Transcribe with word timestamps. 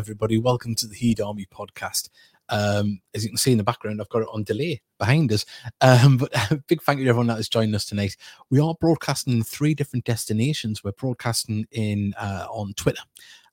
Everybody. 0.00 0.38
Welcome 0.38 0.74
to 0.76 0.86
the 0.86 0.94
Heed 0.94 1.20
Army 1.20 1.46
podcast. 1.52 2.08
Um, 2.48 3.02
as 3.14 3.22
you 3.22 3.28
can 3.28 3.36
see 3.36 3.52
in 3.52 3.58
the 3.58 3.64
background, 3.64 4.00
I've 4.00 4.08
got 4.08 4.22
it 4.22 4.28
on 4.32 4.44
delay 4.44 4.80
behind 4.98 5.30
us. 5.30 5.44
Um, 5.82 6.16
but 6.16 6.32
big 6.68 6.80
thank 6.80 7.00
you 7.00 7.04
to 7.04 7.10
everyone 7.10 7.26
that 7.26 7.36
has 7.36 7.50
joined 7.50 7.74
us 7.74 7.84
tonight. 7.84 8.16
We 8.48 8.60
are 8.60 8.74
broadcasting 8.80 9.34
in 9.34 9.42
three 9.42 9.74
different 9.74 10.06
destinations. 10.06 10.82
We're 10.82 10.92
broadcasting 10.92 11.66
in 11.72 12.14
uh, 12.18 12.46
on 12.50 12.72
Twitter 12.78 13.02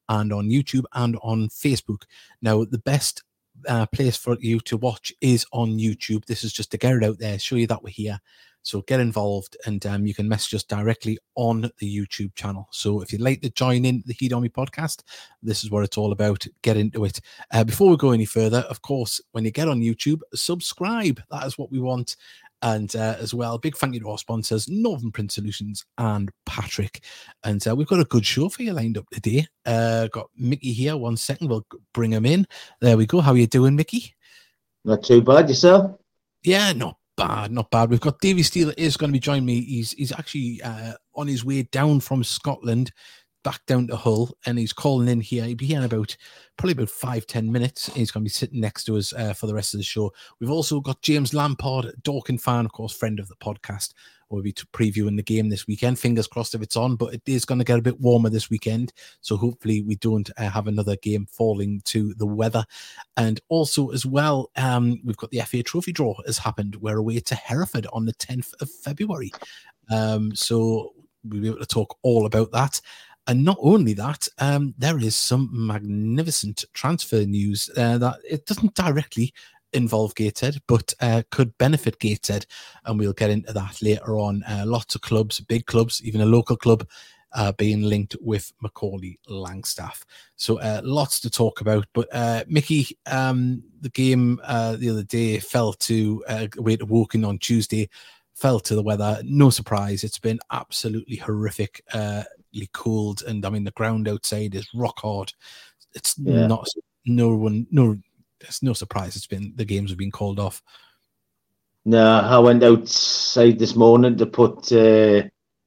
and 0.08 0.32
on 0.32 0.48
YouTube 0.48 0.86
and 0.94 1.18
on 1.22 1.50
Facebook. 1.50 2.04
Now, 2.42 2.64
the 2.64 2.80
best 2.80 3.24
uh, 3.68 3.86
place 3.88 4.16
for 4.16 4.38
you 4.40 4.62
to 4.62 4.78
watch 4.78 5.12
is 5.20 5.46
on 5.52 5.78
YouTube. 5.78 6.24
This 6.28 6.46
is 6.46 6.54
just 6.54 6.72
to 6.72 6.78
get 6.78 6.94
it 6.94 7.04
out 7.04 7.20
there, 7.20 7.38
show 7.40 7.58
you 7.58 7.68
that 7.68 7.84
we're 7.84 7.90
here. 7.90 8.22
So 8.68 8.82
get 8.82 9.00
involved 9.00 9.56
and 9.66 9.86
um, 9.86 10.06
you 10.06 10.14
can 10.14 10.28
message 10.28 10.56
us 10.56 10.64
directly 10.64 11.18
on 11.36 11.72
the 11.80 11.98
YouTube 11.98 12.36
channel. 12.36 12.68
So 12.72 13.00
if 13.00 13.14
you'd 13.14 13.22
like 13.22 13.40
to 13.44 13.50
join 13.50 13.86
in 13.86 14.04
the 14.06 14.14
Heed 14.14 14.34
Army 14.34 14.50
podcast, 14.50 15.04
this 15.42 15.64
is 15.64 15.72
what 15.72 15.86
it's 15.86 15.98
all 15.98 16.12
about. 16.12 16.46
Get 16.64 16.76
into 16.76 17.06
it. 17.06 17.22
Uh, 17.54 17.64
before 17.64 17.90
we 17.90 17.96
go 17.96 18.12
any 18.12 18.26
further, 18.26 18.66
of 18.70 18.82
course, 18.82 19.22
when 19.32 19.46
you 19.46 19.52
get 19.52 19.70
on 19.70 19.80
YouTube, 19.80 20.20
subscribe. 20.36 21.22
That 21.32 21.46
is 21.46 21.58
what 21.58 21.72
we 21.72 21.80
want. 21.80 22.18
And 22.62 22.94
uh, 22.94 23.16
as 23.22 23.34
well, 23.34 23.58
big 23.58 23.78
thank 23.78 23.94
you 23.94 24.02
to 24.02 24.10
our 24.10 24.18
sponsors, 24.18 24.68
Northern 24.68 25.14
Print 25.14 25.32
Solutions 25.32 25.86
and 25.98 26.30
Patrick. 26.46 27.06
And 27.46 27.66
uh, 27.66 27.74
we've 27.74 27.88
got 27.88 28.02
a 28.02 28.06
good 28.06 28.26
show 28.26 28.50
for 28.50 28.64
you 28.64 28.74
lined 28.74 28.98
up 28.98 29.10
today. 29.12 29.48
Uh, 29.66 30.08
got 30.08 30.28
Mickey 30.36 30.74
here. 30.74 30.98
One 30.98 31.16
second, 31.16 31.48
we'll 31.48 31.66
bring 31.94 32.12
him 32.12 32.26
in. 32.26 32.46
There 32.82 32.98
we 32.98 33.06
go. 33.06 33.22
How 33.22 33.32
are 33.32 33.38
you 33.38 33.48
doing, 33.48 33.78
Mickey? 33.78 34.14
Not 34.84 35.04
too 35.04 35.22
bad 35.22 35.48
yourself. 35.48 35.98
Yeah, 36.44 36.74
not 36.74 36.98
bad, 37.18 37.52
not 37.52 37.70
bad. 37.72 37.90
We've 37.90 38.00
got 38.00 38.20
Davy 38.20 38.44
Steele 38.44 38.74
is 38.78 38.96
going 38.96 39.10
to 39.10 39.14
be 39.14 39.20
joining 39.20 39.46
me. 39.46 39.62
He's 39.62 39.92
he's 39.92 40.12
actually 40.14 40.62
uh, 40.64 40.94
on 41.16 41.28
his 41.28 41.44
way 41.44 41.64
down 41.64 42.00
from 42.00 42.24
Scotland 42.24 42.92
back 43.48 43.66
down 43.66 43.88
to 43.88 43.96
Hull, 43.96 44.36
and 44.46 44.60
he's 44.60 44.74
calling 44.74 45.08
in 45.08 45.22
here. 45.22 45.46
He'll 45.46 45.56
be 45.56 45.68
here 45.68 45.78
in 45.78 45.86
about 45.86 46.18
probably 46.58 46.74
about 46.74 46.90
five 46.90 47.26
ten 47.26 47.50
minutes. 47.50 47.88
He's 47.94 48.12
going 48.12 48.26
to 48.26 48.26
be 48.26 48.30
sitting 48.30 48.60
next 48.60 48.84
to 48.84 48.98
us 48.98 49.14
uh, 49.14 49.32
for 49.32 49.48
the 49.48 49.54
rest 49.54 49.74
of 49.74 49.78
the 49.78 49.86
show. 49.86 50.12
We've 50.42 50.52
also 50.52 50.82
got 50.82 51.02
James 51.02 51.34
Lampard, 51.34 51.94
Dorking 52.04 52.40
fan, 52.40 52.66
of 52.66 52.74
course, 52.74 52.94
friend 52.94 53.22
of 53.22 53.30
the 53.30 53.38
podcast. 53.38 53.94
We'll 54.30 54.44
be 54.44 54.52
previewing 54.52 55.16
the 55.16 55.24
game 55.24 55.48
this 55.48 55.66
weekend. 55.66 55.98
Fingers 55.98 56.28
crossed 56.28 56.56
if 56.56 56.62
it's 56.62 56.76
on, 56.76 56.98
but 56.98 57.14
it 57.14 57.22
is 57.26 57.46
going 57.46 57.60
to 57.60 57.64
get 57.64 57.80
a 57.80 57.82
bit 57.82 58.02
warmer 58.02 58.30
this 58.30 58.50
weekend. 58.50 58.92
So 59.22 59.38
hopefully 59.38 59.82
we 59.82 59.96
don't 59.96 60.30
uh, 60.38 60.50
have 60.50 60.68
another 60.68 60.98
game 60.98 61.26
falling 61.32 61.80
to 61.86 62.14
the 62.16 62.26
weather. 62.26 62.66
And 63.16 63.40
also 63.48 63.92
as 63.92 64.06
well, 64.06 64.52
um, 64.58 65.00
we've 65.06 65.16
got 65.16 65.32
the 65.32 65.40
FA 65.40 65.64
Trophy 65.64 65.94
draw 65.94 66.16
has 66.26 66.38
happened. 66.38 66.76
We're 66.76 66.98
away 66.98 67.22
to 67.22 67.36
Hereford 67.36 67.88
on 67.94 68.04
the 68.04 68.14
10th 68.16 68.52
of 68.62 68.70
February. 68.70 69.32
Um, 69.90 70.36
so 70.36 70.92
we'll 71.24 71.42
be 71.42 71.48
able 71.48 71.60
to 71.60 71.66
talk 71.66 71.98
all 72.02 72.26
about 72.26 72.52
that. 72.52 72.82
And 73.28 73.44
not 73.44 73.58
only 73.60 73.94
that, 73.94 74.28
um, 74.40 74.74
there 74.78 74.98
is 74.98 75.16
some 75.16 75.50
magnificent 75.52 76.66
transfer 76.74 77.24
news 77.26 77.70
uh, 77.78 77.98
that 78.00 78.18
it 78.28 78.46
doesn't 78.46 78.74
directly 78.74 79.34
involve 79.74 80.16
Gateshead, 80.16 80.62
but 80.68 80.94
uh, 81.02 81.24
could 81.30 81.58
benefit 81.58 82.00
Gateshead. 82.00 82.46
And 82.86 82.98
we'll 82.98 83.14
get 83.14 83.30
into 83.30 83.54
that 83.54 83.82
later 83.82 84.18
on. 84.18 84.44
Uh, 84.44 84.64
lots 84.66 84.96
of 84.96 85.02
clubs, 85.02 85.40
big 85.42 85.66
clubs, 85.66 86.02
even 86.04 86.22
a 86.22 86.26
local 86.26 86.58
club. 86.58 86.88
Being 87.58 87.84
linked 87.84 88.16
with 88.20 88.52
Macaulay 88.64 89.20
Langstaff. 89.30 90.02
So 90.38 90.60
uh, 90.60 90.82
lots 90.84 91.20
to 91.20 91.30
talk 91.30 91.62
about. 91.62 91.86
But 91.94 92.08
uh, 92.12 92.44
Mickey, 92.48 92.98
um, 93.06 93.62
the 93.80 93.90
game 93.90 94.42
uh, 94.44 94.76
the 94.78 94.90
other 94.90 95.04
day 95.04 95.38
fell 95.38 95.74
to 95.74 96.24
uh, 96.28 96.48
away 96.58 96.78
to 96.78 96.86
Woking 96.88 97.24
on 97.24 97.38
Tuesday, 97.38 97.92
fell 98.34 98.60
to 98.62 98.74
the 98.74 98.82
weather. 98.82 99.22
No 99.24 99.52
surprise, 99.52 100.04
it's 100.04 100.18
been 100.18 100.40
absolutely 100.52 101.18
horrific, 101.18 101.84
uh, 102.62 102.66
cold, 102.74 103.24
and 103.28 103.46
I 103.46 103.50
mean 103.50 103.64
the 103.64 103.72
ground 103.72 104.08
outside 104.08 104.56
is 104.56 104.68
rock 104.74 105.00
hard. 105.00 105.34
It's 105.94 106.16
Yeah. 106.18 106.48
not 106.48 106.68
no 107.06 107.36
one 107.36 107.68
no. 107.72 107.98
It's 108.42 108.62
no 108.62 108.74
surprise. 108.74 109.16
It's 109.16 109.26
been 109.28 109.54
the 109.56 109.66
games 109.66 109.90
have 109.90 109.98
been 109.98 110.12
called 110.12 110.40
off. 110.40 110.62
No, 111.86 112.20
I 112.20 112.38
went 112.40 112.64
outside 112.64 113.58
this 113.58 113.76
morning 113.76 114.18
to 114.18 114.26
put 114.26 114.72
uh, 114.72 115.24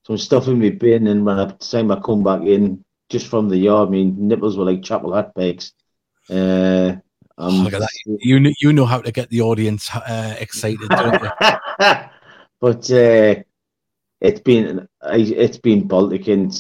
some 0.07 0.19
stuff 0.19 0.47
in 0.49 0.61
my 0.61 0.71
bin, 0.71 1.07
and 1.07 1.25
when 1.25 1.39
I 1.39 1.51
time 1.53 1.91
I 1.91 1.99
come 1.99 2.23
back 2.23 2.43
in 2.43 2.85
just 3.09 3.27
from 3.27 3.49
the 3.49 3.57
yard, 3.57 3.89
I 3.89 3.91
mean 3.91 4.29
nipples 4.29 4.57
were 4.57 4.67
like 4.67 4.83
chapel 4.83 5.15
hat 5.15 5.35
bags. 5.35 5.73
Uh, 6.29 6.97
um, 7.39 7.65
Look 7.65 7.73
at 7.73 7.81
that. 7.81 7.89
You 8.05 8.39
know, 8.39 8.53
you 8.61 8.73
know 8.73 8.85
how 8.85 9.01
to 9.01 9.11
get 9.11 9.31
the 9.31 9.41
audience 9.41 9.91
uh, 9.95 10.37
excited, 10.39 10.89
don't 10.91 11.23
you? 11.23 11.31
but 12.61 12.91
uh, 12.91 13.43
it's 14.21 14.41
been 14.41 14.87
it's 15.03 15.59
been 15.59 15.89
Baltic, 15.89 16.29
and 16.29 16.55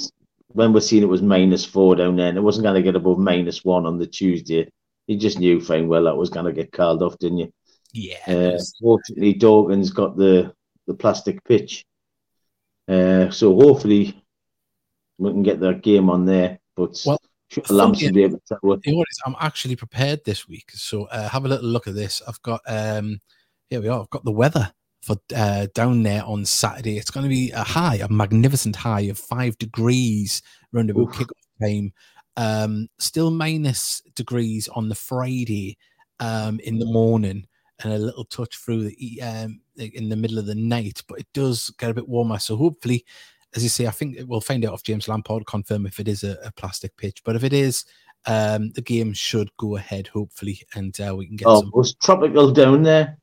when 0.53 0.73
we're 0.73 0.81
seeing 0.81 1.03
it 1.03 1.07
was 1.07 1.23
minus 1.23 1.65
four 1.65 1.97
down 1.97 2.17
there, 2.17 2.29
and 2.29 2.39
it 2.39 2.43
wasn't 2.43 2.65
going 2.65 2.77
to 2.77 2.83
get 2.83 2.97
above 2.97 3.19
minus 3.19 3.65
one 3.65 3.87
on 3.87 3.99
the 3.99 4.07
Tuesday. 4.07 4.69
You 5.07 5.17
just 5.17 5.39
knew 5.39 5.61
fine 5.61 5.89
well 5.89 6.05
that 6.05 6.17
was 6.17 6.31
going 6.31 6.47
to 6.47 6.53
get 6.53 6.73
called 6.73 7.03
off, 7.03 7.19
didn't 7.19 7.39
you? 7.39 7.53
Yeah. 7.93 8.19
Uh, 8.27 8.59
fortunately, 8.81 9.35
Dorking's 9.35 9.91
got 9.91 10.17
the 10.17 10.53
the 10.87 10.95
plastic 10.95 11.43
pitch, 11.45 11.85
uh, 12.89 13.31
so 13.31 13.55
hopefully 13.55 14.23
we 15.19 15.31
can 15.31 15.43
get 15.43 15.61
that 15.61 15.83
game 15.83 16.11
on 16.11 16.25
there. 16.25 16.59
But 16.77 17.01
Well, 17.05 17.19
Lamps 17.69 18.03
will 18.03 18.13
be 18.13 18.25
able 18.25 18.39
to 18.39 18.43
tell. 18.49 18.79
You 18.85 18.97
know? 18.97 19.05
I'm 19.27 19.37
actually 19.41 19.77
prepared 19.77 20.25
this 20.25 20.49
week. 20.49 20.71
So 20.73 21.05
uh, 21.07 21.29
have 21.29 21.45
a 21.45 21.49
little 21.49 21.67
look 21.67 21.89
at 21.89 21.95
this. 21.95 22.23
I've 22.27 22.41
got 22.43 22.61
um 22.67 23.21
here 23.69 23.81
we 23.81 23.89
are. 23.89 24.01
I've 24.01 24.11
got 24.11 24.25
the 24.25 24.33
weather 24.33 24.73
for 25.03 25.17
uh, 25.35 25.67
down 25.75 26.03
there 26.03 26.25
on 26.25 26.45
Saturday. 26.45 26.99
It's 26.99 27.11
going 27.11 27.25
to 27.25 27.31
be 27.31 27.51
a 27.53 27.63
high, 27.63 27.97
a 27.97 28.09
magnificent 28.09 28.77
high 28.77 29.03
of 29.03 29.19
five 29.19 29.57
degrees 29.59 30.43
around 30.75 30.91
about 30.91 31.09
kickoff 31.13 31.31
time. 31.63 31.93
Um, 32.37 32.89
still 32.99 33.31
minus 33.31 34.03
degrees 34.15 34.69
on 34.69 34.89
the 34.89 34.95
Friday 34.95 35.77
um, 36.21 36.61
in 36.61 36.79
the 36.79 36.87
morning, 36.87 37.47
and 37.83 37.93
a 37.93 37.99
little 37.99 38.25
touch 38.25 38.57
through 38.57 38.85
the 38.91 39.23
um, 39.23 39.61
in 39.77 40.09
the 40.09 40.17
middle 40.17 40.39
of 40.39 40.47
the 40.47 40.55
night. 40.55 41.03
But 41.09 41.21
it 41.21 41.27
does 41.35 41.71
get 41.79 41.91
a 41.91 41.95
bit 41.95 42.09
warmer. 42.09 42.39
So 42.39 42.57
hopefully, 42.57 43.05
as 43.57 43.63
you 43.63 43.69
say, 43.69 43.87
I 43.87 43.91
think 43.91 44.19
we'll 44.27 44.41
find 44.41 44.65
out 44.65 44.75
if 44.75 44.83
James 44.83 45.09
Lampard 45.09 45.47
confirm 45.47 45.87
if 45.87 45.99
it 45.99 46.09
is 46.09 46.23
a, 46.25 46.39
a 46.45 46.53
plastic 46.53 46.97
pitch. 46.97 47.23
But 47.25 47.37
if 47.37 47.45
it 47.45 47.53
is, 47.53 47.85
um, 48.27 48.71
the 48.73 48.83
game 48.83 49.13
should 49.13 49.51
go 49.57 49.77
ahead, 49.77 50.07
hopefully, 50.07 50.61
and 50.75 50.99
uh, 51.01 51.17
we 51.17 51.27
can 51.27 51.37
get 51.37 51.49
Oh, 51.49 51.61
some. 51.61 51.69
it 51.69 51.77
was 51.77 51.95
tropical 51.95 52.53
down 52.53 52.83
there. 52.83 53.19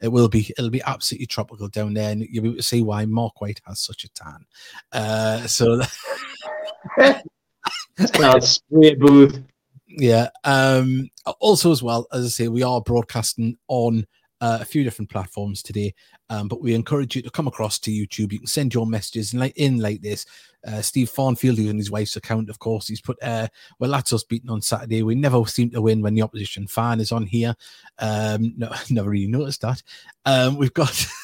It 0.00 0.08
will 0.08 0.28
be, 0.28 0.52
it'll 0.58 0.70
be 0.70 0.82
absolutely 0.82 1.26
tropical 1.26 1.68
down 1.68 1.94
there, 1.94 2.10
and 2.12 2.26
you'll 2.28 2.42
be 2.42 2.48
able 2.50 2.56
to 2.56 2.62
see 2.62 2.82
why 2.82 3.04
Mark 3.06 3.40
White 3.40 3.60
has 3.66 3.80
such 3.80 4.04
a 4.04 4.08
tan. 4.10 4.44
Uh, 4.92 5.46
so 5.46 5.80
That's 7.96 8.60
booth. 8.70 9.42
yeah. 9.88 10.28
Um, 10.44 11.10
also, 11.40 11.70
as 11.72 11.82
well 11.82 12.06
as 12.12 12.24
I 12.24 12.28
say, 12.28 12.48
we 12.48 12.62
are 12.62 12.80
broadcasting 12.80 13.58
on 13.68 14.06
uh, 14.42 14.58
a 14.60 14.64
few 14.64 14.82
different 14.82 15.08
platforms 15.08 15.62
today, 15.62 15.94
um, 16.28 16.48
but 16.48 16.60
we 16.60 16.74
encourage 16.74 17.14
you 17.14 17.22
to 17.22 17.30
come 17.30 17.46
across 17.46 17.78
to 17.78 17.92
YouTube. 17.92 18.32
You 18.32 18.40
can 18.40 18.48
send 18.48 18.74
your 18.74 18.86
messages 18.86 19.32
in 19.32 19.38
like, 19.38 19.56
in 19.56 19.78
like 19.78 20.02
this. 20.02 20.26
Uh, 20.66 20.82
Steve 20.82 21.08
Farnfield, 21.08 21.56
who's 21.56 21.70
on 21.70 21.76
his 21.76 21.92
wife's 21.92 22.16
account, 22.16 22.50
of 22.50 22.58
course, 22.58 22.88
he's 22.88 23.00
put, 23.00 23.16
uh, 23.22 23.46
well, 23.78 23.92
that's 23.92 24.12
us 24.12 24.24
beating 24.24 24.50
on 24.50 24.60
Saturday. 24.60 25.04
We 25.04 25.14
never 25.14 25.46
seem 25.46 25.70
to 25.70 25.80
win 25.80 26.02
when 26.02 26.14
the 26.14 26.22
opposition 26.22 26.66
fan 26.66 27.00
is 27.00 27.12
on 27.12 27.24
here. 27.24 27.54
Um, 28.00 28.54
no, 28.56 28.72
never 28.90 29.10
really 29.10 29.28
noticed 29.28 29.60
that. 29.60 29.80
Um, 30.26 30.56
we've 30.56 30.74
got. 30.74 31.06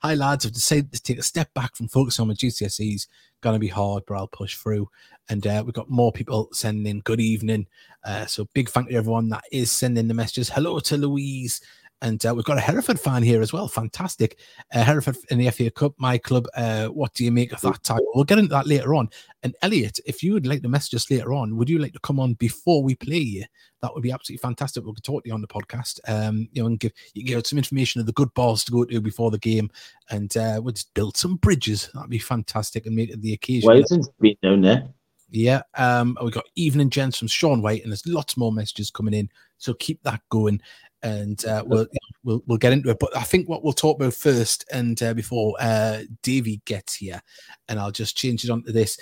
Hi 0.00 0.14
lads, 0.14 0.46
I've 0.46 0.52
decided 0.52 0.92
to 0.92 1.02
take 1.02 1.18
a 1.18 1.24
step 1.24 1.52
back 1.54 1.74
from 1.74 1.88
focusing 1.88 2.22
on 2.22 2.28
my 2.28 2.34
GCSEs. 2.34 3.08
Gonna 3.40 3.58
be 3.58 3.66
hard, 3.66 4.04
but 4.06 4.14
I'll 4.14 4.28
push 4.28 4.56
through. 4.56 4.88
And 5.28 5.44
uh, 5.44 5.64
we've 5.64 5.74
got 5.74 5.90
more 5.90 6.12
people 6.12 6.48
sending 6.52 6.86
in 6.86 7.00
good 7.00 7.20
evening. 7.20 7.66
Uh, 8.04 8.26
so 8.26 8.46
big 8.54 8.68
thank 8.68 8.86
you 8.86 8.92
to 8.92 8.98
everyone 8.98 9.28
that 9.30 9.42
is 9.50 9.72
sending 9.72 10.06
the 10.06 10.14
messages. 10.14 10.48
Hello 10.48 10.78
to 10.78 10.96
Louise. 10.96 11.60
And 12.02 12.24
uh, 12.26 12.34
we've 12.34 12.44
got 12.44 12.58
a 12.58 12.60
Hereford 12.60 12.98
fan 12.98 13.22
here 13.22 13.40
as 13.40 13.52
well. 13.52 13.68
Fantastic. 13.68 14.38
Uh, 14.74 14.82
Hereford 14.82 15.16
in 15.30 15.38
the 15.38 15.48
FA 15.50 15.70
Cup, 15.70 15.94
my 15.98 16.18
club. 16.18 16.46
Uh, 16.54 16.88
what 16.88 17.14
do 17.14 17.24
you 17.24 17.30
make 17.30 17.52
of 17.52 17.60
that 17.60 17.82
title? 17.84 18.10
We'll 18.14 18.24
get 18.24 18.38
into 18.38 18.50
that 18.50 18.66
later 18.66 18.94
on. 18.94 19.08
And 19.44 19.54
Elliot, 19.62 20.00
if 20.04 20.22
you 20.22 20.32
would 20.32 20.46
like 20.46 20.62
to 20.62 20.68
message 20.68 20.96
us 20.96 21.10
later 21.10 21.32
on, 21.32 21.56
would 21.56 21.70
you 21.70 21.78
like 21.78 21.92
to 21.92 22.00
come 22.00 22.18
on 22.18 22.34
before 22.34 22.82
we 22.82 22.96
play 22.96 23.18
you? 23.18 23.44
That 23.82 23.94
would 23.94 24.02
be 24.02 24.10
absolutely 24.10 24.42
fantastic. 24.42 24.84
We 24.84 24.92
could 24.92 25.04
talk 25.04 25.22
to 25.22 25.28
you 25.28 25.34
on 25.34 25.40
the 25.40 25.46
podcast. 25.46 26.00
Um, 26.08 26.48
you 26.52 26.62
know, 26.62 26.66
and 26.66 26.78
give 26.78 26.92
you 27.14 27.24
give 27.24 27.46
some 27.46 27.58
information 27.58 28.00
of 28.00 28.06
the 28.06 28.12
good 28.12 28.34
balls 28.34 28.64
to 28.64 28.72
go 28.72 28.84
to 28.84 29.00
before 29.00 29.30
the 29.30 29.38
game, 29.38 29.70
and 30.10 30.36
uh, 30.36 30.60
we'll 30.62 30.72
just 30.72 30.92
build 30.94 31.16
some 31.16 31.36
bridges. 31.36 31.88
That'd 31.94 32.10
be 32.10 32.18
fantastic, 32.18 32.86
and 32.86 32.94
make 32.96 33.10
it 33.10 33.20
the 33.20 33.32
occasion. 33.32 33.68
Wilson's 33.68 34.08
been 34.20 34.36
down 34.42 34.60
there. 34.60 34.88
Yeah. 35.32 35.62
Um, 35.76 36.16
we 36.22 36.30
got 36.30 36.44
evening 36.56 36.90
gents 36.90 37.18
from 37.18 37.28
Sean 37.28 37.62
White, 37.62 37.82
and 37.82 37.90
there's 37.90 38.06
lots 38.06 38.36
more 38.36 38.52
messages 38.52 38.90
coming 38.90 39.14
in. 39.14 39.30
So 39.56 39.74
keep 39.74 40.02
that 40.02 40.20
going, 40.28 40.60
and 41.02 41.44
uh, 41.44 41.62
we'll 41.66 41.86
we'll 42.24 42.42
we'll 42.46 42.58
get 42.58 42.72
into 42.72 42.90
it. 42.90 42.98
But 42.98 43.16
I 43.16 43.22
think 43.22 43.48
what 43.48 43.62
we'll 43.62 43.72
talk 43.72 43.98
about 43.98 44.14
first, 44.14 44.64
and 44.72 45.02
uh, 45.02 45.14
before 45.14 45.54
uh, 45.60 46.02
Davey 46.22 46.60
gets 46.64 46.94
here, 46.94 47.20
and 47.68 47.78
I'll 47.78 47.90
just 47.90 48.16
change 48.16 48.44
it 48.44 48.50
on 48.50 48.62
to 48.64 48.72
this. 48.72 48.98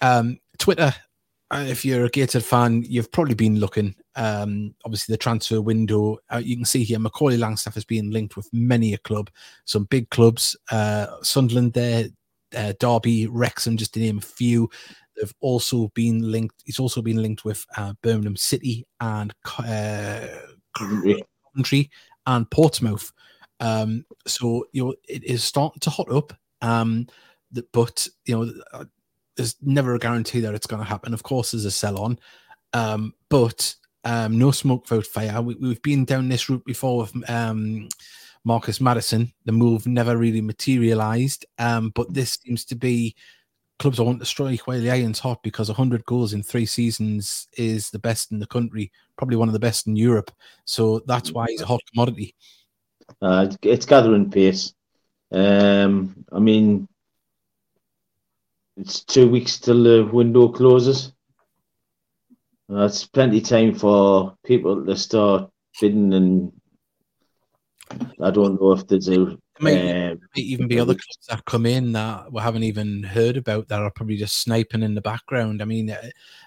Um, 0.00 0.38
Twitter. 0.58 0.94
uh, 1.50 1.64
If 1.68 1.84
you're 1.84 2.04
a 2.04 2.08
Gateshead 2.08 2.44
fan, 2.44 2.82
you've 2.82 3.12
probably 3.12 3.34
been 3.34 3.58
looking. 3.58 3.94
Um, 4.14 4.74
obviously, 4.84 5.12
the 5.12 5.18
transfer 5.18 5.60
window. 5.60 6.18
Uh, 6.30 6.42
you 6.42 6.56
can 6.56 6.64
see 6.64 6.84
here, 6.84 6.98
Macaulay 6.98 7.38
Langstaff 7.38 7.74
has 7.74 7.84
been 7.84 8.10
linked 8.10 8.36
with 8.36 8.48
many 8.52 8.94
a 8.94 8.98
club, 8.98 9.30
some 9.64 9.84
big 9.84 10.10
clubs. 10.10 10.56
Uh, 10.70 11.06
Sunderland 11.22 11.72
there, 11.72 12.06
uh, 12.56 12.72
Derby, 12.78 13.26
Wrexham, 13.26 13.76
just 13.76 13.94
to 13.94 14.00
name 14.00 14.18
a 14.18 14.22
few. 14.22 14.68
They've 15.16 15.34
also 15.40 15.88
been 15.94 16.30
linked. 16.30 16.62
He's 16.64 16.78
also 16.78 17.02
been 17.02 17.20
linked 17.22 17.44
with 17.44 17.64
uh, 17.76 17.92
Birmingham 18.02 18.36
City 18.36 18.86
and 19.00 19.32
uh, 19.58 20.26
Coventry 21.52 21.90
and 22.26 22.50
Portsmouth. 22.50 23.12
Um, 23.60 24.04
so 24.26 24.66
you 24.72 24.84
know 24.84 24.94
it 25.08 25.24
is 25.24 25.44
starting 25.44 25.80
to 25.80 25.90
hot 25.90 26.10
up. 26.10 26.32
Um, 26.60 27.06
but 27.72 28.08
you 28.24 28.36
know 28.36 28.52
uh, 28.72 28.84
there's 29.36 29.56
never 29.62 29.94
a 29.94 29.98
guarantee 29.98 30.40
that 30.40 30.54
it's 30.54 30.66
going 30.66 30.82
to 30.82 30.88
happen. 30.88 31.14
Of 31.14 31.22
course, 31.22 31.52
there's 31.52 31.64
a 31.64 31.70
sell 31.70 31.98
on, 31.98 32.18
um, 32.72 33.14
but 33.28 33.74
um, 34.04 34.38
no 34.38 34.50
smoke 34.50 34.90
without 34.90 35.06
fire. 35.06 35.40
We, 35.40 35.56
have 35.68 35.82
been 35.82 36.04
down 36.04 36.28
this 36.28 36.48
route 36.48 36.64
before 36.64 37.02
with 37.02 37.30
um, 37.30 37.88
Marcus 38.44 38.80
Maddison. 38.80 39.32
The 39.44 39.52
move 39.52 39.86
never 39.86 40.16
really 40.16 40.40
materialized, 40.40 41.46
um, 41.58 41.90
but 41.94 42.12
this 42.12 42.38
seems 42.42 42.64
to 42.66 42.74
be 42.74 43.14
clubs 43.82 43.98
I 43.98 44.04
want 44.04 44.20
to 44.20 44.26
strike 44.26 44.68
while 44.68 44.80
the 44.80 44.92
iron's 44.92 45.18
hot 45.18 45.42
because 45.42 45.68
100 45.68 46.04
goals 46.04 46.32
in 46.32 46.42
three 46.44 46.66
seasons 46.66 47.48
is 47.54 47.90
the 47.90 47.98
best 47.98 48.30
in 48.30 48.38
the 48.38 48.46
country, 48.46 48.92
probably 49.18 49.36
one 49.36 49.48
of 49.48 49.52
the 49.52 49.58
best 49.58 49.88
in 49.88 49.96
Europe. 49.96 50.30
So 50.64 51.02
that's 51.06 51.32
why 51.32 51.46
he's 51.48 51.62
a 51.62 51.66
hot 51.66 51.80
commodity. 51.92 52.36
Uh, 53.20 53.48
it's 53.62 53.84
gathering 53.84 54.30
pace. 54.30 54.72
Um, 55.32 56.24
I 56.30 56.38
mean, 56.38 56.86
it's 58.76 59.02
two 59.02 59.28
weeks 59.28 59.58
till 59.58 59.82
the 59.82 60.08
window 60.12 60.48
closes. 60.48 61.12
That's 62.68 63.04
plenty 63.04 63.38
of 63.38 63.48
time 63.48 63.74
for 63.74 64.36
people 64.46 64.86
to 64.86 64.96
start 64.96 65.50
bidding, 65.80 66.14
and 66.14 66.52
I 68.22 68.30
don't 68.30 68.60
know 68.60 68.72
if 68.72 68.86
there's 68.86 69.08
a 69.08 69.36
may, 69.60 70.10
um, 70.10 70.20
may 70.36 70.42
even 70.42 70.68
be 70.68 70.78
other 70.78 70.94
clubs 70.94 71.26
that 71.28 71.44
come 71.44 71.66
in 71.66 71.92
that 71.92 72.32
we 72.32 72.40
haven't 72.40 72.62
even 72.62 73.02
heard 73.02 73.36
about 73.36 73.68
that 73.68 73.80
are 73.80 73.90
probably 73.90 74.16
just 74.16 74.38
sniping 74.42 74.82
in 74.82 74.94
the 74.94 75.00
background. 75.00 75.62
I 75.62 75.64
mean, 75.64 75.90
uh, 75.90 76.00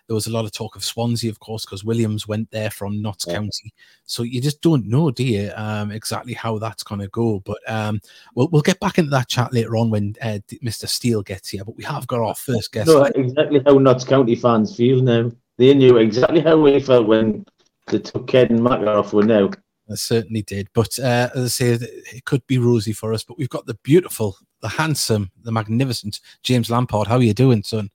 there 0.08 0.16
was 0.16 0.28
a 0.28 0.32
lot 0.32 0.46
of 0.46 0.52
talk 0.52 0.76
of 0.76 0.84
Swansea, 0.84 1.30
of 1.30 1.40
course, 1.40 1.66
because 1.66 1.84
Williams 1.84 2.28
went 2.28 2.50
there 2.52 2.70
from 2.70 3.02
Notts 3.02 3.26
yeah. 3.28 3.36
County. 3.36 3.74
So 4.06 4.24
you 4.24 4.42
just 4.42 4.62
don't 4.62 4.88
know, 4.88 5.12
do 5.12 5.24
you, 5.24 5.52
um, 5.56 5.92
exactly 5.92 6.34
how 6.34 6.58
that's 6.58 6.84
going 6.84 7.02
to 7.02 7.08
go. 7.10 7.42
But 7.46 7.58
um, 7.68 8.00
we'll, 8.36 8.50
we'll 8.50 8.62
get 8.62 8.80
back 8.80 8.98
into 8.98 9.12
that 9.12 9.30
chat 9.30 9.54
later 9.54 9.78
on 9.78 9.90
when 9.90 10.16
uh, 10.22 10.40
Mr. 10.64 10.88
Steele 10.88 11.24
gets 11.24 11.50
here. 11.50 11.64
But 11.64 11.78
we 11.78 11.84
have 11.84 12.08
got 12.08 12.22
our 12.22 12.36
first 12.36 12.72
guest. 12.72 12.88
No, 12.88 13.04
exactly 13.04 13.62
how 13.66 13.78
Notts 13.78 14.04
County 14.04 14.36
fans 14.36 14.76
feel 14.76 15.02
now. 15.02 15.32
They 15.58 15.74
knew 15.74 15.98
exactly 15.98 16.42
how 16.42 16.58
we 16.58 16.80
felt 16.82 17.08
when 17.08 17.46
they 17.88 18.00
took 18.00 18.28
Ken 18.28 18.48
and 18.48 18.64
Mac 18.64 18.82
off. 18.82 19.14
We 19.14 19.24
now. 19.24 19.52
I 19.90 19.96
certainly 19.96 20.42
did. 20.42 20.68
But 20.74 20.98
uh, 21.00 21.30
as 21.36 21.44
I 21.44 21.48
say, 21.48 21.68
it 22.14 22.26
could 22.26 22.46
be 22.48 22.58
rosy 22.58 22.94
for 22.94 23.14
us. 23.14 23.24
But 23.24 23.38
we've 23.38 23.50
got 23.50 23.66
the 23.66 23.76
beautiful, 23.76 24.38
the 24.62 24.70
handsome, 24.70 25.32
the 25.44 25.52
magnificent 25.52 26.20
James 26.44 26.70
Lampard. 26.70 27.08
How 27.08 27.18
are 27.18 27.24
you 27.24 27.34
doing, 27.34 27.64
son? 27.64 27.92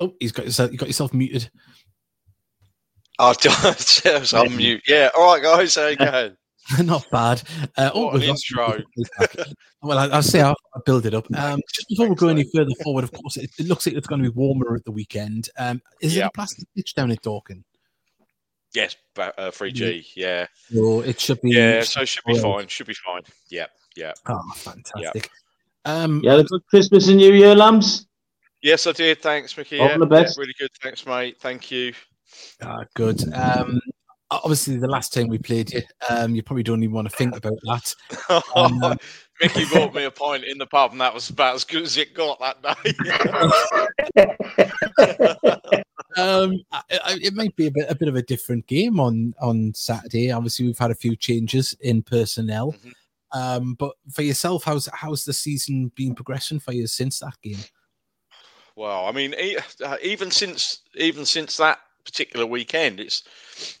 Oh, 0.00 0.14
he's 0.20 0.32
got 0.32 0.46
yourself, 0.46 0.72
you 0.72 0.78
got 0.78 0.88
yourself 0.88 1.12
muted. 1.12 1.50
Oh, 3.20 3.34
I'm 4.32 4.56
mute. 4.56 4.82
Yeah. 4.86 5.10
All 5.16 5.34
right, 5.34 5.42
guys. 5.42 5.74
How 5.74 5.88
you 5.88 5.96
going? 5.96 6.36
Not 6.84 7.10
bad. 7.10 7.42
Uh, 7.76 7.90
oh, 7.94 8.10
an 8.10 8.22
intro. 8.22 8.78
well, 9.82 9.98
I, 9.98 10.06
will 10.06 10.22
say 10.22 10.40
I'll, 10.40 10.54
I'll, 10.74 10.82
build 10.82 11.06
it 11.06 11.14
up. 11.14 11.26
Um, 11.34 11.60
just 11.74 11.88
before 11.88 12.08
we 12.08 12.14
go 12.14 12.28
any 12.28 12.44
further 12.54 12.70
forward, 12.82 13.04
of 13.04 13.12
course, 13.12 13.36
it, 13.38 13.50
it, 13.58 13.66
looks 13.66 13.86
like 13.86 13.96
it's 13.96 14.06
going 14.06 14.22
to 14.22 14.30
be 14.30 14.36
warmer 14.36 14.76
at 14.76 14.84
the 14.84 14.92
weekend. 14.92 15.48
Um, 15.58 15.80
is 16.00 16.14
yep. 16.14 16.26
it 16.26 16.28
a 16.28 16.30
plastic 16.32 16.68
pitch 16.76 16.94
down 16.94 17.10
at 17.10 17.22
Dorking? 17.22 17.64
Yes, 18.74 18.96
uh, 19.16 19.30
3G. 19.36 20.06
Yeah. 20.14 20.46
So 20.70 21.00
it 21.00 21.20
should 21.20 21.40
be. 21.40 21.50
Yeah, 21.50 21.82
so 21.82 22.02
it 22.02 22.08
should 22.08 22.24
be 22.24 22.38
fine. 22.38 22.68
Should 22.68 22.86
be 22.86 22.94
fine. 22.94 23.22
Yeah, 23.48 23.66
yeah. 23.96 24.12
Oh, 24.26 24.40
fantastic. 24.56 25.30
Yep. 25.84 25.94
Um, 25.96 26.20
yeah, 26.22 26.42
good 26.46 26.66
Christmas 26.68 27.08
and 27.08 27.16
New 27.16 27.32
Year, 27.32 27.54
Lamps. 27.54 28.06
Yes, 28.62 28.86
I 28.86 28.92
did. 28.92 29.22
Thanks, 29.22 29.56
Mickey. 29.56 29.78
All 29.78 29.86
yeah, 29.86 29.98
the 29.98 30.06
best. 30.06 30.36
Yeah, 30.36 30.42
really 30.42 30.54
good. 30.58 30.70
Thanks, 30.82 31.06
mate. 31.06 31.36
Thank 31.40 31.70
you. 31.70 31.94
Ah, 32.62 32.84
good. 32.94 33.22
Um, 33.32 33.80
obviously, 34.30 34.76
the 34.76 34.88
last 34.88 35.14
time 35.14 35.28
we 35.28 35.38
played 35.38 35.72
you, 35.72 35.82
um, 36.10 36.34
you 36.34 36.42
probably 36.42 36.62
don't 36.62 36.82
even 36.82 36.94
want 36.94 37.08
to 37.08 37.16
think 37.16 37.36
about 37.36 37.58
that. 37.64 37.94
Um, 38.54 38.98
Mickey 39.40 39.64
bought 39.72 39.94
me 39.94 40.02
a 40.04 40.10
pint 40.10 40.44
in 40.44 40.58
the 40.58 40.66
pub, 40.66 40.90
and 40.92 41.00
that 41.00 41.14
was 41.14 41.30
about 41.30 41.54
as 41.54 41.62
good 41.62 41.84
as 41.84 41.96
it 41.96 42.12
got 42.12 42.40
that 42.40 42.60
day. 42.60 42.92
um, 46.18 46.60
it 46.90 47.34
might 47.34 47.54
be 47.56 47.66
a 47.66 47.70
bit, 47.70 47.90
a 47.90 47.94
bit 47.94 48.08
of 48.08 48.16
a 48.16 48.22
different 48.22 48.66
game 48.66 49.00
on 49.00 49.34
on 49.40 49.72
Saturday. 49.74 50.30
Obviously, 50.30 50.66
we've 50.66 50.78
had 50.78 50.90
a 50.90 50.96
few 50.96 51.16
changes 51.16 51.76
in 51.80 52.02
personnel. 52.02 52.72
Mm-hmm. 52.72 52.90
Um, 53.32 53.74
but 53.74 53.94
for 54.10 54.22
yourself, 54.22 54.64
how's 54.64 54.88
how's 54.92 55.24
the 55.24 55.32
season 55.32 55.92
been 55.94 56.14
progressing 56.14 56.60
for 56.60 56.72
you 56.72 56.86
since 56.86 57.18
that 57.20 57.36
game? 57.42 57.58
Well, 58.76 59.06
I 59.06 59.12
mean, 59.12 59.34
uh, 59.84 59.96
even 60.02 60.30
since 60.30 60.82
even 60.94 61.24
since 61.24 61.56
that 61.56 61.78
particular 62.04 62.46
weekend, 62.46 63.00
it's 63.00 63.24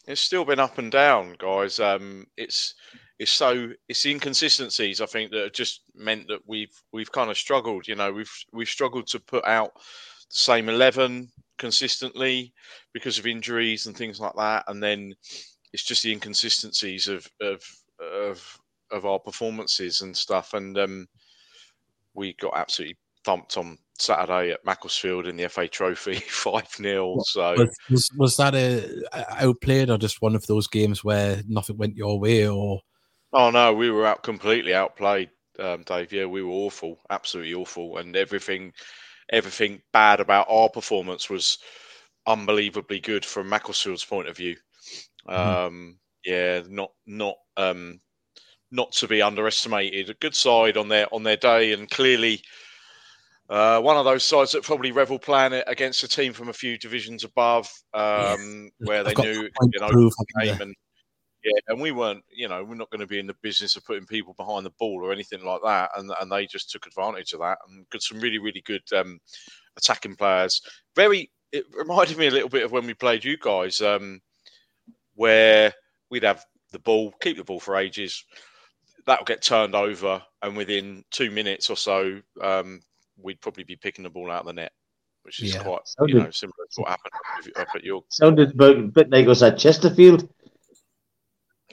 it's 0.06 0.20
still 0.20 0.44
been 0.44 0.58
up 0.58 0.78
and 0.78 0.90
down, 0.90 1.36
guys. 1.38 1.80
Um, 1.80 2.26
it's 2.36 2.74
it's 3.18 3.32
so 3.32 3.70
it's 3.88 4.02
the 4.02 4.10
inconsistencies 4.10 5.00
I 5.00 5.06
think 5.06 5.30
that 5.30 5.42
have 5.44 5.52
just 5.52 5.82
meant 5.94 6.28
that 6.28 6.40
we've 6.46 6.82
we've 6.92 7.10
kind 7.10 7.30
of 7.30 7.38
struggled. 7.38 7.88
You 7.88 7.94
know, 7.94 8.12
we've 8.12 8.32
we've 8.52 8.68
struggled 8.68 9.06
to 9.08 9.20
put 9.20 9.44
out 9.44 9.72
the 9.74 10.36
same 10.36 10.68
eleven 10.68 11.30
consistently 11.58 12.52
because 12.92 13.18
of 13.18 13.26
injuries 13.26 13.86
and 13.86 13.96
things 13.96 14.20
like 14.20 14.34
that, 14.36 14.64
and 14.68 14.82
then 14.82 15.14
it's 15.72 15.84
just 15.84 16.02
the 16.02 16.12
inconsistencies 16.12 17.08
of 17.08 17.26
of 17.40 17.62
of, 18.00 18.58
of 18.90 19.06
our 19.06 19.18
performances 19.18 20.00
and 20.00 20.16
stuff. 20.16 20.54
And 20.54 20.78
um, 20.78 21.06
we 22.14 22.34
got 22.34 22.56
absolutely 22.56 22.96
thumped 23.24 23.56
on 23.56 23.78
Saturday 23.98 24.52
at 24.52 24.64
Macclesfield 24.64 25.26
in 25.26 25.36
the 25.36 25.48
FA 25.48 25.68
Trophy, 25.68 26.14
five 26.28 26.68
0 26.76 27.16
So 27.24 27.66
was, 27.90 28.10
was 28.16 28.36
that 28.36 28.54
a, 28.54 29.04
outplayed 29.42 29.90
or 29.90 29.98
just 29.98 30.22
one 30.22 30.34
of 30.34 30.46
those 30.46 30.66
games 30.66 31.02
where 31.04 31.42
nothing 31.48 31.76
went 31.76 31.96
your 31.96 32.18
way? 32.18 32.48
Or 32.48 32.80
oh 33.32 33.50
no, 33.50 33.74
we 33.74 33.90
were 33.90 34.06
out 34.06 34.22
completely 34.22 34.74
outplayed, 34.74 35.30
um, 35.58 35.82
Dave. 35.82 36.12
Yeah, 36.12 36.26
we 36.26 36.42
were 36.42 36.52
awful, 36.52 36.98
absolutely 37.10 37.54
awful, 37.54 37.98
and 37.98 38.16
everything 38.16 38.72
everything 39.30 39.80
bad 39.92 40.20
about 40.20 40.46
our 40.48 40.68
performance 40.68 41.28
was 41.28 41.58
unbelievably 42.26 43.00
good 43.00 43.24
from 43.24 43.48
Macclesfield's 43.48 44.04
point 44.04 44.28
of 44.28 44.36
view. 44.36 44.56
Mm-hmm. 45.28 45.66
Um, 45.66 45.98
yeah, 46.24 46.62
not 46.68 46.90
not 47.06 47.36
um, 47.56 48.00
not 48.70 48.92
to 48.92 49.08
be 49.08 49.22
underestimated. 49.22 50.10
A 50.10 50.14
good 50.14 50.34
side 50.34 50.76
on 50.76 50.88
their 50.88 51.12
on 51.12 51.22
their 51.22 51.36
day, 51.36 51.72
and 51.72 51.90
clearly 51.90 52.42
uh, 53.48 53.80
one 53.80 53.96
of 53.96 54.04
those 54.04 54.24
sides 54.24 54.52
that 54.52 54.62
probably 54.62 54.92
revel 54.92 55.18
playing 55.18 55.54
it 55.54 55.64
against 55.66 56.02
a 56.02 56.08
team 56.08 56.32
from 56.32 56.48
a 56.48 56.52
few 56.52 56.76
divisions 56.78 57.24
above, 57.24 57.70
um, 57.94 58.70
yeah. 58.80 58.86
where 58.86 59.04
they 59.04 59.14
knew 59.14 59.48
could 59.58 59.70
be 59.70 59.78
an 59.78 59.84
open 59.84 60.10
game 60.42 60.60
and 60.60 60.74
yeah, 61.44 61.60
and 61.68 61.80
we 61.80 61.92
weren't, 61.92 62.24
you 62.30 62.48
know, 62.48 62.64
we're 62.64 62.74
not 62.74 62.90
going 62.90 63.00
to 63.00 63.06
be 63.06 63.18
in 63.18 63.26
the 63.26 63.36
business 63.42 63.76
of 63.76 63.84
putting 63.84 64.06
people 64.06 64.34
behind 64.34 64.66
the 64.66 64.72
ball 64.78 65.04
or 65.04 65.12
anything 65.12 65.44
like 65.44 65.60
that. 65.64 65.90
And 65.96 66.10
and 66.20 66.30
they 66.30 66.46
just 66.46 66.70
took 66.70 66.86
advantage 66.86 67.32
of 67.32 67.40
that 67.40 67.58
and 67.68 67.88
got 67.90 68.02
some 68.02 68.20
really, 68.20 68.38
really 68.38 68.62
good 68.62 68.82
um, 68.96 69.20
attacking 69.76 70.16
players. 70.16 70.62
Very, 70.96 71.30
it 71.52 71.64
reminded 71.76 72.18
me 72.18 72.26
a 72.26 72.32
little 72.32 72.48
bit 72.48 72.64
of 72.64 72.72
when 72.72 72.86
we 72.86 72.94
played 72.94 73.24
you 73.24 73.36
guys, 73.38 73.80
um, 73.80 74.20
where 75.14 75.72
we'd 76.10 76.24
have 76.24 76.44
the 76.72 76.78
ball, 76.78 77.12
keep 77.20 77.36
the 77.36 77.44
ball 77.44 77.60
for 77.60 77.76
ages. 77.76 78.24
That'll 79.06 79.24
get 79.24 79.40
turned 79.40 79.74
over, 79.74 80.22
and 80.42 80.56
within 80.56 81.02
two 81.10 81.30
minutes 81.30 81.70
or 81.70 81.76
so, 81.76 82.20
um, 82.42 82.80
we'd 83.16 83.40
probably 83.40 83.64
be 83.64 83.76
picking 83.76 84.02
the 84.02 84.10
ball 84.10 84.30
out 84.30 84.40
of 84.40 84.46
the 84.46 84.52
net, 84.52 84.72
which 85.22 85.42
is 85.42 85.54
yeah. 85.54 85.62
quite, 85.62 85.80
sounded, 85.86 86.14
you 86.14 86.22
know, 86.22 86.30
similar 86.30 86.66
to 86.72 86.80
what 86.82 86.90
happened 86.90 87.12
up 87.14 87.68
at. 87.74 88.02
Sounded 88.10 88.60
a 88.60 88.74
bit 88.82 89.08
like 89.10 89.26
us 89.28 89.42
at 89.42 89.56
Chesterfield. 89.56 90.28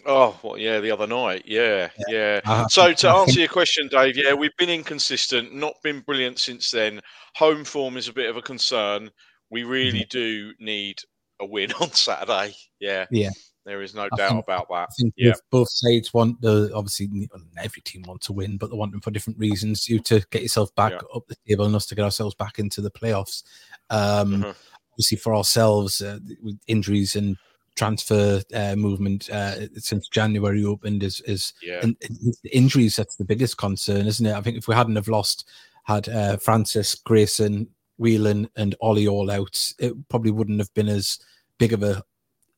Oh, 0.05 0.39
well, 0.43 0.57
yeah, 0.57 0.79
the 0.79 0.91
other 0.91 1.07
night. 1.07 1.43
Yeah, 1.45 1.89
yeah. 2.07 2.39
yeah. 2.45 2.67
So 2.67 2.93
to 2.93 3.09
answer 3.09 3.39
your 3.39 3.49
question, 3.49 3.87
Dave, 3.87 4.15
yeah, 4.15 4.33
we've 4.33 4.55
been 4.57 4.69
inconsistent, 4.69 5.53
not 5.53 5.73
been 5.83 6.01
brilliant 6.01 6.39
since 6.39 6.69
then. 6.69 7.01
Home 7.37 7.65
form 7.65 7.97
is 7.97 8.07
a 8.07 8.13
bit 8.13 8.29
of 8.29 8.37
a 8.37 8.41
concern. 8.41 9.09
We 9.49 9.63
really 9.63 10.01
mm-hmm. 10.01 10.17
do 10.17 10.53
need 10.59 10.99
a 11.39 11.45
win 11.45 11.71
on 11.81 11.91
Saturday. 11.91 12.55
Yeah. 12.79 13.05
Yeah. 13.09 13.31
There 13.65 13.81
is 13.81 13.95
no 13.95 14.03
I 14.03 14.15
doubt 14.15 14.29
think, 14.29 14.43
about 14.43 14.67
that. 14.69 14.89
I 14.91 14.93
think 14.95 15.13
yeah. 15.17 15.33
both 15.49 15.69
sides 15.71 16.13
want 16.13 16.39
the 16.39 16.71
obviously 16.75 17.09
every 17.57 17.81
team 17.81 18.03
wants 18.03 18.27
to 18.27 18.33
win, 18.33 18.57
but 18.57 18.69
they 18.69 18.75
want 18.75 18.91
them 18.91 19.01
for 19.01 19.09
different 19.09 19.39
reasons. 19.39 19.89
You 19.89 19.97
to 20.01 20.23
get 20.29 20.43
yourself 20.43 20.73
back 20.75 20.91
yeah. 20.91 20.99
up 21.15 21.27
the 21.27 21.35
table 21.47 21.65
and 21.65 21.75
us 21.75 21.87
to 21.87 21.95
get 21.95 22.05
ourselves 22.05 22.35
back 22.35 22.59
into 22.59 22.79
the 22.81 22.91
playoffs. 22.91 23.41
Um, 23.89 24.33
mm-hmm. 24.33 24.51
Obviously, 24.91 25.17
for 25.17 25.33
ourselves, 25.33 25.99
uh, 25.99 26.19
with 26.43 26.59
injuries 26.67 27.15
and 27.15 27.37
transfer 27.75 28.41
uh, 28.53 28.75
movement 28.75 29.29
uh, 29.29 29.67
since 29.75 30.07
January 30.07 30.63
opened 30.65 31.03
is 31.03 31.21
is 31.21 31.53
yeah. 31.61 31.81
in, 31.83 31.95
in 32.01 32.33
injuries. 32.51 32.95
That's 32.95 33.15
the 33.15 33.25
biggest 33.25 33.57
concern, 33.57 34.07
isn't 34.07 34.25
it? 34.25 34.35
I 34.35 34.41
think 34.41 34.57
if 34.57 34.67
we 34.67 34.75
hadn't 34.75 34.95
have 34.95 35.07
lost, 35.07 35.47
had 35.83 36.09
uh, 36.09 36.37
Francis, 36.37 36.95
Grayson, 36.95 37.67
Whelan, 37.97 38.49
and 38.55 38.75
Ollie 38.81 39.07
all 39.07 39.29
out, 39.29 39.73
it 39.79 39.93
probably 40.09 40.31
wouldn't 40.31 40.59
have 40.59 40.73
been 40.73 40.89
as 40.89 41.19
big 41.57 41.73
of 41.73 41.83
a 41.83 42.03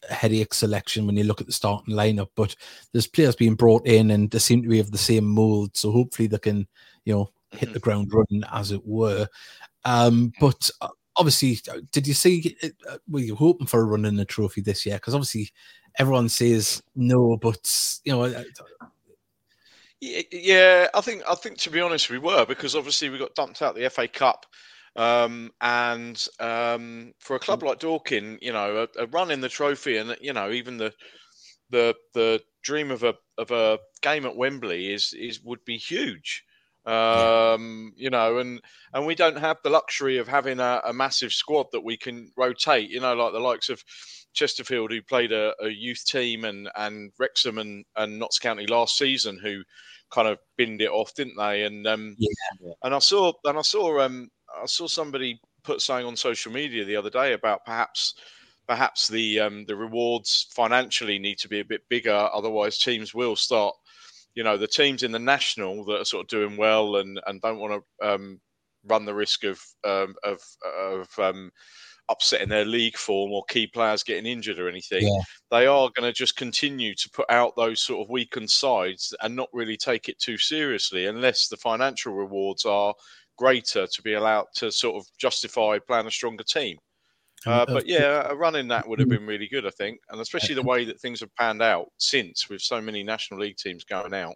headache 0.10 0.54
selection 0.54 1.06
when 1.06 1.18
you 1.18 1.24
look 1.24 1.42
at 1.42 1.48
the 1.48 1.54
starting 1.54 1.96
lineup. 1.96 2.30
But 2.36 2.56
there's 2.92 3.08
players 3.08 3.36
being 3.36 3.56
brought 3.56 3.86
in, 3.86 4.12
and 4.12 4.30
they 4.32 4.40
seem 4.40 4.64
to 4.64 4.70
be 4.70 4.80
of 4.80 4.92
the 4.92 4.98
same 4.98 5.26
mold. 5.26 5.76
So 5.76 5.92
hopefully 5.92 6.28
they 6.28 6.40
can, 6.40 6.68
you 7.06 7.14
know, 7.14 7.32
hit 7.52 7.62
mm-hmm. 7.62 7.74
the 7.74 7.80
ground 7.80 8.12
running, 8.14 8.44
as 8.52 8.72
it 8.72 8.86
were. 8.86 9.28
Um, 9.86 10.34
but 10.40 10.70
uh, 10.82 10.90
obviously, 11.18 11.60
did 11.92 12.08
you 12.08 12.14
see? 12.14 12.56
Uh, 12.90 12.98
were 13.10 13.20
you 13.20 13.36
hoping 13.36 13.68
for 13.68 13.82
a 13.82 13.86
run 13.86 14.06
in 14.06 14.16
the 14.16 14.26
trophy 14.26 14.62
this 14.62 14.86
year? 14.86 14.96
Because 14.96 15.14
obviously, 15.14 15.50
everyone 15.98 16.30
says 16.30 16.82
no, 16.96 17.38
but 17.38 18.00
you 18.04 18.14
know. 18.14 18.24
Uh, 18.24 18.44
yeah, 20.00 20.88
I 20.94 21.02
think 21.02 21.24
I 21.28 21.34
think 21.36 21.58
to 21.60 21.72
be 21.72 21.82
honest, 21.82 22.10
we 22.10 22.20
were 22.20 22.46
because 22.46 22.76
obviously 22.76 23.10
we 23.10 23.18
got 23.18 23.34
dumped 23.34 23.62
out 23.62 23.76
the 23.76 23.90
FA 23.90 24.08
Cup, 24.08 24.46
um, 24.96 25.52
and 25.62 26.28
um, 26.40 27.14
for 27.20 27.36
a 27.36 27.40
club 27.40 27.64
like 27.64 27.80
Dorking, 27.80 28.38
you 28.42 28.54
know, 28.54 28.88
a, 28.98 29.04
a, 29.04 29.08
run 29.08 29.32
in 29.32 29.42
the 29.42 29.50
trophy, 29.50 29.98
and 29.98 30.16
you 30.22 30.34
know, 30.34 30.52
even 30.52 30.78
the 30.78 30.94
the 31.72 31.96
the 32.14 32.42
dream 32.64 32.92
of 32.92 33.04
a 33.04 33.16
of 33.38 33.50
a 33.52 33.80
game 34.02 34.26
at 34.26 34.36
Wembley 34.36 34.94
is 34.94 35.14
is 35.14 35.42
would 35.44 35.64
be 35.66 35.78
huge. 35.78 36.44
Um, 36.88 37.92
you 37.98 38.10
know, 38.10 38.38
and 38.38 38.62
and 38.94 39.06
we 39.06 39.14
don't 39.14 39.38
have 39.38 39.58
the 39.62 39.70
luxury 39.70 40.20
of 40.20 40.28
having 40.30 40.62
a, 40.62 40.82
a, 40.86 40.94
massive 40.94 41.34
squad 41.34 41.68
that 41.74 41.84
we 41.84 41.98
can 41.98 42.32
rotate. 42.38 42.90
You 42.90 43.02
know, 43.02 43.14
like 43.14 43.34
the 43.34 43.42
likes 43.42 43.68
of 43.68 43.84
Chesterfield, 44.34 44.92
who 44.92 45.02
played 45.02 45.34
a, 45.34 45.54
a 45.62 45.68
youth 45.68 46.06
team, 46.06 46.46
and 46.46 46.70
and 46.78 47.12
Wrexham 47.20 47.58
and 47.58 47.84
and 47.98 48.18
Notts 48.18 48.40
County 48.40 48.68
last 48.68 48.98
season, 48.98 49.38
who 49.38 49.64
kind 50.12 50.30
of 50.30 50.38
binned 50.58 50.82
it 50.82 50.90
off, 50.90 51.14
didn't 51.14 51.36
they? 51.38 51.64
And 51.64 51.86
um, 51.88 52.16
yeah. 52.18 52.72
and 52.84 52.96
I 52.96 53.00
saw 53.00 53.34
and 53.44 53.58
I 53.58 53.64
saw 53.64 54.00
um 54.00 54.30
I 54.62 54.66
saw 54.66 54.88
somebody 54.88 55.42
put 55.64 55.82
something 55.82 56.06
on 56.06 56.16
social 56.16 56.54
media 56.54 56.86
the 56.86 56.96
other 56.96 57.10
day 57.10 57.34
about 57.34 57.66
perhaps 57.66 58.14
perhaps 58.66 59.08
the 59.08 59.40
um, 59.40 59.66
the 59.66 59.76
rewards 59.76 60.48
financially 60.52 61.20
need 61.20 61.38
to 61.40 61.50
be 61.50 61.60
a 61.60 61.66
bit 61.66 61.82
bigger, 61.90 62.30
otherwise 62.34 62.78
teams 62.78 63.14
will 63.14 63.36
start 63.36 63.76
you 64.38 64.44
know 64.44 64.56
the 64.56 64.68
teams 64.68 65.02
in 65.02 65.12
the 65.12 65.18
national 65.18 65.84
that 65.86 66.00
are 66.00 66.06
sort 66.06 66.24
of 66.24 66.28
doing 66.28 66.58
well 66.58 66.98
and 66.98 67.20
and 67.26 67.42
don't 67.42 67.58
want 67.58 67.82
to 68.00 68.08
um, 68.08 68.40
run 68.86 69.04
the 69.04 69.16
risk 69.16 69.44
of 69.44 69.60
um, 69.84 70.14
of 70.24 70.40
of 70.80 71.10
um, 71.18 71.50
upsetting 72.08 72.48
their 72.48 72.64
league 72.64 72.98
form 72.98 73.32
or 73.32 73.44
key 73.50 73.66
players 73.66 74.04
getting 74.04 74.32
injured 74.32 74.60
or 74.60 74.70
anything. 74.70 75.08
Yeah. 75.08 75.22
They 75.50 75.66
are 75.66 75.90
going 75.96 76.08
to 76.08 76.14
just 76.14 76.36
continue 76.36 76.94
to 76.94 77.10
put 77.10 77.26
out 77.32 77.56
those 77.56 77.82
sort 77.82 78.06
of 78.06 78.12
weakened 78.12 78.52
sides 78.52 79.12
and 79.24 79.36
not 79.36 79.50
really 79.54 79.76
take 79.76 80.08
it 80.08 80.20
too 80.20 80.38
seriously 80.38 81.08
unless 81.08 81.48
the 81.48 81.58
financial 81.58 82.14
rewards 82.14 82.64
are 82.64 82.94
greater 83.40 83.88
to 83.88 84.02
be 84.04 84.14
allowed 84.14 84.46
to 84.58 84.72
sort 84.72 84.98
of 84.98 85.08
justify 85.18 85.80
playing 85.88 86.06
a 86.06 86.12
stronger 86.12 86.44
team. 86.44 86.78
Uh, 87.46 87.66
but 87.66 87.88
yeah, 87.88 88.28
a 88.30 88.36
run 88.36 88.56
in 88.56 88.68
that 88.68 88.88
would 88.88 89.00
have 89.00 89.10
been 89.10 89.26
really 89.26 89.48
good, 89.48 89.66
I 89.66 89.70
think, 89.70 90.00
and 90.10 90.20
especially 90.20 90.56
the 90.56 90.64
way 90.64 90.86
that 90.86 91.00
things 91.00 91.20
have 91.20 91.34
panned 91.36 91.62
out 91.62 91.92
since, 91.98 92.50
with 92.50 92.62
so 92.62 92.82
many 92.82 93.04
National 93.04 93.40
League 93.40 93.58
teams 93.58 93.84
going 93.84 94.14
out. 94.14 94.36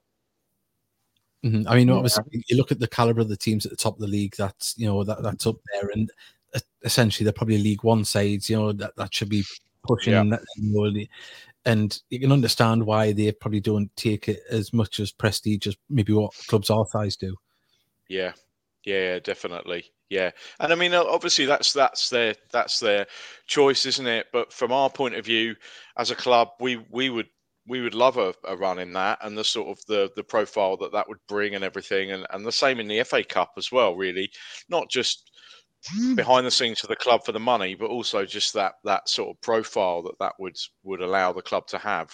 Mm-hmm. 1.43 1.67
I 1.67 1.75
mean, 1.75 1.89
obviously, 1.89 2.23
you 2.47 2.55
look 2.55 2.71
at 2.71 2.79
the 2.79 2.87
caliber 2.87 3.21
of 3.21 3.29
the 3.29 3.37
teams 3.37 3.65
at 3.65 3.71
the 3.71 3.77
top 3.77 3.95
of 3.95 4.01
the 4.01 4.07
league. 4.07 4.35
That's 4.37 4.75
you 4.77 4.85
know 4.85 5.03
that 5.03 5.23
that's 5.23 5.47
up 5.47 5.55
there, 5.73 5.89
and 5.89 6.11
uh, 6.53 6.59
essentially 6.83 7.23
they're 7.23 7.33
probably 7.33 7.57
League 7.57 7.83
One 7.83 8.05
sides. 8.05 8.49
You 8.49 8.57
know 8.57 8.71
that 8.73 8.95
that 8.95 9.13
should 9.13 9.29
be 9.29 9.43
pushing. 9.87 10.13
Yeah. 10.13 10.37
That, 10.37 11.07
and 11.65 11.99
you 12.09 12.19
can 12.19 12.31
understand 12.31 12.85
why 12.85 13.11
they 13.11 13.31
probably 13.31 13.59
don't 13.59 13.95
take 13.95 14.27
it 14.27 14.41
as 14.49 14.73
much 14.73 14.99
as 14.99 15.11
prestige 15.11 15.67
as 15.67 15.77
maybe 15.89 16.13
what 16.13 16.33
clubs 16.47 16.69
our 16.69 16.85
size 16.91 17.15
do. 17.15 17.35
Yeah, 18.07 18.33
yeah, 18.83 19.19
definitely. 19.19 19.85
Yeah, 20.09 20.31
and 20.59 20.73
I 20.73 20.75
mean, 20.75 20.93
obviously, 20.93 21.45
that's 21.45 21.71
that's 21.71 22.09
their 22.09 22.35
that's 22.51 22.79
their 22.79 23.07
choice, 23.47 23.85
isn't 23.85 24.07
it? 24.07 24.27
But 24.33 24.51
from 24.51 24.71
our 24.71 24.89
point 24.89 25.15
of 25.15 25.25
view, 25.25 25.55
as 25.97 26.11
a 26.11 26.15
club, 26.15 26.49
we 26.59 26.77
we 26.89 27.09
would 27.09 27.29
we 27.67 27.79
would 27.79 27.93
love 27.93 28.17
a, 28.17 28.33
a 28.43 28.57
run 28.57 28.79
in 28.79 28.91
that, 28.93 29.19
and 29.21 29.37
the 29.37 29.43
sort 29.43 29.69
of 29.69 29.85
the 29.85 30.11
the 30.15 30.23
profile 30.23 30.75
that 30.77 30.91
that 30.91 31.07
would 31.07 31.19
bring, 31.27 31.55
and 31.55 31.63
everything, 31.63 32.11
and 32.11 32.27
and 32.31 32.45
the 32.45 32.51
same 32.51 32.79
in 32.79 32.87
the 32.87 33.03
FA 33.03 33.23
Cup 33.23 33.53
as 33.57 33.71
well. 33.71 33.95
Really, 33.95 34.29
not 34.67 34.89
just 34.89 35.31
behind 36.15 36.45
the 36.45 36.51
scenes 36.51 36.79
for 36.79 36.87
the 36.87 36.95
club 36.95 37.25
for 37.25 37.31
the 37.31 37.39
money, 37.39 37.75
but 37.75 37.89
also 37.89 38.25
just 38.25 38.53
that 38.53 38.73
that 38.83 39.07
sort 39.07 39.29
of 39.29 39.41
profile 39.41 40.03
that 40.03 40.19
that 40.19 40.33
would 40.39 40.57
would 40.83 41.01
allow 41.01 41.31
the 41.31 41.41
club 41.41 41.67
to 41.67 41.77
have. 41.77 42.13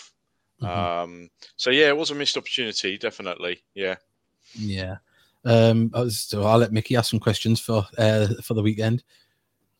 Mm-hmm. 0.61 0.79
Um, 0.79 1.29
so 1.55 1.69
yeah, 1.69 1.87
it 1.87 1.97
was 1.97 2.11
a 2.11 2.15
missed 2.15 2.37
opportunity, 2.37 2.97
definitely. 2.97 3.63
Yeah. 3.73 3.95
Yeah. 4.55 4.97
Um, 5.45 5.91
so 6.09 6.43
I'll 6.43 6.57
let 6.57 6.73
Mickey 6.73 6.95
ask 6.95 7.11
some 7.11 7.19
questions 7.19 7.59
for 7.59 7.85
uh, 7.97 8.27
for 8.43 8.53
the 8.53 8.63
weekend. 8.63 9.03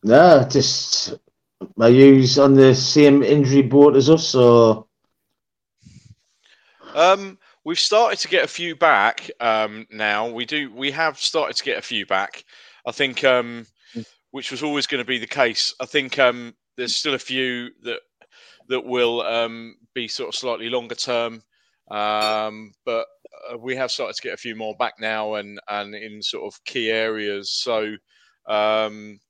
No, 0.02 0.46
just 0.48 1.14
are 1.78 1.90
you 1.90 2.24
on 2.40 2.54
the 2.54 2.74
same 2.74 3.22
injury 3.22 3.62
board 3.62 3.96
as 3.96 4.08
us, 4.08 4.34
or? 4.34 4.86
Um, 6.94 7.38
we've 7.64 7.78
started 7.78 8.18
to 8.20 8.28
get 8.28 8.44
a 8.44 8.48
few 8.48 8.76
back 8.76 9.30
um, 9.40 9.86
now. 9.90 10.28
We 10.28 10.44
do. 10.44 10.72
We 10.72 10.90
have 10.92 11.18
started 11.18 11.56
to 11.56 11.64
get 11.64 11.78
a 11.78 11.82
few 11.82 12.06
back. 12.06 12.44
I 12.86 12.92
think, 12.92 13.24
um, 13.24 13.66
which 14.30 14.50
was 14.50 14.62
always 14.62 14.86
going 14.86 15.02
to 15.02 15.08
be 15.08 15.18
the 15.18 15.26
case. 15.26 15.74
I 15.80 15.86
think 15.86 16.18
um, 16.18 16.54
there's 16.76 16.96
still 16.96 17.14
a 17.14 17.18
few 17.18 17.70
that 17.82 18.00
that 18.68 18.84
will 18.84 19.22
um, 19.22 19.76
be 19.94 20.08
sort 20.08 20.28
of 20.28 20.34
slightly 20.34 20.70
longer 20.70 20.94
term. 20.94 21.42
Um, 21.90 22.72
but 22.84 23.06
we 23.58 23.76
have 23.76 23.90
started 23.90 24.16
to 24.16 24.22
get 24.22 24.34
a 24.34 24.38
few 24.38 24.54
more 24.54 24.74
back 24.76 24.94
now, 25.00 25.34
and 25.34 25.60
and 25.68 25.94
in 25.94 26.22
sort 26.22 26.52
of 26.52 26.62
key 26.64 26.90
areas. 26.90 27.50
So, 27.52 27.94
um, 28.46 29.20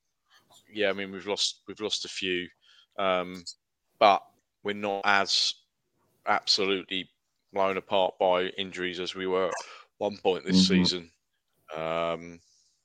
yeah, 0.71 0.89
I 0.89 0.93
mean 0.93 1.11
we've 1.11 1.27
lost 1.27 1.61
we've 1.67 1.79
lost 1.79 2.05
a 2.05 2.09
few, 2.09 2.47
um, 2.97 3.43
but 3.99 4.23
we're 4.63 4.73
not 4.73 5.01
as 5.05 5.53
absolutely 6.27 7.09
blown 7.53 7.77
apart 7.77 8.13
by 8.19 8.43
injuries 8.57 8.99
as 8.99 9.15
we 9.15 9.27
were 9.27 9.47
at 9.47 9.53
one 9.97 10.17
point 10.17 10.45
this 10.45 10.69
mm-hmm. 10.69 10.83
season. 10.83 11.11
Um, 11.75 12.39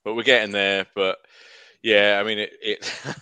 but 0.04 0.14
we're 0.14 0.22
getting 0.22 0.52
there. 0.52 0.86
But 0.94 1.18
yeah, 1.82 2.18
I 2.20 2.26
mean 2.26 2.38
it. 2.38 2.52
it 2.62 2.92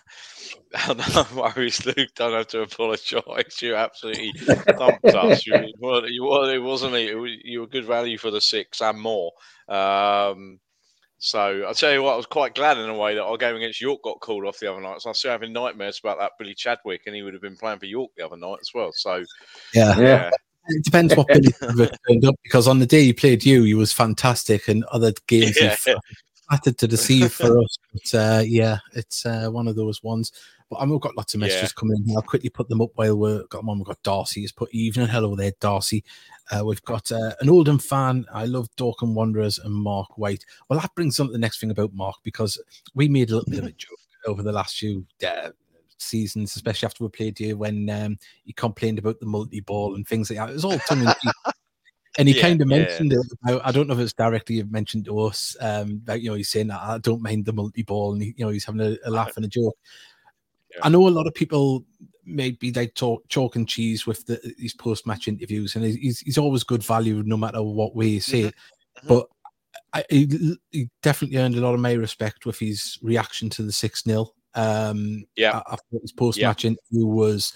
no 0.88 1.26
worries, 1.34 1.84
Luke. 1.84 2.10
Don't 2.14 2.32
have 2.32 2.48
to 2.48 2.62
apologise. 2.62 3.60
You 3.60 3.76
absolutely 3.76 4.32
dumped 4.66 5.04
us. 5.04 5.46
You, 5.46 5.72
well, 5.78 6.08
you, 6.08 6.24
well, 6.24 6.44
it 6.44 6.58
wasn't 6.58 6.94
me. 6.94 7.08
It 7.08 7.14
was, 7.14 7.32
you 7.44 7.60
were 7.60 7.66
good 7.66 7.84
value 7.84 8.18
for 8.18 8.30
the 8.30 8.40
six 8.40 8.80
and 8.80 8.98
more. 8.98 9.32
Um, 9.68 10.60
so 11.18 11.62
I'll 11.66 11.74
tell 11.74 11.92
you 11.92 12.02
what, 12.02 12.14
I 12.14 12.16
was 12.16 12.26
quite 12.26 12.54
glad 12.54 12.78
in 12.78 12.88
a 12.88 12.96
way 12.96 13.14
that 13.14 13.22
our 13.22 13.36
game 13.36 13.54
against 13.54 13.80
York 13.80 14.02
got 14.02 14.20
called 14.20 14.44
off 14.44 14.58
the 14.58 14.70
other 14.70 14.80
night. 14.80 15.00
So 15.00 15.08
I 15.08 15.10
was 15.10 15.18
still 15.18 15.30
having 15.30 15.52
nightmares 15.52 16.00
about 16.02 16.18
that 16.18 16.32
Billy 16.38 16.54
Chadwick, 16.54 17.02
and 17.06 17.14
he 17.14 17.22
would 17.22 17.32
have 17.32 17.42
been 17.42 17.56
playing 17.56 17.78
for 17.78 17.86
York 17.86 18.10
the 18.16 18.24
other 18.24 18.36
night 18.36 18.58
as 18.60 18.70
well. 18.74 18.90
So 18.92 19.22
yeah, 19.72 19.98
yeah. 20.00 20.30
It 20.68 20.84
depends 20.84 21.14
what 21.14 21.28
Billy 21.28 21.52
turned 22.08 22.24
up 22.24 22.34
because 22.42 22.66
on 22.66 22.78
the 22.78 22.86
day 22.86 23.04
he 23.04 23.12
played 23.12 23.44
you, 23.44 23.62
he 23.64 23.74
was 23.74 23.92
fantastic, 23.92 24.68
and 24.68 24.84
other 24.84 25.12
games 25.26 25.56
yeah. 25.60 25.76
he 25.84 25.94
flattered 26.48 26.78
to 26.78 26.88
deceive 26.88 27.32
for 27.32 27.56
us. 27.60 27.78
But 27.92 28.14
uh, 28.18 28.42
yeah, 28.44 28.78
it's 28.94 29.24
uh, 29.24 29.48
one 29.48 29.68
of 29.68 29.76
those 29.76 30.02
ones. 30.02 30.32
But 30.72 30.80
I 30.80 30.84
mean, 30.86 30.92
we've 30.92 31.02
got 31.02 31.18
lots 31.18 31.34
of 31.34 31.40
messages 31.40 31.74
yeah. 31.74 31.78
coming 31.80 32.02
in. 32.08 32.16
I'll 32.16 32.22
quickly 32.22 32.48
put 32.48 32.70
them 32.70 32.80
up 32.80 32.92
while 32.94 33.14
we're 33.14 33.44
got 33.48 33.58
them 33.58 33.68
on. 33.68 33.78
We've 33.78 33.86
got 33.86 34.02
Darcy 34.02 34.40
has 34.40 34.52
put 34.52 34.72
evening. 34.72 35.06
Hello 35.06 35.36
there, 35.36 35.52
Darcy. 35.60 36.02
Uh, 36.50 36.64
we've 36.64 36.82
got 36.84 37.12
uh, 37.12 37.32
an 37.40 37.50
Oldham 37.50 37.78
fan. 37.78 38.24
I 38.32 38.46
love 38.46 38.74
Dorking 38.76 39.14
Wanderers 39.14 39.58
and 39.58 39.74
Mark 39.74 40.16
White. 40.16 40.46
Well, 40.70 40.80
that 40.80 40.94
brings 40.94 41.20
on 41.20 41.30
the 41.30 41.36
next 41.36 41.60
thing 41.60 41.70
about 41.70 41.92
Mark 41.92 42.16
because 42.22 42.58
we 42.94 43.06
made 43.06 43.30
a 43.30 43.34
little 43.34 43.50
bit 43.50 43.58
of 43.58 43.66
a 43.66 43.72
joke 43.72 43.98
over 44.26 44.42
the 44.42 44.50
last 44.50 44.78
few 44.78 45.04
uh, 45.26 45.50
seasons, 45.98 46.56
especially 46.56 46.86
after 46.86 47.04
we 47.04 47.10
played 47.10 47.36
here 47.36 47.54
when 47.54 47.90
um, 47.90 48.16
he 48.44 48.54
complained 48.54 48.98
about 48.98 49.20
the 49.20 49.26
multi 49.26 49.60
ball 49.60 49.94
and 49.94 50.08
things 50.08 50.30
like 50.30 50.38
that. 50.38 50.48
It 50.48 50.54
was 50.54 50.64
all 50.64 50.78
tongue 50.78 51.02
in 51.02 51.08
cheek. 51.08 51.54
And 52.16 52.28
he 52.28 52.34
yeah, 52.36 52.40
kind 52.40 52.62
of 52.62 52.68
mentioned 52.68 53.12
yeah. 53.12 53.18
it 53.18 53.26
about, 53.42 53.66
I 53.66 53.72
don't 53.72 53.88
know 53.88 53.94
if 53.94 54.00
it's 54.00 54.14
directly 54.14 54.62
mentioned 54.62 55.04
to 55.04 55.20
us, 55.20 55.54
um, 55.60 56.00
you 56.14 56.30
know, 56.30 56.36
he's 56.36 56.48
saying, 56.48 56.70
I 56.70 56.96
don't 56.96 57.20
mind 57.20 57.44
the 57.44 57.52
multi 57.52 57.82
ball, 57.82 58.14
and 58.14 58.22
he, 58.22 58.34
you 58.38 58.46
know, 58.46 58.50
he's 58.50 58.64
having 58.64 58.80
a, 58.80 58.96
a 59.04 59.10
laugh 59.10 59.36
and 59.36 59.44
a 59.44 59.48
joke. 59.48 59.76
I 60.82 60.88
know 60.88 61.08
a 61.08 61.10
lot 61.10 61.26
of 61.26 61.34
people 61.34 61.84
maybe 62.24 62.70
they 62.70 62.86
talk 62.86 63.28
chalk 63.28 63.56
and 63.56 63.68
cheese 63.68 64.06
with 64.06 64.24
the, 64.26 64.40
these 64.58 64.74
post 64.74 65.06
match 65.06 65.28
interviews, 65.28 65.76
and 65.76 65.84
he's, 65.84 66.20
he's 66.20 66.38
always 66.38 66.64
good 66.64 66.82
value 66.82 67.22
no 67.24 67.36
matter 67.36 67.62
what 67.62 67.96
way 67.96 68.06
you 68.06 68.20
say 68.20 68.38
mm-hmm. 68.40 68.48
it. 68.48 68.54
Mm-hmm. 68.98 69.08
But 69.08 69.26
I, 69.92 70.04
he, 70.08 70.56
he, 70.70 70.88
definitely 71.02 71.38
earned 71.38 71.56
a 71.56 71.60
lot 71.60 71.74
of 71.74 71.80
my 71.80 71.92
respect 71.92 72.46
with 72.46 72.58
his 72.58 72.98
reaction 73.02 73.50
to 73.50 73.62
the 73.62 73.72
6 73.72 74.04
0. 74.04 74.28
Um, 74.54 75.24
yeah, 75.34 75.62
after 75.70 75.98
his 76.00 76.12
post 76.12 76.40
match 76.40 76.64
yeah. 76.64 76.70
interview 76.70 77.06
was 77.06 77.54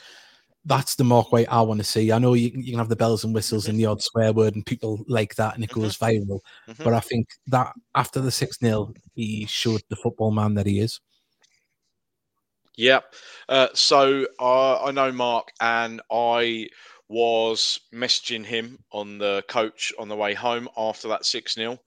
that's 0.66 0.96
the 0.96 1.04
Mark 1.04 1.30
White 1.30 1.48
I 1.48 1.60
want 1.62 1.78
to 1.78 1.84
see. 1.84 2.10
I 2.10 2.18
know 2.18 2.34
you, 2.34 2.50
you 2.54 2.72
can 2.72 2.78
have 2.78 2.88
the 2.88 2.96
bells 2.96 3.22
and 3.22 3.32
whistles 3.32 3.68
and 3.68 3.78
the 3.78 3.86
odd 3.86 4.02
swear 4.02 4.32
word 4.32 4.56
and 4.56 4.66
people 4.66 5.04
like 5.06 5.36
that 5.36 5.54
and 5.54 5.62
it 5.62 5.70
goes 5.70 5.96
mm-hmm. 5.96 6.32
viral. 6.32 6.40
Mm-hmm. 6.68 6.82
But 6.82 6.92
I 6.92 7.00
think 7.00 7.28
that 7.46 7.72
after 7.94 8.20
the 8.20 8.32
6 8.32 8.58
0, 8.58 8.92
he 9.14 9.46
showed 9.46 9.82
the 9.88 9.96
football 9.96 10.32
man 10.32 10.54
that 10.54 10.66
he 10.66 10.80
is. 10.80 11.00
Yeah. 12.76 13.00
Uh, 13.48 13.68
so 13.74 14.26
uh, 14.38 14.84
I 14.84 14.90
know 14.90 15.12
Mark, 15.12 15.52
and 15.60 16.00
I 16.10 16.68
was 17.08 17.80
messaging 17.94 18.44
him 18.44 18.78
on 18.92 19.18
the 19.18 19.44
coach 19.48 19.92
on 19.98 20.08
the 20.08 20.16
way 20.16 20.34
home 20.34 20.68
after 20.76 21.08
that 21.08 21.24
6 21.24 21.54
0. 21.54 21.78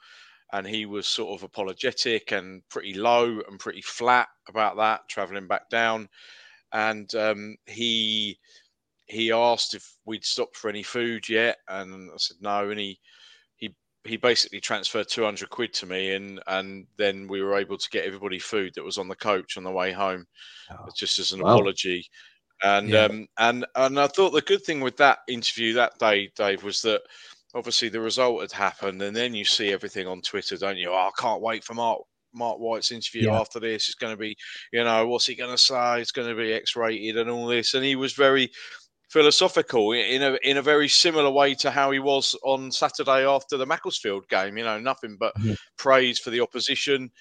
And 0.52 0.66
he 0.66 0.86
was 0.88 1.08
sort 1.08 1.38
of 1.40 1.44
apologetic 1.44 2.32
and 2.32 2.68
pretty 2.70 2.96
low 2.96 3.40
and 3.48 3.60
pretty 3.60 3.82
flat 3.84 4.28
about 4.48 4.78
that, 4.78 5.02
traveling 5.08 5.48
back 5.48 5.70
down. 5.70 6.10
And 6.74 7.14
um, 7.16 7.58
he 7.68 8.40
he 9.08 9.32
asked 9.32 9.74
if 9.76 9.86
we'd 10.06 10.26
stopped 10.26 10.58
for 10.58 10.70
any 10.70 10.84
food 10.84 11.30
yet, 11.30 11.58
and 11.68 12.12
I 12.12 12.18
said 12.18 12.38
no. 12.42 12.70
And 12.70 12.80
he 12.80 13.00
he 14.04 14.12
he 14.12 14.18
basically 14.18 14.60
transferred 14.60 15.08
200 15.08 15.50
quid 15.50 15.74
to 15.74 15.86
me 15.86 16.14
and 16.14 16.42
and 16.48 16.86
then 16.98 17.28
we 17.28 17.42
were 17.42 17.58
able 17.58 17.78
to 17.78 17.90
get 17.90 18.06
everybody 18.06 18.40
food 18.40 18.74
that 18.76 18.84
was 18.84 18.98
on 18.98 19.08
the 19.08 19.16
coach 19.16 19.58
on 19.58 19.64
the 19.64 19.72
way 19.72 19.92
home 19.92 20.26
oh. 20.72 20.88
just 20.96 21.20
as 21.20 21.32
an 21.32 21.42
wow. 21.42 21.54
apology 21.54 22.06
and 22.64 22.90
yeah. 22.90 23.04
um 23.04 23.28
and 23.38 23.66
and 23.76 24.00
i 24.00 24.08
thought 24.08 24.32
the 24.32 24.42
good 24.42 24.64
thing 24.64 24.82
with 24.82 24.98
that 24.98 25.20
interview 25.28 25.74
that 25.74 25.98
day 26.00 26.30
dave 26.36 26.64
was 26.64 26.82
that 26.82 27.02
obviously 27.56 27.90
the 27.90 28.00
result 28.00 28.42
had 28.42 28.52
happened 28.52 29.02
and 29.02 29.16
then 29.16 29.34
you 29.34 29.46
see 29.46 29.72
everything 29.72 30.08
on 30.08 30.22
twitter 30.22 30.58
don't 30.58 30.78
you 30.78 30.90
oh, 30.90 30.96
i 30.96 31.12
can't 31.22 31.42
wait 31.42 31.64
for 31.64 31.74
mark 31.74 32.02
Mark 32.34 32.60
White's 32.60 32.92
interview 32.92 33.28
yeah. 33.28 33.40
after 33.40 33.60
this. 33.60 33.88
It's 33.88 33.96
going 33.96 34.14
to 34.14 34.18
be, 34.18 34.36
you 34.72 34.84
know, 34.84 35.08
what's 35.08 35.26
he 35.26 35.36
going 35.36 35.52
to 35.52 35.58
say? 35.58 36.02
It's 36.02 36.12
going 36.12 36.30
to 36.30 36.36
be 36.36 36.54
X-rated 36.54 37.18
and 37.18 37.30
all 37.30 37.48
this. 37.48 37.74
And 37.74 37.84
he 37.84 37.96
was 37.96 38.14
very 38.14 38.52
philosophical 39.10 39.92
in 39.92 40.22
a 40.22 40.38
in 40.44 40.58
a 40.58 40.62
very 40.62 40.88
similar 40.88 41.30
way 41.30 41.56
to 41.56 41.72
how 41.72 41.92
he 41.92 42.00
was 42.00 42.36
on 42.44 42.72
Saturday 42.72 43.26
after 43.26 43.58
the 43.58 43.66
Macclesfield 43.66 44.28
game. 44.30 44.58
You 44.58 44.64
know, 44.64 44.80
nothing 44.80 45.18
but 45.20 45.36
mm-hmm. 45.36 45.54
praise 45.78 46.20
for 46.20 46.30
the 46.30 46.42
opposition, 46.42 47.12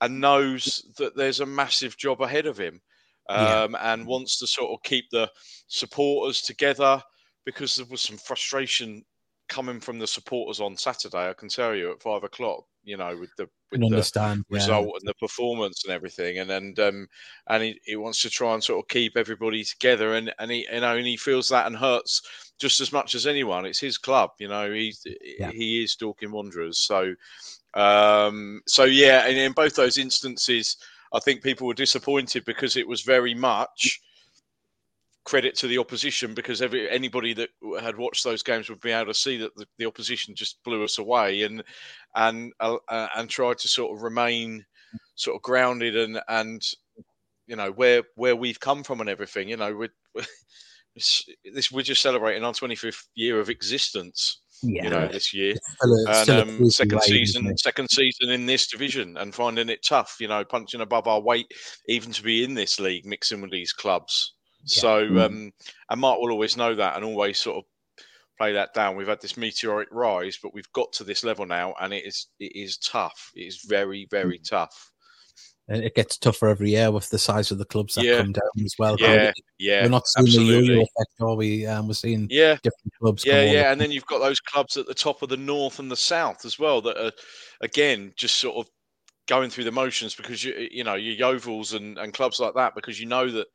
and 0.00 0.20
knows 0.20 0.84
that 0.98 1.16
there's 1.16 1.40
a 1.40 1.46
massive 1.46 1.96
job 1.96 2.22
ahead 2.22 2.46
of 2.46 2.58
him, 2.58 2.80
um, 3.28 3.72
yeah. 3.72 3.92
and 3.92 4.06
wants 4.06 4.38
to 4.38 4.46
sort 4.46 4.72
of 4.72 4.82
keep 4.82 5.06
the 5.10 5.30
supporters 5.68 6.42
together 6.42 7.02
because 7.44 7.76
there 7.76 7.86
was 7.90 8.00
some 8.00 8.18
frustration 8.18 9.04
coming 9.48 9.80
from 9.80 9.98
the 9.98 10.06
supporters 10.06 10.60
on 10.60 10.76
Saturday. 10.76 11.28
I 11.28 11.34
can 11.34 11.48
tell 11.48 11.74
you 11.74 11.92
at 11.92 12.02
five 12.02 12.24
o'clock 12.24 12.64
you 12.88 12.96
know, 12.96 13.14
with 13.18 13.30
the 13.36 13.46
with 13.70 13.82
the 13.82 14.44
result 14.48 14.86
yeah. 14.86 14.92
and 14.98 15.06
the 15.08 15.14
performance 15.20 15.84
and 15.84 15.92
everything, 15.92 16.38
and 16.38 16.50
and 16.50 16.80
um, 16.80 17.06
and 17.48 17.62
he, 17.62 17.80
he 17.84 17.96
wants 17.96 18.22
to 18.22 18.30
try 18.30 18.54
and 18.54 18.64
sort 18.64 18.82
of 18.82 18.88
keep 18.88 19.14
everybody 19.14 19.62
together, 19.62 20.14
and 20.14 20.32
and 20.38 20.50
he 20.50 20.66
you 20.72 20.80
know 20.80 20.96
and 20.96 21.06
he 21.06 21.18
feels 21.18 21.50
that 21.50 21.66
and 21.66 21.76
hurts 21.76 22.22
just 22.58 22.80
as 22.80 22.90
much 22.90 23.14
as 23.14 23.26
anyone. 23.26 23.66
It's 23.66 23.78
his 23.78 23.98
club, 23.98 24.30
you 24.38 24.48
know. 24.48 24.72
He's 24.72 25.06
yeah. 25.38 25.50
he 25.50 25.82
is 25.82 25.96
Dorking 25.96 26.32
Wanderers, 26.32 26.78
so 26.78 27.14
um, 27.74 28.62
so 28.66 28.84
yeah, 28.84 29.26
and 29.26 29.36
in 29.36 29.52
both 29.52 29.74
those 29.74 29.98
instances, 29.98 30.78
I 31.12 31.20
think 31.20 31.42
people 31.42 31.66
were 31.66 31.74
disappointed 31.74 32.46
because 32.46 32.74
it 32.74 32.88
was 32.88 33.02
very 33.02 33.34
much 33.34 34.00
credit 35.28 35.54
to 35.54 35.66
the 35.66 35.76
opposition 35.76 36.32
because 36.32 36.62
every 36.62 36.88
anybody 36.88 37.34
that 37.34 37.50
had 37.82 37.98
watched 37.98 38.24
those 38.24 38.42
games 38.42 38.70
would 38.70 38.80
be 38.80 38.92
able 38.92 39.04
to 39.04 39.12
see 39.12 39.36
that 39.36 39.54
the, 39.56 39.66
the 39.76 39.84
opposition 39.84 40.34
just 40.34 40.58
blew 40.64 40.82
us 40.82 40.96
away 40.96 41.42
and 41.42 41.62
and 42.14 42.50
uh, 42.60 42.76
uh, 42.88 43.08
and 43.14 43.28
tried 43.28 43.58
to 43.58 43.68
sort 43.68 43.94
of 43.94 44.02
remain 44.02 44.64
sort 45.16 45.36
of 45.36 45.42
grounded 45.42 45.98
and 45.98 46.18
and 46.28 46.62
you 47.46 47.56
know 47.56 47.70
where 47.72 48.04
where 48.14 48.36
we've 48.36 48.58
come 48.58 48.82
from 48.82 49.02
and 49.02 49.10
everything 49.10 49.50
you 49.50 49.56
know 49.58 49.76
we're, 49.76 49.90
this 50.94 51.70
we're 51.70 51.82
just 51.82 52.00
celebrating 52.00 52.42
our 52.42 52.54
25th 52.54 53.04
year 53.14 53.38
of 53.38 53.50
existence 53.50 54.40
yeah. 54.62 54.84
you 54.84 54.88
know 54.88 55.08
this 55.08 55.34
year. 55.34 55.54
And 55.82 56.30
um, 56.30 56.70
second 56.70 57.02
season 57.02 57.54
second 57.58 57.90
season 57.90 58.30
in 58.30 58.46
this 58.46 58.66
division 58.66 59.18
and 59.18 59.34
finding 59.34 59.68
it 59.68 59.84
tough 59.84 60.16
you 60.20 60.28
know 60.28 60.42
punching 60.42 60.80
above 60.80 61.06
our 61.06 61.20
weight 61.20 61.52
even 61.86 62.12
to 62.12 62.22
be 62.22 62.44
in 62.44 62.54
this 62.54 62.80
league 62.80 63.04
mixing 63.04 63.42
with 63.42 63.50
these 63.50 63.74
clubs 63.74 64.32
so, 64.70 65.06
mm. 65.06 65.20
um, 65.20 65.52
and 65.90 66.00
Mark 66.00 66.20
will 66.20 66.32
always 66.32 66.56
know 66.56 66.74
that 66.74 66.96
and 66.96 67.04
always 67.04 67.38
sort 67.38 67.58
of 67.58 67.64
play 68.38 68.52
that 68.52 68.72
down. 68.74 68.96
We've 68.96 69.08
had 69.08 69.20
this 69.20 69.36
meteoric 69.36 69.88
rise, 69.90 70.38
but 70.42 70.54
we've 70.54 70.72
got 70.72 70.92
to 70.94 71.04
this 71.04 71.24
level 71.24 71.46
now, 71.46 71.74
and 71.80 71.92
it 71.92 72.06
is 72.06 72.28
it 72.38 72.52
is 72.54 72.78
tough. 72.78 73.32
It 73.34 73.42
is 73.42 73.64
very 73.66 74.06
very 74.10 74.38
mm. 74.38 74.48
tough. 74.48 74.92
And 75.70 75.84
it 75.84 75.94
gets 75.94 76.16
tougher 76.16 76.48
every 76.48 76.70
year 76.70 76.90
with 76.90 77.10
the 77.10 77.18
size 77.18 77.50
of 77.50 77.58
the 77.58 77.64
clubs 77.66 77.94
that 77.94 78.04
yeah. 78.04 78.16
come 78.16 78.32
down 78.32 78.64
as 78.64 78.74
well. 78.78 78.96
Yeah, 78.98 79.32
yeah. 79.58 79.82
We're 79.82 79.90
not 79.90 80.06
seeing 80.06 80.26
absolutely. 80.26 80.60
the 80.60 80.72
yo-yo 80.72 80.80
effect, 80.80 81.20
are 81.20 81.34
we? 81.34 81.66
Um, 81.66 81.88
we're 81.88 81.92
seeing 81.92 82.26
yeah 82.30 82.54
different 82.62 82.92
clubs. 82.98 83.26
Yeah, 83.26 83.42
yeah. 83.42 83.70
And 83.70 83.78
then 83.78 83.92
you've 83.92 84.06
got 84.06 84.20
those 84.20 84.40
clubs 84.40 84.78
at 84.78 84.86
the 84.86 84.94
top 84.94 85.20
of 85.20 85.28
the 85.28 85.36
north 85.36 85.78
and 85.78 85.90
the 85.90 85.96
south 85.96 86.46
as 86.46 86.58
well 86.58 86.80
that 86.82 86.96
are 86.96 87.12
again 87.60 88.14
just 88.16 88.36
sort 88.36 88.56
of 88.56 88.70
going 89.26 89.50
through 89.50 89.64
the 89.64 89.70
motions 89.70 90.14
because 90.14 90.42
you 90.42 90.68
you 90.70 90.82
know 90.82 90.94
your 90.94 91.14
Yeovils 91.14 91.74
and, 91.74 91.98
and 91.98 92.14
clubs 92.14 92.40
like 92.40 92.54
that 92.54 92.74
because 92.74 92.98
you 92.98 93.04
know 93.04 93.30
that 93.30 93.46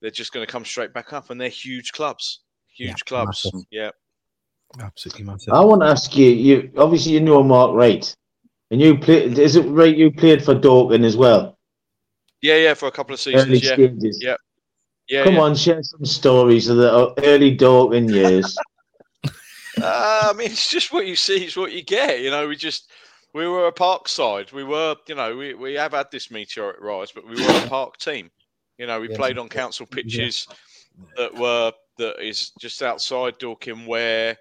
they're 0.00 0.10
just 0.10 0.32
going 0.32 0.44
to 0.44 0.50
come 0.50 0.64
straight 0.64 0.92
back 0.92 1.12
up, 1.12 1.30
and 1.30 1.40
they're 1.40 1.48
huge 1.48 1.92
clubs, 1.92 2.40
huge 2.72 2.88
yeah, 2.88 2.94
clubs. 3.06 3.42
Massive. 3.44 3.66
Yeah, 3.70 3.90
absolutely 4.80 5.24
massive. 5.24 5.52
I 5.52 5.60
want 5.60 5.82
to 5.82 5.88
ask 5.88 6.16
you. 6.16 6.30
You 6.30 6.70
obviously 6.76 7.12
you 7.12 7.20
know 7.20 7.42
Mark 7.42 7.74
White, 7.74 8.14
and 8.70 8.80
you 8.80 8.98
played. 8.98 9.38
Is 9.38 9.56
it 9.56 9.62
right? 9.62 9.96
You 9.96 10.10
played 10.10 10.44
for 10.44 10.54
Dorking 10.54 11.04
as 11.04 11.16
well. 11.16 11.58
Yeah, 12.42 12.56
yeah, 12.56 12.74
for 12.74 12.88
a 12.88 12.92
couple 12.92 13.14
of 13.14 13.20
seasons. 13.20 13.44
Early 13.44 13.58
yeah. 13.58 13.74
stages. 13.74 14.18
Yeah. 14.22 14.36
Yeah, 15.08 15.24
Come 15.24 15.34
yeah. 15.34 15.40
on, 15.40 15.56
share 15.56 15.82
some 15.82 16.04
stories 16.04 16.68
of 16.68 16.76
the 16.76 17.12
early 17.24 17.56
Dorking 17.56 18.08
years. 18.08 18.56
uh, 19.24 19.30
I 19.82 20.32
mean, 20.34 20.52
it's 20.52 20.70
just 20.70 20.92
what 20.92 21.04
you 21.04 21.16
see, 21.16 21.46
is 21.46 21.56
what 21.56 21.72
you 21.72 21.82
get. 21.82 22.20
You 22.20 22.30
know, 22.30 22.46
we 22.46 22.54
just 22.54 22.88
we 23.34 23.48
were 23.48 23.66
a 23.66 23.72
park 23.72 24.08
side. 24.08 24.52
We 24.52 24.62
were, 24.62 24.94
you 25.08 25.16
know, 25.16 25.36
we, 25.36 25.54
we 25.54 25.74
have 25.74 25.92
had 25.92 26.12
this 26.12 26.30
meteoric 26.30 26.80
rise, 26.80 27.10
but 27.12 27.28
we 27.28 27.44
were 27.44 27.64
a 27.64 27.68
park 27.68 27.96
team. 27.98 28.30
You 28.80 28.86
know, 28.86 28.98
we 28.98 29.10
yeah. 29.10 29.16
played 29.16 29.36
on 29.36 29.50
council 29.50 29.84
pitches 29.84 30.48
yeah. 30.48 31.04
that 31.18 31.34
were 31.34 31.70
that 31.98 32.18
is 32.18 32.52
just 32.58 32.82
outside 32.82 33.36
Dorking, 33.38 33.84
where 33.84 34.38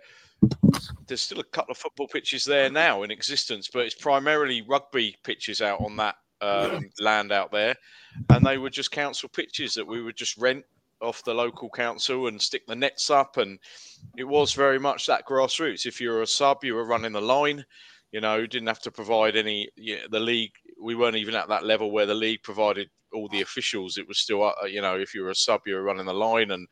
there's 1.08 1.20
still 1.20 1.42
a 1.42 1.44
couple 1.44 1.74
of 1.74 1.78
football 1.78 2.08
pitches 2.08 2.46
there 2.46 2.70
now 2.70 3.04
in 3.04 3.12
existence, 3.12 3.70
but 3.72 3.86
it's 3.86 3.96
primarily 3.96 4.62
rugby 4.62 5.14
pitches 5.26 5.62
out 5.62 5.82
on 5.82 5.98
that 5.98 6.16
um, 6.40 6.90
land 7.02 7.34
out 7.34 7.52
there, 7.52 7.76
and 8.30 8.46
they 8.46 8.58
were 8.58 8.70
just 8.70 8.92
council 8.92 9.28
pitches 9.28 9.74
that 9.74 9.86
we 9.86 10.02
would 10.02 10.16
just 10.16 10.38
rent 10.38 10.64
off 11.02 11.22
the 11.26 11.34
local 11.34 11.70
council 11.70 12.28
and 12.28 12.42
stick 12.42 12.66
the 12.66 12.76
nets 12.78 13.10
up, 13.10 13.36
and 13.36 13.60
it 14.16 14.24
was 14.24 14.54
very 14.54 14.80
much 14.80 15.06
that 15.06 15.26
grassroots. 15.28 15.86
If 15.86 16.00
you 16.00 16.12
were 16.12 16.22
a 16.22 16.28
sub, 16.28 16.64
you 16.64 16.76
were 16.76 16.86
running 16.86 17.12
the 17.12 17.20
line. 17.20 17.66
You 18.14 18.22
know, 18.22 18.48
didn't 18.48 18.70
have 18.70 18.82
to 18.84 18.92
provide 18.92 19.36
any. 19.36 19.68
You 19.76 19.98
know, 19.98 20.04
the 20.12 20.22
league, 20.22 20.54
we 20.82 20.96
weren't 20.96 21.18
even 21.18 21.36
at 21.36 21.50
that 21.50 21.66
level 21.66 21.92
where 21.92 22.06
the 22.06 22.16
league 22.16 22.42
provided 22.42 22.90
all 23.14 23.28
the 23.30 23.42
officials. 23.42 23.98
It 23.98 24.08
was 24.08 24.20
still, 24.20 24.44
uh, 24.44 24.66
you 24.66 24.82
know, 24.82 24.98
if 24.98 25.14
you 25.14 25.24
were 25.24 25.30
a 25.30 25.36
sub, 25.36 25.62
you 25.66 25.76
were 25.76 25.84
running 25.84 26.06
the 26.06 26.14
line, 26.14 26.52
and 26.52 26.68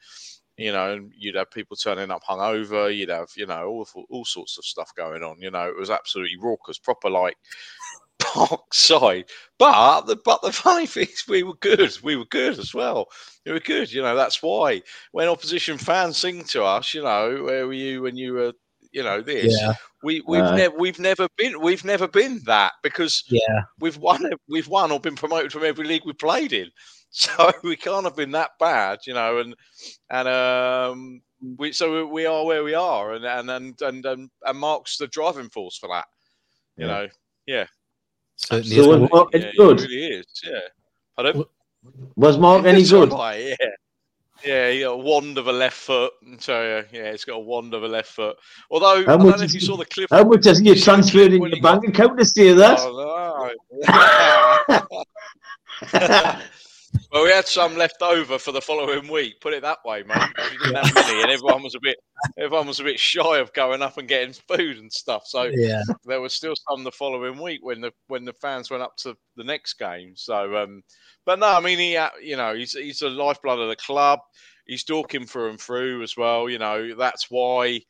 you 0.58 0.72
know, 0.72 1.08
you'd 1.16 1.36
have 1.36 1.52
people 1.52 1.78
turning 1.78 2.12
up 2.12 2.24
hungover. 2.24 2.96
You'd 2.96 3.10
have, 3.10 3.30
you 3.38 3.46
know, 3.46 3.68
all 3.68 3.88
all 4.10 4.26
sorts 4.26 4.58
of 4.58 4.66
stuff 4.66 4.92
going 4.96 5.24
on. 5.24 5.38
You 5.40 5.52
know, 5.52 5.68
it 5.70 5.78
was 5.78 5.90
absolutely 5.90 6.38
raucous, 6.42 6.80
proper 6.80 7.10
like 7.10 7.38
park 8.20 8.74
side. 8.74 9.26
But 9.60 10.02
the 10.08 10.18
but 10.26 10.42
the 10.42 10.52
funny 10.52 10.88
thing 10.88 11.08
is, 11.12 11.24
we 11.28 11.44
were 11.44 11.56
good. 11.56 11.92
We 12.04 12.16
were 12.16 12.26
good 12.26 12.60
as 12.60 12.74
well. 12.74 13.08
We 13.46 13.52
were 13.54 13.60
good. 13.60 13.92
You 13.92 14.02
know, 14.02 14.16
that's 14.16 14.42
why 14.42 14.82
when 15.12 15.28
opposition 15.28 15.78
fans 15.78 16.18
sing 16.18 16.44
to 16.46 16.64
us, 16.64 16.94
you 16.94 17.04
know, 17.04 17.44
where 17.44 17.68
were 17.68 17.74
you 17.74 18.02
when 18.02 18.18
you 18.18 18.34
were 18.34 18.54
you 18.98 19.04
know 19.04 19.22
this. 19.22 19.56
Yeah. 19.62 19.74
We 20.02 20.24
we've 20.28 20.42
uh, 20.42 20.56
never 20.56 20.76
we've 20.76 21.00
never 21.00 21.28
been 21.38 21.62
we've 21.62 21.86
never 21.86 22.08
been 22.08 22.42
that 22.46 22.74
because 22.82 23.24
yeah 23.30 23.62
we've 23.80 23.98
won 23.98 24.28
we've 24.50 24.68
won 24.68 24.92
or 24.92 25.00
been 25.00 25.16
promoted 25.16 25.52
from 25.52 25.64
every 25.64 25.86
league 25.86 26.02
we 26.04 26.14
played 26.14 26.52
in, 26.52 26.72
so 27.12 27.52
we 27.64 27.76
can't 27.76 28.06
have 28.06 28.16
been 28.16 28.32
that 28.32 28.52
bad, 28.60 29.00
you 29.06 29.14
know. 29.14 29.38
And 29.38 29.56
and 30.10 30.28
um 30.28 31.22
we 31.58 31.72
so 31.72 32.08
we 32.08 32.26
are 32.26 32.44
where 32.44 32.64
we 32.64 32.74
are, 32.74 33.14
and 33.14 33.24
and 33.24 33.52
and 33.52 33.82
and 33.82 34.06
and, 34.06 34.30
and 34.44 34.58
Mark's 34.58 34.98
the 34.98 35.08
driving 35.08 35.50
force 35.50 35.78
for 35.78 35.90
that, 35.90 36.06
you 36.76 36.88
yeah. 36.88 36.92
know. 36.92 37.08
Yeah. 37.46 37.66
Certainly 38.38 38.76
so 38.76 39.00
was 39.00 39.10
Mark 39.12 39.30
yeah, 39.34 39.52
good? 39.56 39.82
really 39.82 40.06
is. 40.08 40.26
Yeah. 40.44 40.60
I 41.18 41.24
don't. 41.24 41.48
Was 42.16 42.40
Mark 42.40 42.66
any 42.66 42.84
good? 42.90 43.12
yeah. 43.12 43.56
Yeah, 44.48 44.72
he 44.72 44.80
got 44.82 44.92
a 44.92 44.98
wand 44.98 45.38
of 45.38 45.48
a 45.48 45.52
left 45.52 45.76
foot. 45.76 46.14
Mm, 46.26 46.42
so 46.42 46.54
uh, 46.54 46.84
yeah, 46.92 47.04
yeah, 47.04 47.12
he's 47.12 47.26
got 47.26 47.36
a 47.36 47.40
wand 47.40 47.74
of 47.74 47.84
a 47.84 47.88
left 47.88 48.10
foot. 48.10 48.38
Although 48.72 49.06
how 49.06 49.16
I 49.16 49.18
don't 49.18 49.38
know 49.38 49.44
if 49.44 49.54
you 49.54 49.60
saw 49.60 49.78
the 49.78 49.86
clip. 49.86 50.10
How 50.10 50.24
much 50.24 50.46
has 50.46 50.60
he 50.60 50.74
transferred 50.76 51.34
in 51.34 51.42
your 51.44 51.62
bank 51.62 51.88
account 51.88 52.18
to 52.18 52.26
see 52.26 52.54
that? 52.54 52.80
Oh, 52.80 53.54
no. 53.88 55.04
well, 57.12 57.24
we 57.24 57.32
had 57.32 57.48
some 57.48 57.78
left 57.78 58.02
over 58.02 58.38
for 58.38 58.52
the 58.52 58.62
following 58.62 59.08
week. 59.08 59.40
Put 59.40 59.54
it 59.54 59.62
that 59.62 59.80
way, 59.86 60.04
mate. 60.04 60.30
We 60.52 60.58
didn't 60.58 60.84
have 60.86 60.96
many, 60.96 61.22
and 61.22 61.32
everyone 61.32 61.64
was 61.64 61.76
a 61.76 61.80
bit, 61.82 61.98
everyone 62.38 62.68
was 62.68 62.80
a 62.80 62.84
bit 62.84 63.00
shy 63.00 63.38
of 63.38 63.54
going 63.54 63.82
up 63.82 63.98
and 63.98 64.08
getting 64.08 64.34
food 64.34 64.78
and 64.78 64.92
stuff. 64.92 65.24
So 65.26 65.44
yeah, 65.54 65.82
there 66.06 66.22
was 66.22 66.34
still 66.34 66.56
some 66.70 66.84
the 66.84 66.92
following 66.92 67.42
week 67.42 67.60
when 67.64 67.82
the 67.82 67.92
when 68.08 68.26
the 68.26 68.34
fans 68.34 68.70
went 68.70 68.84
up 68.84 68.98
to 68.98 69.16
the 69.36 69.44
next 69.44 69.76
game. 69.76 70.14
So 70.16 70.58
um, 70.58 70.84
but 71.26 71.40
no, 71.40 71.48
I 71.48 71.60
mean, 71.60 71.80
he, 71.80 72.00
you 72.22 72.38
know, 72.38 72.56
he's 72.56 72.74
he's 72.74 73.00
the 73.00 73.10
lifeblood 73.10 73.60
of 73.60 73.70
the 73.70 73.76
club. 73.76 74.20
He's 74.66 74.84
Dorking 74.84 75.26
through 75.26 75.52
and 75.52 75.62
through 75.62 76.04
as 76.04 76.18
well. 76.18 76.50
You 76.50 76.60
know, 76.60 76.96
that's 76.96 77.28
why 77.30 77.82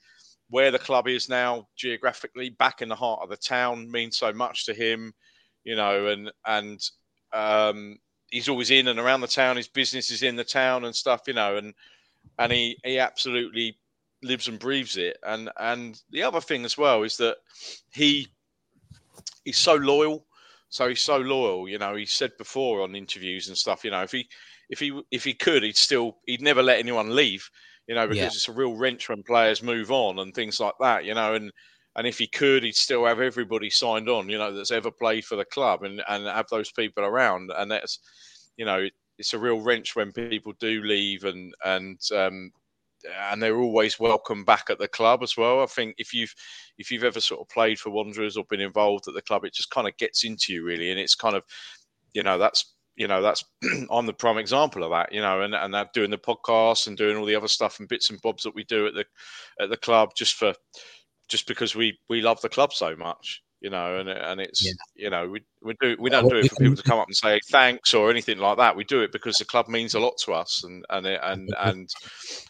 where 0.49 0.71
the 0.71 0.80
club 0.80 1.08
is 1.08 1.27
now 1.27 1.67
geographically, 1.75 2.49
back 2.51 2.82
in 2.82 2.89
the 2.89 2.95
heart 2.95 3.19
of 3.21 3.30
the 3.30 3.38
town, 3.38 3.91
means 3.91 4.17
so 4.17 4.32
much 4.32 4.65
to 4.65 4.73
him. 4.73 5.13
You 5.63 5.75
know, 5.75 6.08
and 6.08 6.32
and 6.45 6.80
um, 7.34 7.97
he's 8.30 8.50
always 8.50 8.72
in 8.72 8.88
and 8.88 9.00
around 9.00 9.22
the 9.22 9.28
town. 9.28 9.58
His 9.58 9.68
business 9.68 10.12
is 10.12 10.24
in 10.24 10.36
the 10.36 10.44
town 10.44 10.86
and 10.86 10.96
stuff. 10.96 11.22
You 11.28 11.34
know, 11.34 11.58
and 11.58 11.74
and 12.40 12.52
he 12.52 12.78
he 12.84 13.00
absolutely 13.00 13.78
lives 14.24 14.48
and 14.48 14.60
breathes 14.60 14.98
it. 14.98 15.18
And 15.26 15.50
and 15.60 16.02
the 16.12 16.24
other 16.24 16.42
thing 16.42 16.66
as 16.66 16.78
well 16.78 17.04
is 17.04 17.18
that 17.18 17.38
he 17.92 18.28
he's 19.44 19.58
so 19.58 19.76
loyal 19.76 20.28
so 20.70 20.90
he's 20.90 21.02
so 21.02 21.18
loyal. 21.18 21.70
You 21.70 21.78
know, 21.78 21.96
he 21.96 22.06
said 22.06 22.32
before 22.38 22.82
on 22.82 22.96
interviews 22.96 23.48
and 23.48 23.58
stuff. 23.58 23.84
You 23.84 23.92
know, 23.92 24.04
if 24.04 24.12
he 24.12 24.28
if 24.70 24.80
he 24.80 25.02
if 25.12 25.24
he 25.24 25.34
could, 25.34 25.63
he'd 25.63 25.78
still 25.78 26.18
he'd 26.26 26.42
never 26.42 26.62
let 26.62 26.80
anyone 26.80 27.16
leave. 27.16 27.50
You 27.88 27.96
know, 27.96 28.06
because 28.06 28.18
yeah. 28.18 28.26
it's 28.26 28.50
a 28.50 28.54
real 28.54 28.76
wrench 28.76 29.08
when 29.08 29.24
players 29.24 29.63
move 29.63 29.92
on 29.92 30.20
and 30.20 30.34
things 30.34 30.60
like 30.60 30.76
that. 30.80 31.06
You 31.06 31.13
know, 31.13 31.36
and 31.36 31.52
and 31.97 32.05
if 32.05 32.19
he 32.19 32.27
could, 32.27 32.63
he'd 32.63 32.75
still 32.75 33.05
have 33.05 33.19
everybody 33.19 33.69
signed 33.69 34.07
on, 34.07 34.29
you 34.29 34.38
know, 34.38 34.53
that's 34.53 34.71
ever 34.71 34.91
played 34.91 35.25
for 35.25 35.36
the 35.36 35.45
club, 35.45 35.83
and 35.83 36.01
and 36.07 36.27
have 36.27 36.47
those 36.49 36.71
people 36.71 37.03
around, 37.03 37.51
and 37.55 37.71
that's, 37.71 37.99
you 38.55 38.65
know, 38.65 38.88
it's 39.17 39.33
a 39.33 39.39
real 39.39 39.60
wrench 39.60 39.95
when 39.95 40.12
people 40.12 40.53
do 40.60 40.81
leave, 40.83 41.23
and 41.23 41.53
and 41.65 41.99
um, 42.15 42.51
and 43.31 43.41
they're 43.41 43.60
always 43.60 43.99
welcome 43.99 44.43
back 44.43 44.69
at 44.69 44.79
the 44.79 44.88
club 44.88 45.23
as 45.23 45.36
well. 45.36 45.62
I 45.62 45.65
think 45.65 45.95
if 45.97 46.13
you've 46.13 46.33
if 46.77 46.91
you've 46.91 47.03
ever 47.03 47.19
sort 47.19 47.41
of 47.41 47.49
played 47.49 47.79
for 47.79 47.89
Wanderers 47.89 48.38
or 48.38 48.45
been 48.45 48.62
involved 48.62 49.07
at 49.07 49.13
the 49.13 49.21
club, 49.21 49.43
it 49.43 49.53
just 49.53 49.71
kind 49.71 49.88
of 49.88 49.97
gets 49.97 50.23
into 50.23 50.53
you 50.53 50.63
really, 50.63 50.91
and 50.91 50.99
it's 50.99 51.15
kind 51.15 51.36
of, 51.36 51.43
you 52.13 52.23
know, 52.23 52.38
that's 52.38 52.75
you 52.95 53.07
know 53.07 53.21
that's 53.21 53.43
I'm 53.91 54.05
the 54.05 54.13
prime 54.13 54.38
example 54.38 54.83
of 54.83 54.91
that, 54.91 55.12
you 55.12 55.21
know, 55.21 55.41
and 55.41 55.55
and 55.55 55.73
that 55.73 55.93
doing 55.93 56.12
the 56.12 56.17
podcast 56.17 56.88
and 56.88 56.97
doing 56.97 57.17
all 57.17 57.25
the 57.25 57.36
other 57.36 57.47
stuff 57.47 57.79
and 57.79 57.88
bits 57.88 58.10
and 58.10 58.21
bobs 58.21 58.43
that 58.43 58.55
we 58.55 58.63
do 58.65 58.88
at 58.88 58.93
the 58.93 59.05
at 59.60 59.69
the 59.69 59.77
club 59.77 60.12
just 60.15 60.36
for 60.36 60.53
just 61.28 61.48
because 61.48 61.76
we 61.76 61.98
we 62.10 62.22
love 62.22 62.42
the 62.42 62.50
club 62.50 62.74
so 62.74 62.96
much 62.96 63.42
you 63.62 63.70
know 63.70 64.00
and 64.00 64.10
and 64.10 64.40
it's 64.40 64.66
yeah. 64.66 64.74
you 64.96 65.10
know 65.10 65.28
we 65.28 65.42
we 65.63 65.76
do 65.82 65.96
we 66.00 66.10
don't 66.10 66.30
do 66.30 66.38
it 66.38 66.50
for 66.50 66.56
people 66.58 66.76
to 66.76 66.84
come 66.84 67.00
up 67.00 67.08
and 67.08 67.16
say 67.16 67.40
thanks 67.50 67.94
or 67.94 68.10
anything 68.10 68.38
like 68.38 68.58
that. 68.58 68.76
We 68.76 68.84
do 68.84 69.02
it 69.02 69.12
because 69.12 69.38
the 69.38 69.46
club 69.46 69.68
means 69.68 69.96
a 69.96 70.00
lot 70.00 70.18
to 70.26 70.34
us 70.34 70.63
and 70.63 70.86
and 70.90 71.08
and 71.08 71.50
and 71.60 71.90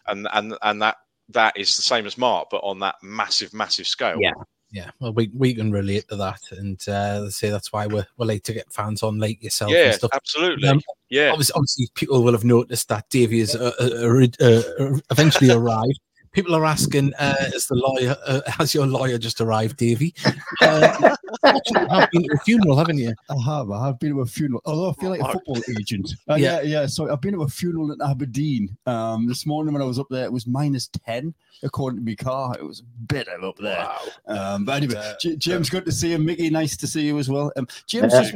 and 0.08 0.28
and, 0.34 0.58
and 0.62 0.82
that 0.82 0.98
that 1.30 1.58
is 1.58 1.76
the 1.76 1.82
same 1.82 2.06
as 2.06 2.18
mark 2.18 2.48
but 2.52 2.60
on 2.63 2.80
that 2.80 2.96
massive 3.02 3.54
massive 3.54 3.88
scale. 3.88 4.18
Yeah. 4.20 4.34
Yeah. 4.70 4.92
Well 5.00 5.13
we, 5.13 5.32
we 5.34 5.54
can 5.54 5.72
relate 5.72 6.10
to 6.10 6.18
that. 6.18 6.42
And 6.52 6.86
uh 6.90 7.30
say 7.30 7.50
that's 7.50 7.72
why 7.72 7.88
we're, 7.88 8.06
we're 8.18 8.26
late 8.26 8.44
to 8.46 8.54
get 8.54 8.72
fans 8.74 9.02
on 9.02 9.18
late 9.18 9.42
yourself 9.42 9.72
yeah 9.72 9.96
absolutely. 10.12 10.68
Um, 10.68 10.82
yeah. 11.10 11.30
obviously, 11.30 11.54
obviously, 11.56 11.88
people 11.96 12.22
will 12.22 12.34
have 12.34 12.44
noticed 12.44 12.90
that 12.90 13.10
davey 13.10 13.40
has 13.40 13.56
uh, 13.56 13.72
uh, 13.80 14.46
uh, 14.46 15.00
eventually 15.10 15.52
arrived 15.52 16.00
people 16.38 16.56
are 16.56 16.65
asking, 16.65 17.12
uh, 17.17 17.50
"Is 17.56 17.65
the 17.65 17.73
lawyer? 17.73 18.15
Uh, 18.23 18.41
has 18.45 18.71
your 18.71 18.86
lawyer 18.86 19.17
just 19.17 19.41
arrived, 19.41 19.78
Davy?" 19.78 20.13
Uh, 20.62 21.15
have 21.43 22.12
been 22.12 22.23
to 22.23 22.36
a 22.36 22.39
funeral, 22.45 22.78
haven't 22.78 23.00
you? 23.00 23.15
I 23.30 23.36
have. 23.43 23.71
I 23.71 23.88
have 23.88 23.97
been 23.97 24.12
to 24.12 24.21
a 24.21 24.26
funeral. 24.26 24.62
Although 24.65 24.91
I 24.91 24.93
feel 24.93 25.10
like 25.10 25.21
a 25.21 25.32
football 25.32 25.60
agent. 25.80 26.13
Uh, 26.30 26.36
yeah. 26.36 26.62
yeah, 26.62 26.82
yeah. 26.82 26.86
So 26.86 27.12
I've 27.12 27.21
been 27.21 27.34
to 27.34 27.41
a 27.41 27.47
funeral 27.47 27.91
in 27.91 28.00
Aberdeen. 28.04 28.78
Um, 28.86 29.28
this 29.28 29.47
morning 29.47 29.73
when 29.73 29.82
I 29.82 29.86
was 29.86 29.97
up 29.97 30.08
there, 30.12 30.26
it 30.26 30.32
was 30.32 30.45
minus 30.45 30.88
ten 30.88 31.34
according 31.63 32.00
to 32.00 32.06
my 32.06 32.13
car. 32.13 32.56
It 32.60 32.63
was 32.63 32.82
bitter 33.08 33.43
up 33.43 33.58
there. 33.58 33.88
Wow. 34.28 34.54
Um, 34.56 34.65
but 34.65 34.84
anyway, 34.84 35.13
J- 35.19 35.38
James, 35.38 35.71
good 35.71 35.86
to 35.86 35.91
see 35.91 36.12
you. 36.12 36.19
Mickey, 36.19 36.52
nice 36.52 36.78
to 36.78 36.86
see 36.86 37.08
you 37.08 37.17
as 37.17 37.30
well. 37.30 37.52
Um, 37.58 37.67
James, 37.88 38.13
just 38.13 38.36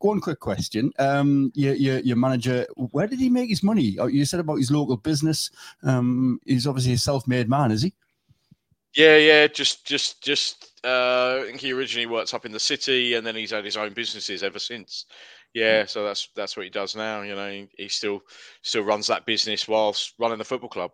one 0.00 0.20
quick 0.20 0.40
question. 0.40 0.92
Um, 0.98 1.52
your, 1.54 1.74
your, 1.74 1.98
your 2.00 2.16
manager, 2.16 2.66
where 2.76 3.06
did 3.06 3.18
he 3.18 3.28
make 3.28 3.48
his 3.48 3.62
money? 3.62 3.96
Oh, 3.98 4.06
you 4.06 4.24
said 4.24 4.40
about 4.40 4.56
his 4.56 4.70
local 4.70 4.96
business. 4.96 5.50
Um, 5.82 6.40
he's 6.44 6.66
obviously 6.66 6.94
a 6.94 6.98
self-made 6.98 7.48
man, 7.48 7.70
is 7.70 7.82
he? 7.82 7.94
Yeah, 8.94 9.16
yeah. 9.16 9.46
Just, 9.46 9.86
just, 9.86 10.22
just. 10.22 10.64
Uh, 10.84 11.40
I 11.42 11.46
think 11.46 11.60
he 11.60 11.72
originally 11.72 12.06
worked 12.06 12.34
up 12.34 12.46
in 12.46 12.52
the 12.52 12.60
city, 12.60 13.14
and 13.14 13.26
then 13.26 13.34
he's 13.34 13.50
had 13.50 13.64
his 13.64 13.76
own 13.76 13.92
businesses 13.94 14.42
ever 14.42 14.60
since. 14.60 15.06
Yeah, 15.54 15.86
so 15.86 16.04
that's 16.04 16.28
that's 16.36 16.56
what 16.56 16.64
he 16.64 16.70
does 16.70 16.94
now. 16.94 17.22
You 17.22 17.34
know, 17.34 17.50
he, 17.50 17.68
he 17.76 17.88
still 17.88 18.20
still 18.62 18.84
runs 18.84 19.06
that 19.06 19.26
business 19.26 19.66
whilst 19.66 20.14
running 20.18 20.38
the 20.38 20.44
football 20.44 20.68
club. 20.68 20.92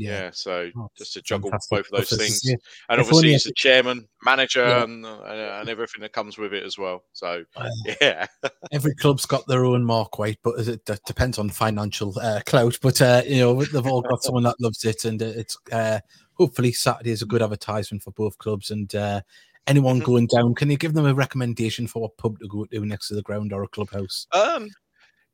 Yeah. 0.00 0.10
yeah 0.10 0.30
so 0.32 0.70
oh, 0.76 0.90
just 0.96 1.12
to 1.14 1.22
juggle 1.22 1.50
both 1.50 1.72
of 1.72 1.90
those 1.90 2.10
things, 2.10 2.40
yeah. 2.44 2.56
and 2.88 3.00
obviously 3.00 3.32
he's 3.32 3.44
the 3.44 3.52
chairman, 3.52 4.08
manager, 4.24 4.66
yeah. 4.66 4.82
and 4.82 5.04
uh, 5.04 5.58
and 5.60 5.68
everything 5.68 6.02
that 6.02 6.12
comes 6.12 6.38
with 6.38 6.52
it 6.52 6.64
as 6.64 6.78
well. 6.78 7.04
So 7.12 7.44
yeah, 8.00 8.26
every 8.72 8.94
club's 8.94 9.26
got 9.26 9.46
their 9.46 9.64
own 9.64 9.84
Mark 9.84 10.18
White, 10.18 10.38
but 10.42 10.58
it, 10.58 10.88
it 10.88 11.00
depends 11.06 11.38
on 11.38 11.50
financial 11.50 12.18
uh, 12.18 12.40
clout. 12.46 12.78
But 12.80 13.00
uh, 13.02 13.22
you 13.26 13.40
know 13.40 13.62
they've 13.64 13.86
all 13.86 14.02
got 14.02 14.22
someone 14.22 14.44
that 14.44 14.60
loves 14.60 14.84
it, 14.84 15.04
and 15.04 15.20
it's 15.20 15.56
uh, 15.72 16.00
hopefully 16.34 16.72
Saturday 16.72 17.10
is 17.10 17.22
a 17.22 17.26
good 17.26 17.42
advertisement 17.42 18.02
for 18.02 18.12
both 18.12 18.38
clubs. 18.38 18.70
And 18.70 18.94
uh, 18.94 19.20
anyone 19.66 19.96
mm-hmm. 19.96 20.06
going 20.06 20.26
down, 20.26 20.54
can 20.54 20.70
you 20.70 20.78
give 20.78 20.94
them 20.94 21.06
a 21.06 21.14
recommendation 21.14 21.86
for 21.86 22.02
what 22.02 22.16
pub 22.16 22.38
to 22.38 22.48
go 22.48 22.64
to 22.64 22.86
next 22.86 23.08
to 23.08 23.14
the 23.14 23.22
ground 23.22 23.52
or 23.52 23.62
a 23.62 23.68
clubhouse? 23.68 24.26
Um, 24.32 24.68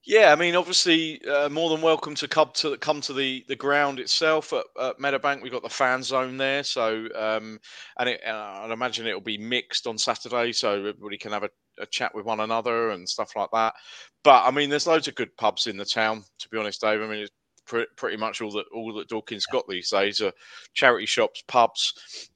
yeah, 0.07 0.33
I 0.33 0.37
mean, 0.37 0.55
obviously, 0.55 1.21
uh, 1.27 1.49
more 1.49 1.69
than 1.69 1.83
welcome 1.83 2.15
to 2.15 2.29
come 2.29 2.51
to 2.55 2.77
come 2.77 3.01
to 3.03 3.13
the, 3.13 3.45
the 3.49 3.57
ground 3.57 3.99
itself 3.99 4.53
at, 4.53 4.65
at 4.81 4.99
Meadowbank. 4.99 5.43
We've 5.43 5.51
got 5.51 5.65
the 5.65 5.69
fan 5.69 6.03
zone 6.05 6.37
there, 6.37 6.63
so 6.63 7.09
um, 7.17 7.59
and 7.99 8.11
it, 8.11 8.21
I'd 8.25 8.71
imagine 8.71 9.09
it'll 9.09 9.21
be 9.21 9.37
mixed 9.37 9.89
on 9.89 9.99
Saturday, 9.99 10.53
so 10.53 10.79
everybody 10.79 11.19
can 11.19 11.33
have 11.33 11.43
a, 11.43 11.51
a, 11.81 11.87
chat 11.87 12.15
with 12.15 12.25
one 12.25 12.39
another 12.39 12.91
and 12.91 13.09
stuff 13.09 13.35
like 13.35 13.51
that. 13.53 13.75
But 14.23 14.45
I 14.45 14.53
mean, 14.53 14.71
there's 14.71 14.87
loads 14.87 15.09
of 15.09 15.17
good 15.17 15.37
pubs 15.37 15.67
in 15.67 15.77
the 15.77 15.85
town. 15.85 16.23
To 16.39 16.49
be 16.51 16.59
honest, 16.59 16.81
Dave, 16.81 17.03
I 17.03 17.07
mean, 17.09 17.23
it's 17.23 17.33
pre- 17.67 17.89
pretty 17.97 18.17
much 18.17 18.41
all 18.41 18.53
that 18.53 18.67
all 18.73 18.95
that 18.95 19.09
Dorking's 19.09 19.47
got 19.47 19.65
these 19.69 19.91
days 19.91 20.21
are 20.21 20.33
charity 20.75 21.07
shops, 21.07 21.43
pubs, 21.49 21.93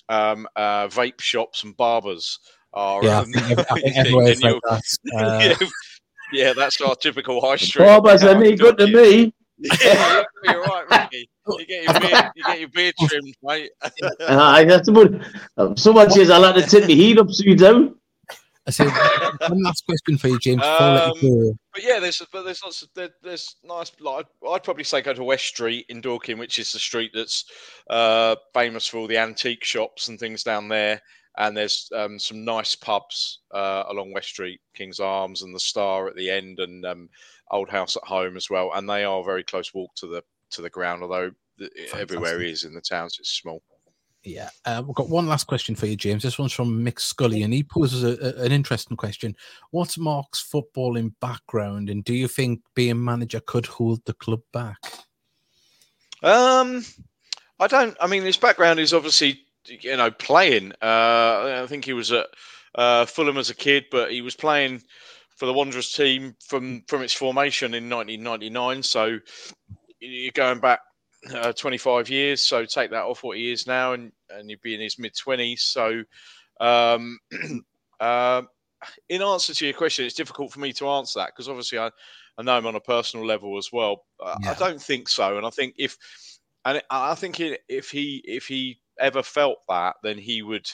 um, 0.09 0.48
uh, 0.56 0.88
vape 0.88 1.20
shops, 1.20 1.62
and 1.62 1.76
barbers. 1.76 2.40
Are, 2.72 3.04
yeah, 3.04 3.18
um, 3.18 3.33
I 3.37 3.40
think, 3.40 3.59
I 3.59 3.80
think 3.80 3.96
everywhere's 3.96 4.42
like 4.42 4.61
that. 4.68 4.83
Uh, 5.16 5.38
yeah, 5.61 5.68
that's 6.32 6.80
our 6.80 6.94
typical 6.94 7.40
high 7.40 7.56
street. 7.56 7.84
Barbers 7.84 8.22
are 8.22 8.36
any 8.36 8.56
good 8.56 8.78
to 8.78 8.86
me. 8.86 9.34
yeah, 9.84 10.22
you're 10.44 10.62
right, 10.62 10.84
Ricky. 10.90 11.28
You 11.46 11.66
get 11.66 11.84
your 11.84 12.00
beard, 12.00 12.32
you 12.34 12.44
get 12.44 12.60
your 12.60 12.68
beard 12.70 12.94
trimmed, 13.06 13.34
mate. 13.42 13.70
uh, 14.20 14.64
that's 14.64 14.88
about, 14.88 15.78
someone 15.78 16.10
says 16.10 16.30
I 16.30 16.38
like 16.38 16.54
to 16.54 16.62
tip 16.62 16.84
my 16.84 16.94
heat 16.94 17.18
up 17.18 17.30
so 17.30 17.44
you 17.44 17.56
don't. 17.56 17.96
I 18.66 18.70
say 18.70 18.86
one 18.86 19.62
last 19.62 19.84
question 19.84 20.16
for 20.16 20.28
you, 20.28 20.38
James. 20.38 20.62
Um, 20.62 21.12
but 21.72 21.82
yeah, 21.82 21.98
there's 21.98 22.22
but 22.32 22.44
there's 22.44 22.62
lots 22.62 22.82
of 22.82 22.88
there, 22.94 23.10
there's 23.22 23.56
nice. 23.64 23.90
Like 24.00 24.26
I'd 24.48 24.62
probably 24.62 24.84
say 24.84 25.02
go 25.02 25.12
to 25.12 25.24
West 25.24 25.46
Street 25.46 25.86
in 25.88 26.00
Dorking, 26.00 26.38
which 26.38 26.58
is 26.58 26.72
the 26.72 26.78
street 26.78 27.10
that's 27.12 27.44
uh, 27.88 28.36
famous 28.54 28.86
for 28.86 28.98
all 28.98 29.06
the 29.06 29.18
antique 29.18 29.64
shops 29.64 30.08
and 30.08 30.18
things 30.18 30.42
down 30.42 30.68
there 30.68 31.00
and 31.38 31.56
there's 31.56 31.90
um, 31.94 32.18
some 32.18 32.44
nice 32.44 32.74
pubs 32.74 33.40
uh, 33.54 33.84
along 33.88 34.12
West 34.12 34.28
Street, 34.28 34.60
King's 34.74 35.00
Arms 35.00 35.42
and 35.42 35.54
the 35.54 35.60
Star 35.60 36.08
at 36.08 36.16
the 36.16 36.30
end, 36.30 36.58
and 36.58 36.84
um, 36.84 37.08
Old 37.50 37.68
House 37.68 37.96
at 37.96 38.04
Home 38.04 38.36
as 38.36 38.50
well. 38.50 38.72
And 38.74 38.88
they 38.88 39.04
are 39.04 39.24
very 39.24 39.44
close 39.44 39.72
walk 39.72 39.94
to 39.96 40.06
the 40.06 40.22
to 40.50 40.62
the 40.62 40.70
ground, 40.70 41.02
although 41.02 41.30
Fantastic. 41.58 42.00
everywhere 42.00 42.42
is 42.42 42.64
in 42.64 42.74
the 42.74 42.80
towns, 42.80 43.16
it's 43.20 43.30
small. 43.30 43.62
Yeah, 44.22 44.50
uh, 44.66 44.82
we've 44.86 44.94
got 44.94 45.08
one 45.08 45.28
last 45.28 45.46
question 45.46 45.74
for 45.74 45.86
you, 45.86 45.96
James. 45.96 46.22
This 46.22 46.38
one's 46.38 46.52
from 46.52 46.84
Mick 46.84 47.00
Scully, 47.00 47.42
and 47.42 47.54
he 47.54 47.62
poses 47.62 48.04
a, 48.04 48.22
a, 48.22 48.44
an 48.44 48.52
interesting 48.52 48.96
question. 48.96 49.34
What's 49.70 49.96
Mark's 49.96 50.46
footballing 50.46 51.14
background, 51.20 51.88
and 51.88 52.04
do 52.04 52.12
you 52.12 52.28
think 52.28 52.60
being 52.74 53.02
manager 53.02 53.40
could 53.46 53.64
hold 53.64 54.04
the 54.04 54.12
club 54.12 54.40
back? 54.52 54.76
Um, 56.22 56.84
I 57.58 57.66
don't. 57.66 57.96
I 57.98 58.06
mean, 58.06 58.22
his 58.22 58.36
background 58.36 58.78
is 58.78 58.92
obviously 58.92 59.40
you 59.70 59.96
know, 59.96 60.11
playing. 60.11 60.72
Uh, 60.83 61.62
I 61.62 61.66
think 61.68 61.85
he 61.85 61.92
was 61.92 62.12
at 62.12 62.26
uh, 62.74 63.06
Fulham 63.06 63.38
as 63.38 63.50
a 63.50 63.54
kid, 63.54 63.87
but 63.90 64.12
he 64.12 64.22
was 64.22 64.35
playing 64.35 64.83
for 65.37 65.46
the 65.46 65.52
Wanderers 65.52 65.92
team 65.92 66.35
from 66.46 66.83
from 66.87 67.02
its 67.02 67.14
formation 67.14 67.74
in 67.74 67.88
1999. 67.88 68.83
So 68.83 69.18
you're 70.00 70.33
going 70.33 70.61
back 70.61 70.80
uh, 71.35 71.52
25 71.52 72.09
years. 72.09 72.44
So 72.44 72.64
take 72.64 72.90
that 72.90 73.04
off 73.04 73.22
what 73.22 73.37
he 73.37 73.50
is 73.50 73.66
now, 73.66 73.92
and 73.92 74.12
and 74.30 74.50
you'd 74.50 74.62
be 74.62 74.74
in 74.74 74.80
his 74.80 74.98
mid 74.98 75.14
20s. 75.14 75.61
So. 75.61 76.02
Um, 76.61 77.18
uh, 78.00 78.42
in 79.09 79.22
answer 79.22 79.54
to 79.54 79.64
your 79.64 79.74
question, 79.74 80.04
it's 80.04 80.14
difficult 80.14 80.52
for 80.52 80.61
me 80.61 80.74
to 80.74 80.88
answer 80.88 81.20
that 81.20 81.30
because 81.35 81.48
obviously 81.48 81.78
I, 81.78 81.90
I 82.37 82.42
know 82.42 82.59
him 82.59 82.66
on 82.66 82.74
a 82.74 82.80
personal 82.80 83.26
level 83.26 83.56
as 83.56 83.70
well. 83.72 84.04
Yeah. 84.42 84.50
I 84.50 84.54
don't 84.54 84.80
think 84.80 85.09
so, 85.09 85.38
and 85.38 85.46
I 85.46 85.50
think 85.50 85.74
if 85.78 85.96
and 86.64 86.83
I 86.90 87.14
think 87.14 87.40
if 87.40 87.90
he 87.90 88.22
if 88.24 88.46
he 88.46 88.80
ever 89.00 89.22
felt 89.22 89.58
that, 89.68 89.96
then 90.02 90.18
he 90.18 90.42
would 90.42 90.70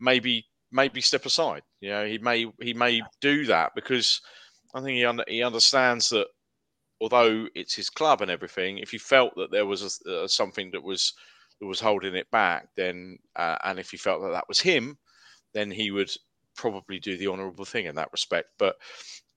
maybe 0.00 0.46
maybe 0.70 1.00
step 1.00 1.26
aside. 1.26 1.62
You 1.80 1.90
know, 1.90 2.06
he 2.06 2.18
may 2.18 2.46
he 2.60 2.74
may 2.74 3.02
do 3.20 3.46
that 3.46 3.72
because 3.74 4.20
I 4.74 4.80
think 4.80 4.96
he 4.96 5.34
he 5.34 5.42
understands 5.42 6.08
that 6.10 6.26
although 7.00 7.46
it's 7.54 7.74
his 7.74 7.90
club 7.90 8.22
and 8.22 8.30
everything, 8.30 8.78
if 8.78 8.90
he 8.90 8.98
felt 8.98 9.34
that 9.36 9.50
there 9.50 9.66
was 9.66 10.00
a, 10.06 10.22
uh, 10.22 10.28
something 10.28 10.70
that 10.72 10.82
was 10.82 11.12
that 11.60 11.66
was 11.66 11.80
holding 11.80 12.14
it 12.14 12.30
back, 12.30 12.68
then 12.76 13.18
uh, 13.36 13.56
and 13.64 13.78
if 13.78 13.90
he 13.90 13.96
felt 13.96 14.22
that 14.22 14.32
that 14.32 14.48
was 14.48 14.60
him, 14.60 14.98
then 15.52 15.70
he 15.70 15.90
would 15.90 16.10
probably 16.56 16.98
do 16.98 17.16
the 17.16 17.28
honourable 17.28 17.64
thing 17.64 17.86
in 17.86 17.94
that 17.96 18.12
respect. 18.12 18.48
But 18.58 18.76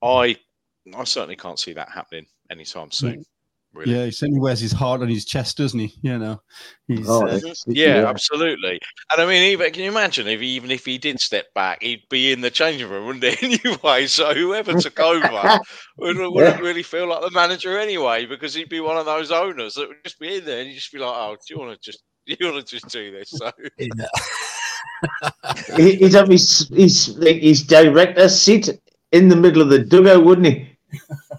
I 0.04 0.38
I 0.96 1.04
certainly 1.04 1.36
can't 1.36 1.60
see 1.60 1.74
that 1.74 1.92
happening 1.92 2.26
anytime 2.50 2.92
soon. 2.92 3.26
Really. 3.78 3.94
Yeah, 3.94 4.06
he 4.06 4.12
certainly 4.12 4.42
wears 4.42 4.60
his 4.60 4.72
heart 4.72 5.02
on 5.02 5.08
his 5.08 5.24
chest, 5.24 5.58
doesn't 5.58 5.80
he? 5.80 5.94
You 6.02 6.18
know, 6.18 6.42
he's, 6.88 7.08
oh, 7.08 7.28
uh, 7.28 7.40
yeah, 7.68 8.02
yeah, 8.02 8.10
absolutely. 8.10 8.80
And 9.12 9.22
I 9.22 9.26
mean, 9.28 9.44
even 9.44 9.72
can 9.72 9.84
you 9.84 9.92
imagine 9.92 10.28
if 10.28 10.40
he, 10.42 10.48
even 10.48 10.72
if 10.72 10.84
he 10.84 10.98
did 10.98 11.20
step 11.20 11.54
back, 11.54 11.84
he'd 11.84 12.10
be 12.10 12.32
in 12.32 12.42
the 12.42 12.50
changing 12.50 12.90
room, 12.90 13.06
wouldn't 13.06 13.24
he? 13.24 13.60
Anyway, 13.68 14.08
so 14.08 14.34
whoever 14.34 14.74
took 14.74 15.00
over 15.00 15.20
would, 15.98 16.18
wouldn't 16.18 16.36
yeah. 16.36 16.58
really 16.60 16.82
feel 16.84 17.08
like 17.08 17.22
the 17.22 17.32
manager 17.32 17.78
anyway, 17.78 18.26
because 18.26 18.54
he'd 18.54 18.70
be 18.70 18.80
one 18.80 18.98
of 18.98 19.06
those 19.06 19.32
owners 19.32 19.76
that 19.76 19.88
would 19.88 20.04
just 20.04 20.20
be 20.20 20.38
in 20.38 20.46
there 20.46 20.60
and 20.60 20.70
you'd 20.70 20.76
just 20.76 20.92
be 20.92 21.00
like, 21.00 21.14
"Oh, 21.14 21.36
do 21.36 21.54
you 21.54 21.60
want 21.60 21.80
to 21.80 21.86
just 21.86 22.04
do 22.26 22.36
you 22.40 22.52
want 22.52 22.66
to 22.66 22.76
just 22.76 22.90
do 22.90 23.12
this?" 23.12 23.30
So. 23.30 23.52
he'd 25.78 26.14
have 26.14 26.28
his 26.28 26.68
his 26.74 27.16
his 27.22 27.64
director 27.64 28.28
seat 28.28 28.70
in 29.12 29.30
the 29.30 29.36
middle 29.36 29.62
of 29.62 29.70
the 29.70 29.80
dugout, 29.80 30.24
wouldn't 30.24 30.48
he? 30.48 30.77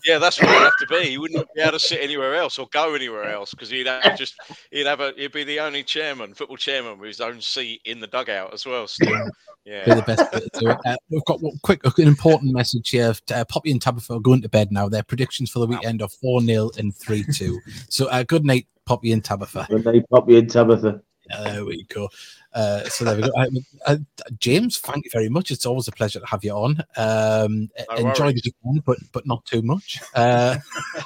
Yeah, 0.05 0.19
that's 0.19 0.41
where 0.41 0.53
he'd 0.53 0.65
have 0.65 0.77
to 0.79 0.87
be. 0.87 1.11
He 1.11 1.19
wouldn't 1.19 1.47
be 1.55 1.61
able 1.61 1.73
to 1.73 1.81
sit 1.81 2.01
anywhere 2.01 2.35
else 2.35 2.59
or 2.59 2.69
go 2.73 2.95
anywhere 2.95 3.31
else 3.31 3.53
because 3.53 3.71
he'd 3.71 3.87
have 3.87 4.17
just 4.17 4.35
he'd 4.71 4.87
have 4.87 5.01
a 5.01 5.13
he'd 5.17 5.33
be 5.33 5.45
the 5.45 5.61
only 5.61 5.83
chairman, 5.83 6.35
football 6.35 6.57
chairman, 6.57 6.99
with 6.99 7.09
his 7.09 7.21
own 7.21 7.41
seat 7.41 7.81
in 7.85 8.01
the 8.01 8.07
dugout 8.07 8.53
as 8.53 8.67
well. 8.67 8.87
Still, 8.87 9.31
yeah, 9.65 9.85
be 9.85 9.95
the 9.95 10.03
best. 10.03 10.23
Uh, 10.65 10.97
we've 11.11 11.25
got 11.25 11.41
one 11.41 11.59
quick, 11.63 11.85
an 11.85 12.09
important 12.09 12.53
message 12.53 12.91
here. 12.91 13.15
Uh, 13.33 13.45
Poppy 13.45 13.71
and 13.71 13.81
Tabitha 13.81 14.15
are 14.15 14.21
going 14.21 14.43
to 14.43 14.49
bed 14.49 14.71
now. 14.71 14.89
Their 14.89 15.03
predictions 15.03 15.51
for 15.51 15.61
the 15.61 15.67
weekend 15.67 16.03
are 16.03 16.09
four 16.09 16.41
0 16.41 16.71
and 16.79 16.95
three 16.95 17.25
two. 17.35 17.59
So, 17.89 18.09
uh, 18.09 18.23
good 18.23 18.45
night, 18.45 18.67
Poppy 18.85 19.13
and 19.13 19.25
Tabitha. 19.25 19.67
Good 19.69 19.85
night, 19.85 20.05
Poppy 20.11 20.39
and 20.39 20.51
Tabitha. 20.51 21.03
There 21.29 21.65
we 21.65 21.85
go. 21.85 22.09
Uh, 22.53 22.85
so 22.85 23.05
there 23.05 23.17
we 23.17 23.23
go. 23.23 23.99
James, 24.39 24.79
thank 24.79 25.05
you 25.05 25.11
very 25.13 25.29
much. 25.29 25.51
It's 25.51 25.67
always 25.67 25.89
a 25.89 25.93
pleasure 25.93 26.21
to 26.21 26.27
have 26.27 26.45
you 26.45 26.53
on. 26.53 26.83
Um, 26.97 27.71
no 27.91 28.09
enjoy 28.09 28.33
the 28.33 28.43
weekend, 28.45 28.85
but 28.85 28.99
but 29.13 29.27
not 29.27 29.45
too 29.45 29.63
much. 29.63 30.01
Uh, 30.15 30.57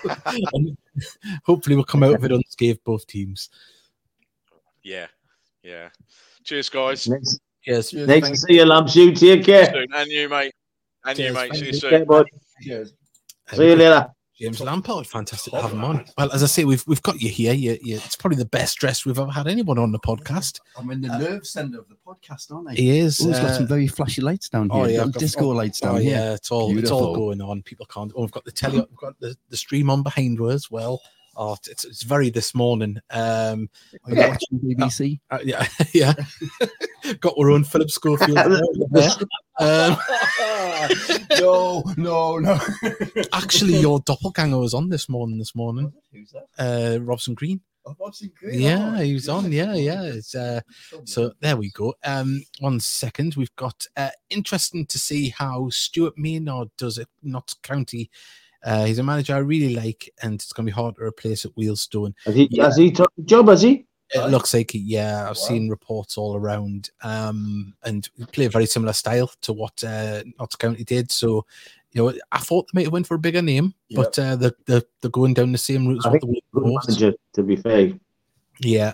hopefully, 1.45 1.77
we'll 1.77 1.85
come 1.85 2.03
out 2.03 2.15
of 2.15 2.25
it 2.25 2.33
unscathed, 2.33 2.85
both 2.85 3.07
teams. 3.07 3.51
Yeah, 4.83 5.07
yeah. 5.63 5.89
Cheers, 6.45 6.69
guys. 6.69 7.09
Next, 7.09 7.41
Cheers. 7.63 7.93
Next 7.93 8.29
to 8.31 8.37
see 8.37 8.55
you, 8.55 8.65
Lamps. 8.65 8.97
You 8.97 9.13
take 9.13 9.45
care. 9.45 9.73
And 9.95 10.11
you, 10.11 10.29
mate. 10.29 10.53
And 11.05 11.17
Cheers. 11.17 11.29
you, 11.29 11.35
mate. 11.35 11.55
See 11.55 11.67
you 11.67 11.73
soon. 11.73 12.25
Cheers. 12.63 12.93
See 13.53 13.69
you 13.69 13.77
later. 13.77 14.09
James 14.43 14.61
Lampard, 14.61 15.07
fantastic 15.07 15.53
to 15.53 15.63
have 15.63 15.73
him 15.73 15.85
on. 15.85 16.05
Well, 16.19 16.33
as 16.33 16.43
I 16.43 16.47
say, 16.47 16.65
we've 16.65 16.85
we've 16.89 17.03
got 17.03 17.23
you 17.23 17.29
here. 17.29 17.55
You, 17.55 17.79
you, 17.81 17.95
it's 17.95 18.17
probably 18.17 18.39
the 18.39 18.45
best 18.45 18.77
dressed 18.77 19.07
we've 19.07 19.17
ever 19.17 19.31
had 19.31 19.47
anyone 19.47 19.79
on 19.79 19.93
the 19.93 20.01
podcast. 20.01 20.59
I'm 20.77 20.91
in 20.91 21.01
the 21.01 21.11
uh, 21.11 21.19
nerve 21.19 21.47
center 21.47 21.79
of 21.79 21.89
the 21.89 21.95
podcast, 22.05 22.53
aren't 22.53 22.71
I? 22.71 22.75
He 22.75 22.99
is. 22.99 23.21
Oh, 23.23 23.29
he's 23.29 23.39
uh, 23.39 23.43
got 23.43 23.55
some 23.55 23.69
very 23.69 23.87
flashy 23.87 24.21
lights 24.21 24.49
down 24.49 24.69
oh, 24.73 24.83
here. 24.83 25.01
Oh, 25.01 25.05
yeah, 25.05 25.13
disco 25.17 25.43
got, 25.43 25.57
lights 25.59 25.79
down 25.79 25.95
oh, 25.95 25.99
here. 25.99 26.17
Yeah, 26.17 26.35
it's 26.35 26.51
all 26.51 26.73
Beautiful. 26.73 26.83
it's 26.83 26.91
all 26.91 27.15
going 27.15 27.41
on. 27.41 27.63
People 27.63 27.87
can't. 27.87 28.11
Oh, 28.17 28.23
we've 28.23 28.33
got 28.33 28.45
the 28.45 28.51
telly. 28.51 28.79
We've 28.79 28.97
got 28.97 29.17
the, 29.21 29.37
the 29.49 29.57
stream 29.57 29.89
on 29.89 30.03
behind 30.03 30.41
us 30.41 30.69
well. 30.73 31.01
Oh, 31.35 31.57
it's, 31.67 31.85
it's 31.85 32.03
very 32.03 32.31
this 32.31 32.55
morning. 32.55 32.99
Um, 33.11 33.71
you 34.07 34.17
watching 34.17 34.61
BBC? 34.61 35.21
Uh, 35.31 35.39
yeah, 35.43 35.67
yeah. 35.95 36.13
Got 37.21 37.35
our 37.39 37.51
own 37.51 37.65
Philip 37.65 37.91
Schofield. 37.91 38.39
um, 39.59 39.97
no, 41.41 41.83
no, 41.97 42.39
no. 42.39 42.61
actually, 43.33 43.79
your 43.79 44.01
doppelganger 44.01 44.59
was 44.59 44.75
on 44.75 44.91
this 44.91 45.09
morning. 45.09 45.39
This 45.39 45.55
morning, 45.55 45.93
who's 46.13 46.33
that? 46.33 46.47
Uh, 46.59 47.01
Robson 47.01 47.35
Green. 47.35 47.61
Oh, 47.87 47.97
Robson 47.99 48.31
Green. 48.39 48.61
Yeah, 48.61 48.97
oh, 48.97 49.01
he 49.01 49.15
was 49.15 49.29
on. 49.29 49.51
Yeah, 49.51 49.75
yeah. 49.75 50.03
It's, 50.03 50.35
uh, 50.35 50.61
so 51.05 51.33
there 51.41 51.57
we 51.57 51.71
go. 51.71 51.95
Um, 52.05 52.45
one 52.61 52.79
second. 52.79 53.37
We've 53.37 53.57
got 53.57 53.87
uh, 53.97 54.11
interesting 54.29 54.87
to 54.87 54.99
see 54.99 55.31
how 55.31 55.71
Stuart 55.71 56.19
Maynard 56.19 56.69
does 56.77 56.99
it. 56.99 57.09
Notts 57.23 57.55
County 57.55 58.11
uh, 58.65 58.85
he's 58.85 58.99
a 58.99 59.03
manager 59.03 59.35
I 59.35 59.39
really 59.39 59.75
like, 59.75 60.13
and 60.23 60.35
it's 60.35 60.53
going 60.53 60.67
to 60.67 60.71
be 60.71 60.75
hard 60.75 60.97
to 60.97 61.03
replace 61.03 61.45
at 61.45 61.55
Wealdstone. 61.57 62.15
Has 62.25 62.35
he, 62.35 62.49
yeah. 62.51 62.65
has 62.65 62.77
he 62.77 62.91
took 62.91 63.13
the 63.17 63.25
job? 63.25 63.49
Has 63.49 63.63
he? 63.63 63.87
It 64.15 64.31
looks 64.31 64.53
like 64.53 64.73
yeah. 64.75 65.23
I've 65.23 65.29
wow. 65.29 65.33
seen 65.33 65.71
reports 65.71 66.19
all 66.19 66.37
around, 66.37 66.91
um, 67.03 67.75
and 67.83 68.09
play 68.33 68.45
a 68.45 68.51
very 68.51 68.67
similar 68.67 68.93
style 68.93 69.31
to 69.41 69.53
what 69.55 69.83
uh, 69.83 70.23
Notts 70.39 70.57
County 70.57 70.85
did. 70.85 71.11
So, 71.11 71.47
you 71.93 72.03
know, 72.03 72.13
I 72.31 72.39
thought 72.39 72.67
they 72.67 72.79
might 72.79 72.87
have 72.87 72.93
went 72.93 73.07
for 73.07 73.15
a 73.15 73.19
bigger 73.19 73.41
name, 73.41 73.75
yep. 73.89 73.97
but 74.05 74.19
uh, 74.19 74.37
they're, 74.37 74.53
they're, 74.67 74.83
they're 75.01 75.11
going 75.11 75.33
down 75.33 75.53
the 75.53 75.59
same 75.59 75.87
route 75.87 76.05
as 76.05 76.13
what 76.13 76.21
the 76.21 76.43
manager, 76.55 77.15
to 77.33 77.43
be 77.43 77.57
fair. 77.57 77.93
Yeah, 78.61 78.93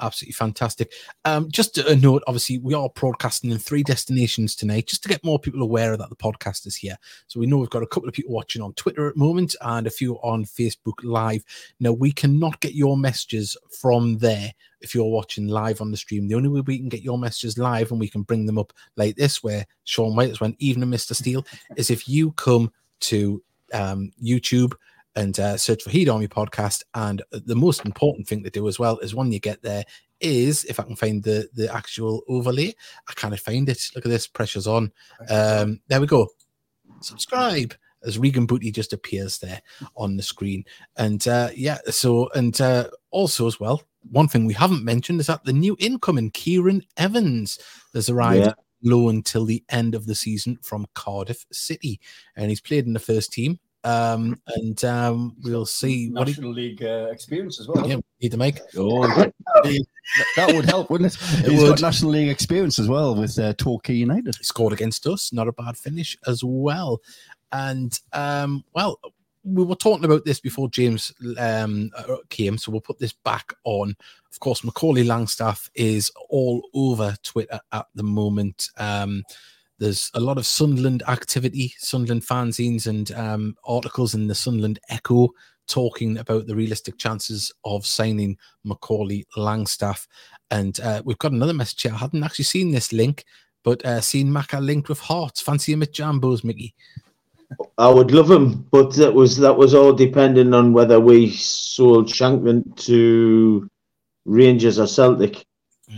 absolutely 0.00 0.32
fantastic. 0.32 0.92
Um, 1.24 1.50
just 1.50 1.78
a 1.78 1.96
note, 1.96 2.22
obviously, 2.26 2.58
we 2.58 2.74
are 2.74 2.88
broadcasting 2.90 3.50
in 3.50 3.58
three 3.58 3.82
destinations 3.82 4.54
tonight, 4.54 4.86
just 4.86 5.02
to 5.02 5.08
get 5.08 5.24
more 5.24 5.38
people 5.38 5.62
aware 5.62 5.96
that 5.96 6.08
the 6.08 6.16
podcast 6.16 6.66
is 6.66 6.76
here. 6.76 6.96
So 7.26 7.40
we 7.40 7.46
know 7.46 7.58
we've 7.58 7.70
got 7.70 7.82
a 7.82 7.86
couple 7.86 8.08
of 8.08 8.14
people 8.14 8.34
watching 8.34 8.62
on 8.62 8.72
Twitter 8.74 9.08
at 9.08 9.14
the 9.14 9.20
moment 9.20 9.56
and 9.60 9.86
a 9.86 9.90
few 9.90 10.16
on 10.16 10.44
Facebook 10.44 10.94
Live. 11.02 11.44
Now 11.80 11.92
we 11.92 12.12
cannot 12.12 12.60
get 12.60 12.74
your 12.74 12.96
messages 12.96 13.56
from 13.80 14.18
there 14.18 14.52
if 14.80 14.94
you're 14.94 15.04
watching 15.04 15.48
live 15.48 15.80
on 15.80 15.90
the 15.90 15.96
stream. 15.96 16.28
The 16.28 16.34
only 16.34 16.48
way 16.48 16.60
we 16.60 16.78
can 16.78 16.88
get 16.88 17.02
your 17.02 17.18
messages 17.18 17.58
live 17.58 17.90
and 17.90 18.00
we 18.00 18.08
can 18.08 18.22
bring 18.22 18.46
them 18.46 18.58
up 18.58 18.72
like 18.96 19.16
this, 19.16 19.42
where 19.42 19.66
Sean 19.84 20.14
White 20.14 20.28
has 20.28 20.40
went 20.40 20.56
even 20.58 20.84
Mr. 20.84 21.14
Steele, 21.14 21.46
is 21.76 21.90
if 21.90 22.08
you 22.08 22.32
come 22.32 22.72
to 23.00 23.42
um, 23.72 24.12
YouTube 24.22 24.74
and 25.18 25.40
uh, 25.40 25.56
search 25.56 25.82
for 25.82 25.90
Heed 25.90 26.08
Army 26.08 26.28
podcast. 26.28 26.84
And 26.94 27.22
the 27.30 27.56
most 27.56 27.84
important 27.84 28.28
thing 28.28 28.44
to 28.44 28.50
do 28.50 28.68
as 28.68 28.78
well 28.78 28.98
is 28.98 29.14
when 29.14 29.32
you 29.32 29.40
get 29.40 29.62
there 29.62 29.84
is 30.20 30.64
if 30.64 30.80
I 30.80 30.84
can 30.84 30.96
find 30.96 31.22
the 31.22 31.48
the 31.54 31.72
actual 31.74 32.22
overlay. 32.28 32.74
I 33.08 33.12
can't 33.14 33.38
find 33.38 33.68
it. 33.68 33.90
Look 33.94 34.06
at 34.06 34.10
this, 34.10 34.26
pressure's 34.26 34.66
on. 34.66 34.92
Um, 35.28 35.80
there 35.88 36.00
we 36.00 36.06
go. 36.06 36.28
Subscribe 37.00 37.74
as 38.04 38.18
Regan 38.18 38.46
Booty 38.46 38.70
just 38.70 38.92
appears 38.92 39.38
there 39.38 39.60
on 39.96 40.16
the 40.16 40.22
screen. 40.22 40.64
And 40.96 41.26
uh, 41.26 41.50
yeah, 41.54 41.78
so 41.90 42.30
and 42.34 42.58
uh, 42.60 42.88
also 43.10 43.48
as 43.48 43.58
well, 43.58 43.82
one 44.10 44.28
thing 44.28 44.46
we 44.46 44.54
haven't 44.54 44.84
mentioned 44.84 45.20
is 45.20 45.26
that 45.26 45.44
the 45.44 45.52
new 45.52 45.76
incoming 45.80 46.30
Kieron 46.30 46.82
Evans 46.96 47.58
has 47.92 48.08
arrived. 48.08 48.46
Yeah. 48.46 48.54
Low 48.80 49.08
until 49.08 49.44
the 49.44 49.64
end 49.70 49.96
of 49.96 50.06
the 50.06 50.14
season 50.14 50.56
from 50.62 50.86
Cardiff 50.94 51.44
City, 51.50 51.98
and 52.36 52.48
he's 52.48 52.60
played 52.60 52.86
in 52.86 52.92
the 52.92 53.00
first 53.00 53.32
team 53.32 53.58
um, 53.84 54.40
and 54.48 54.84
um, 54.84 55.36
we'll 55.42 55.66
see 55.66 56.10
what 56.10 56.26
National 56.26 56.54
he... 56.54 56.62
League 56.62 56.82
uh, 56.82 57.08
experience 57.10 57.60
as 57.60 57.68
well. 57.68 57.88
Yeah, 57.88 57.96
need 58.20 58.32
to 58.32 58.36
make. 58.36 58.58
Oh, 58.76 59.06
that 60.36 60.52
would 60.54 60.64
help, 60.64 60.90
wouldn't 60.90 61.14
it? 61.14 61.20
it 61.44 61.50
He's 61.50 61.60
would. 61.60 61.70
got 61.70 61.80
National 61.80 62.12
League 62.12 62.28
experience 62.28 62.78
as 62.78 62.88
well 62.88 63.14
with 63.14 63.38
uh, 63.38 63.54
Torquay 63.54 63.94
United. 63.94 64.36
He 64.36 64.44
scored 64.44 64.72
against 64.72 65.06
us, 65.06 65.32
not 65.32 65.48
a 65.48 65.52
bad 65.52 65.76
finish 65.76 66.16
as 66.26 66.42
well. 66.44 67.00
And 67.52 67.98
um, 68.12 68.64
well, 68.74 68.98
we 69.44 69.64
were 69.64 69.74
talking 69.74 70.04
about 70.04 70.24
this 70.24 70.40
before 70.40 70.68
James 70.68 71.12
um, 71.38 71.90
uh, 71.96 72.16
came, 72.28 72.58
so 72.58 72.70
we'll 72.70 72.80
put 72.80 72.98
this 72.98 73.12
back 73.12 73.52
on. 73.64 73.96
Of 74.30 74.40
course, 74.40 74.64
Macaulay 74.64 75.04
Langstaff 75.04 75.70
is 75.74 76.10
all 76.28 76.68
over 76.74 77.16
Twitter 77.22 77.60
at 77.72 77.86
the 77.94 78.02
moment. 78.02 78.68
Um, 78.76 79.24
there's 79.78 80.10
a 80.14 80.20
lot 80.20 80.38
of 80.38 80.46
Sunderland 80.46 81.02
activity, 81.08 81.74
Sunderland 81.78 82.22
fanzines, 82.22 82.86
and 82.86 83.10
um, 83.12 83.56
articles 83.64 84.14
in 84.14 84.26
the 84.26 84.34
Sunderland 84.34 84.80
Echo 84.88 85.30
talking 85.68 86.18
about 86.18 86.46
the 86.46 86.56
realistic 86.56 86.98
chances 86.98 87.52
of 87.64 87.86
signing 87.86 88.36
Macaulay 88.64 89.26
Langstaff. 89.36 90.06
And 90.50 90.78
uh, 90.80 91.02
we've 91.04 91.18
got 91.18 91.32
another 91.32 91.54
message 91.54 91.82
here. 91.82 91.92
I 91.92 91.98
hadn't 91.98 92.24
actually 92.24 92.46
seen 92.46 92.72
this 92.72 92.92
link, 92.92 93.24
but 93.62 93.84
uh, 93.84 94.00
seen 94.00 94.30
Macca 94.30 94.64
linked 94.64 94.88
with 94.88 94.98
Hearts. 94.98 95.40
Fancy 95.40 95.72
him 95.72 95.82
at 95.82 95.92
Jambos, 95.92 96.42
Mickey. 96.42 96.74
I 97.76 97.88
would 97.88 98.10
love 98.10 98.30
him, 98.30 98.66
but 98.70 98.94
that 98.96 99.14
was 99.14 99.38
that 99.38 99.56
was 99.56 99.74
all 99.74 99.94
depending 99.94 100.52
on 100.52 100.74
whether 100.74 101.00
we 101.00 101.30
sold 101.30 102.06
Shankland 102.06 102.76
to 102.84 103.70
Rangers 104.26 104.78
or 104.78 104.86
Celtic, 104.86 105.46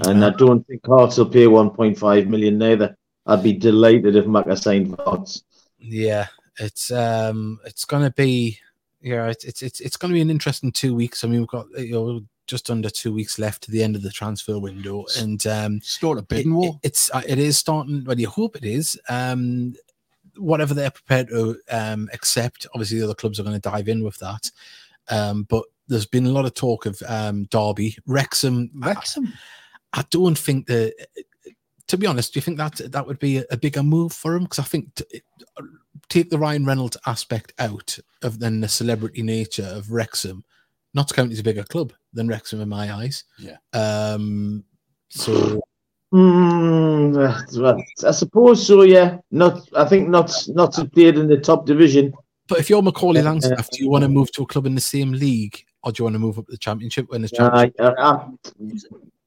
and 0.06 0.24
I 0.24 0.30
don't 0.30 0.64
think 0.66 0.86
Hearts 0.86 1.16
will 1.16 1.26
pay 1.26 1.46
1.5 1.46 2.28
million 2.28 2.58
neither. 2.58 2.96
I'd 3.30 3.42
be 3.42 3.52
delighted 3.52 4.16
if 4.16 4.26
Mac 4.26 4.46
signed 4.56 4.94
Hearts. 4.98 5.44
Yeah, 5.78 6.26
it's 6.58 6.90
um, 6.90 7.60
it's 7.64 7.84
gonna 7.84 8.10
be 8.10 8.58
yeah, 9.00 9.28
it's 9.28 9.44
it's 9.44 9.62
it's, 9.62 9.80
it's 9.80 9.96
gonna 9.96 10.14
be 10.14 10.20
an 10.20 10.30
interesting 10.30 10.72
two 10.72 10.94
weeks. 10.94 11.22
I 11.22 11.28
mean, 11.28 11.40
we've 11.40 11.48
got 11.48 11.66
you 11.78 11.92
know 11.92 12.20
just 12.46 12.70
under 12.70 12.90
two 12.90 13.12
weeks 13.12 13.38
left 13.38 13.62
to 13.62 13.70
the 13.70 13.82
end 13.82 13.94
of 13.94 14.02
the 14.02 14.10
transfer 14.10 14.58
window, 14.58 15.04
and 15.18 15.46
um, 15.46 15.80
start 15.80 16.18
a 16.18 16.22
bidding 16.22 16.54
war. 16.54 16.80
It, 16.82 16.88
it's 16.88 17.10
uh, 17.14 17.22
it 17.26 17.38
is 17.38 17.56
starting. 17.56 18.04
Well, 18.04 18.18
you 18.18 18.28
hope 18.28 18.56
it 18.56 18.64
is. 18.64 19.00
Um, 19.08 19.74
whatever 20.36 20.74
they're 20.74 20.90
prepared 20.90 21.28
to 21.28 21.56
um, 21.70 22.08
accept. 22.12 22.66
Obviously, 22.74 22.98
the 22.98 23.04
other 23.04 23.14
clubs 23.14 23.38
are 23.38 23.44
going 23.44 23.60
to 23.60 23.70
dive 23.70 23.88
in 23.88 24.02
with 24.02 24.18
that. 24.18 24.50
Um, 25.08 25.44
but 25.44 25.64
there's 25.86 26.06
been 26.06 26.26
a 26.26 26.30
lot 26.30 26.46
of 26.46 26.54
talk 26.54 26.86
of 26.86 27.00
um, 27.06 27.44
Derby, 27.44 27.96
Wrexham. 28.06 28.70
Wrexham. 28.74 29.32
I, 29.92 30.00
I 30.00 30.04
don't 30.10 30.38
think 30.38 30.66
that 30.66 30.94
to 31.90 31.98
be 31.98 32.06
honest, 32.06 32.32
do 32.32 32.38
you 32.38 32.42
think 32.42 32.56
that 32.58 32.80
that 32.92 33.04
would 33.04 33.18
be 33.18 33.42
a, 33.50 33.56
bigger 33.56 33.82
move 33.82 34.12
for 34.12 34.36
him? 34.36 34.44
Because 34.44 34.60
I 34.60 34.62
think 34.62 34.94
to, 34.94 35.06
take 36.08 36.30
the 36.30 36.38
Ryan 36.38 36.64
Reynolds 36.64 36.96
aspect 37.04 37.52
out 37.58 37.98
of 38.22 38.38
then 38.38 38.60
the 38.60 38.68
celebrity 38.68 39.22
nature 39.22 39.66
of 39.66 39.90
Wrexham. 39.90 40.44
Notts 40.94 41.10
County 41.10 41.32
is 41.32 41.40
a 41.40 41.42
bigger 41.42 41.64
club 41.64 41.92
than 42.12 42.28
Wrexham 42.28 42.60
in 42.60 42.68
my 42.68 42.92
eyes. 42.92 43.24
Yeah. 43.38 43.56
Um. 43.72 44.64
So. 45.08 45.60
Mm, 46.14 48.04
I 48.04 48.10
suppose 48.12 48.64
so. 48.64 48.82
Yeah. 48.82 49.18
Not. 49.32 49.68
I 49.76 49.84
think 49.84 50.08
not. 50.08 50.32
Not 50.48 50.74
played 50.92 51.18
in 51.18 51.26
the 51.26 51.38
top 51.38 51.66
division. 51.66 52.14
But 52.46 52.60
if 52.60 52.70
you're 52.70 52.82
Macaulay 52.82 53.20
Langstaff, 53.20 53.68
do 53.70 53.82
you 53.82 53.90
want 53.90 54.02
to 54.02 54.08
move 54.08 54.30
to 54.32 54.42
a 54.42 54.46
club 54.46 54.66
in 54.66 54.76
the 54.76 54.80
same 54.80 55.10
league, 55.10 55.64
or 55.82 55.90
do 55.90 56.00
you 56.00 56.04
want 56.04 56.14
to 56.14 56.20
move 56.20 56.38
up 56.38 56.46
the 56.46 56.56
championship 56.56 57.10
when 57.10 57.24
it's 57.24 57.32
championship? 57.32 57.74
Uh, 57.80 57.94
uh, 57.98 58.28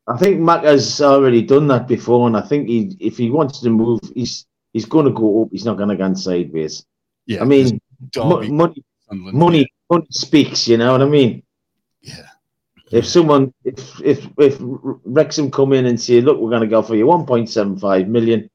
I 0.08 0.18
think 0.18 0.40
Mac 0.40 0.64
has 0.64 1.02
already 1.02 1.42
done 1.42 1.68
that 1.68 1.88
before, 1.88 2.28
and 2.28 2.36
I 2.36 2.42
think 2.42 2.68
he, 2.68 2.96
if 3.00 3.18
he 3.18 3.30
wants 3.30 3.62
to 3.62 3.70
move, 3.70 4.02
he's 4.14 4.46
he's 4.74 4.86
going 4.86 5.06
to 5.06 5.12
go 5.12 5.44
up. 5.44 5.50
He's 5.52 5.66
not 5.66 5.78
going 5.78 5.90
to 5.90 5.96
go 5.96 6.14
sideways. 6.14 6.86
Yeah, 7.26 7.42
I 7.42 7.46
mean, 7.46 7.80
money, 8.18 8.84
money, 9.10 9.68
money 9.90 10.08
speaks. 10.10 10.68
You 10.68 10.78
know 10.78 10.92
what 10.92 11.02
I 11.02 11.06
mean? 11.06 11.44
Yeah. 12.02 12.28
If 12.92 13.08
someone, 13.08 13.54
if 13.64 14.02
if 14.02 14.28
if 14.38 14.58
Wrexham 14.60 15.50
come 15.50 15.72
in 15.74 15.86
and 15.86 16.00
say, 16.00 16.20
"Look, 16.20 16.38
we're 16.40 16.50
going 16.50 16.62
to 16.62 16.68
go 16.68 16.82
for 16.82 16.96
you 16.96 17.06
1.75 17.06 18.08
million," 18.08 18.50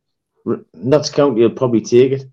Notts 0.74 1.10
County 1.10 1.40
will 1.40 1.50
probably 1.50 1.80
take 1.80 2.12
it. 2.12 2.24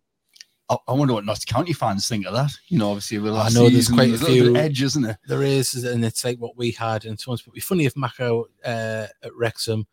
I, 0.70 0.78
I, 0.88 0.94
wonder 0.94 1.14
what 1.14 1.26
Notts 1.26 1.46
County 1.46 1.74
fans 1.74 2.08
think 2.08 2.26
of 2.26 2.34
that. 2.34 2.52
You 2.68 2.80
know, 2.80 2.90
obviously, 2.90 3.20
we'll 3.20 3.38
I 3.38 3.50
know 3.50 3.70
there's 3.70 3.90
quite 3.90 4.14
a 4.14 4.18
few 4.18 4.56
edge, 4.56 4.82
isn't 4.82 5.04
there? 5.04 5.20
There 5.28 5.44
is, 5.44 5.74
and 5.86 6.04
it's 6.04 6.24
like 6.24 6.38
what 6.40 6.58
we 6.58 6.72
had. 6.72 7.06
And 7.06 7.20
so 7.20 7.34
it's 7.34 7.44
be 7.44 7.60
funny 7.60 7.86
if 7.86 7.96
Mako 7.96 8.48
uh, 8.64 9.08
at 9.24 9.36
Wrexham 9.36 9.86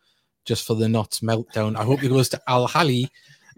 just 0.44 0.66
for 0.66 0.74
the 0.74 0.88
Notts 0.88 1.20
meltdown. 1.20 1.76
I 1.76 1.84
hope 1.84 2.00
he 2.00 2.08
goes 2.08 2.28
to 2.30 2.42
Al 2.48 2.66
Hali 2.66 3.08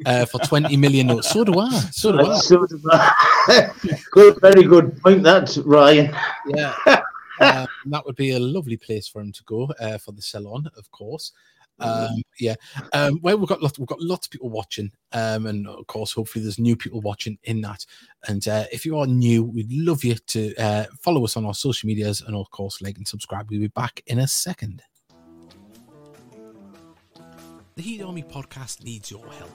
uh, 0.06 0.26
for 0.26 0.38
20 0.40 0.76
million. 0.76 1.22
So 1.22 1.44
do 1.44 1.58
I. 1.58 1.70
So 1.92 2.12
do 2.12 2.30
I. 2.30 2.38
So 2.40 2.66
do 2.66 2.80
I. 2.90 3.70
good, 4.10 4.40
very 4.40 4.64
good 4.64 5.00
point, 5.02 5.22
that, 5.22 5.56
Ryan. 5.64 6.14
Yeah. 6.46 6.74
Um, 7.40 7.66
that 7.86 8.06
would 8.06 8.14
be 8.14 8.30
a 8.30 8.38
lovely 8.38 8.76
place 8.76 9.08
for 9.08 9.20
him 9.20 9.32
to 9.32 9.42
go 9.42 9.64
uh, 9.80 9.98
for 9.98 10.12
the 10.12 10.22
salon, 10.22 10.70
of 10.76 10.88
course. 10.92 11.32
Um, 11.80 12.22
yeah. 12.38 12.54
Um, 12.92 13.18
well, 13.22 13.36
we've 13.36 13.48
got 13.48 13.62
lots, 13.62 13.78
we've 13.78 13.88
got 13.88 14.00
lots 14.00 14.26
of 14.26 14.30
people 14.30 14.50
watching, 14.50 14.92
um, 15.12 15.46
and 15.46 15.66
of 15.66 15.86
course, 15.86 16.12
hopefully, 16.12 16.44
there's 16.44 16.58
new 16.58 16.76
people 16.76 17.00
watching 17.00 17.38
in 17.44 17.60
that. 17.62 17.84
And 18.28 18.46
uh, 18.46 18.64
if 18.72 18.86
you 18.86 18.98
are 18.98 19.06
new, 19.06 19.42
we'd 19.44 19.72
love 19.72 20.04
you 20.04 20.14
to 20.14 20.54
uh, 20.56 20.84
follow 21.00 21.24
us 21.24 21.36
on 21.36 21.44
our 21.44 21.54
social 21.54 21.86
medias, 21.86 22.20
and 22.20 22.36
of 22.36 22.50
course, 22.50 22.80
like 22.80 22.96
and 22.96 23.08
subscribe. 23.08 23.50
We'll 23.50 23.60
be 23.60 23.68
back 23.68 24.02
in 24.06 24.20
a 24.20 24.28
second. 24.28 24.82
The 27.76 27.82
Heed 27.82 28.02
Army 28.02 28.22
podcast 28.22 28.84
needs 28.84 29.10
your 29.10 29.26
help. 29.32 29.50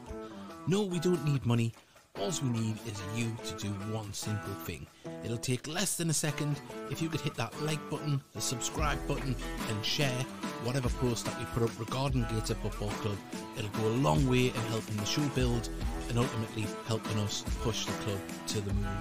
No, 0.67 0.83
we 0.83 0.99
don't 0.99 1.25
need 1.25 1.45
money. 1.45 1.73
All 2.17 2.31
we 2.43 2.49
need 2.49 2.77
is 2.85 3.01
you 3.15 3.35
to 3.45 3.55
do 3.55 3.69
one 3.93 4.11
simple 4.13 4.53
thing. 4.53 4.85
It'll 5.23 5.37
take 5.37 5.67
less 5.67 5.95
than 5.95 6.09
a 6.09 6.13
second 6.13 6.59
if 6.89 7.01
you 7.01 7.07
could 7.07 7.21
hit 7.21 7.35
that 7.35 7.53
like 7.61 7.79
button, 7.89 8.21
the 8.33 8.41
subscribe 8.41 8.97
button, 9.07 9.35
and 9.69 9.85
share 9.85 10.25
whatever 10.63 10.89
post 10.89 11.25
that 11.25 11.37
we 11.39 11.45
put 11.45 11.63
up 11.63 11.79
regarding 11.79 12.23
Gateshead 12.23 12.57
Football 12.57 12.89
Club. 13.01 13.17
It'll 13.57 13.69
go 13.81 13.87
a 13.87 13.99
long 14.01 14.27
way 14.27 14.47
in 14.47 14.61
helping 14.69 14.97
the 14.97 15.05
show 15.05 15.25
build 15.29 15.69
and 16.09 16.17
ultimately 16.17 16.65
helping 16.87 17.19
us 17.19 17.43
push 17.61 17.85
the 17.85 17.93
club 17.93 18.19
to 18.47 18.61
the 18.61 18.73
moon. 18.73 18.97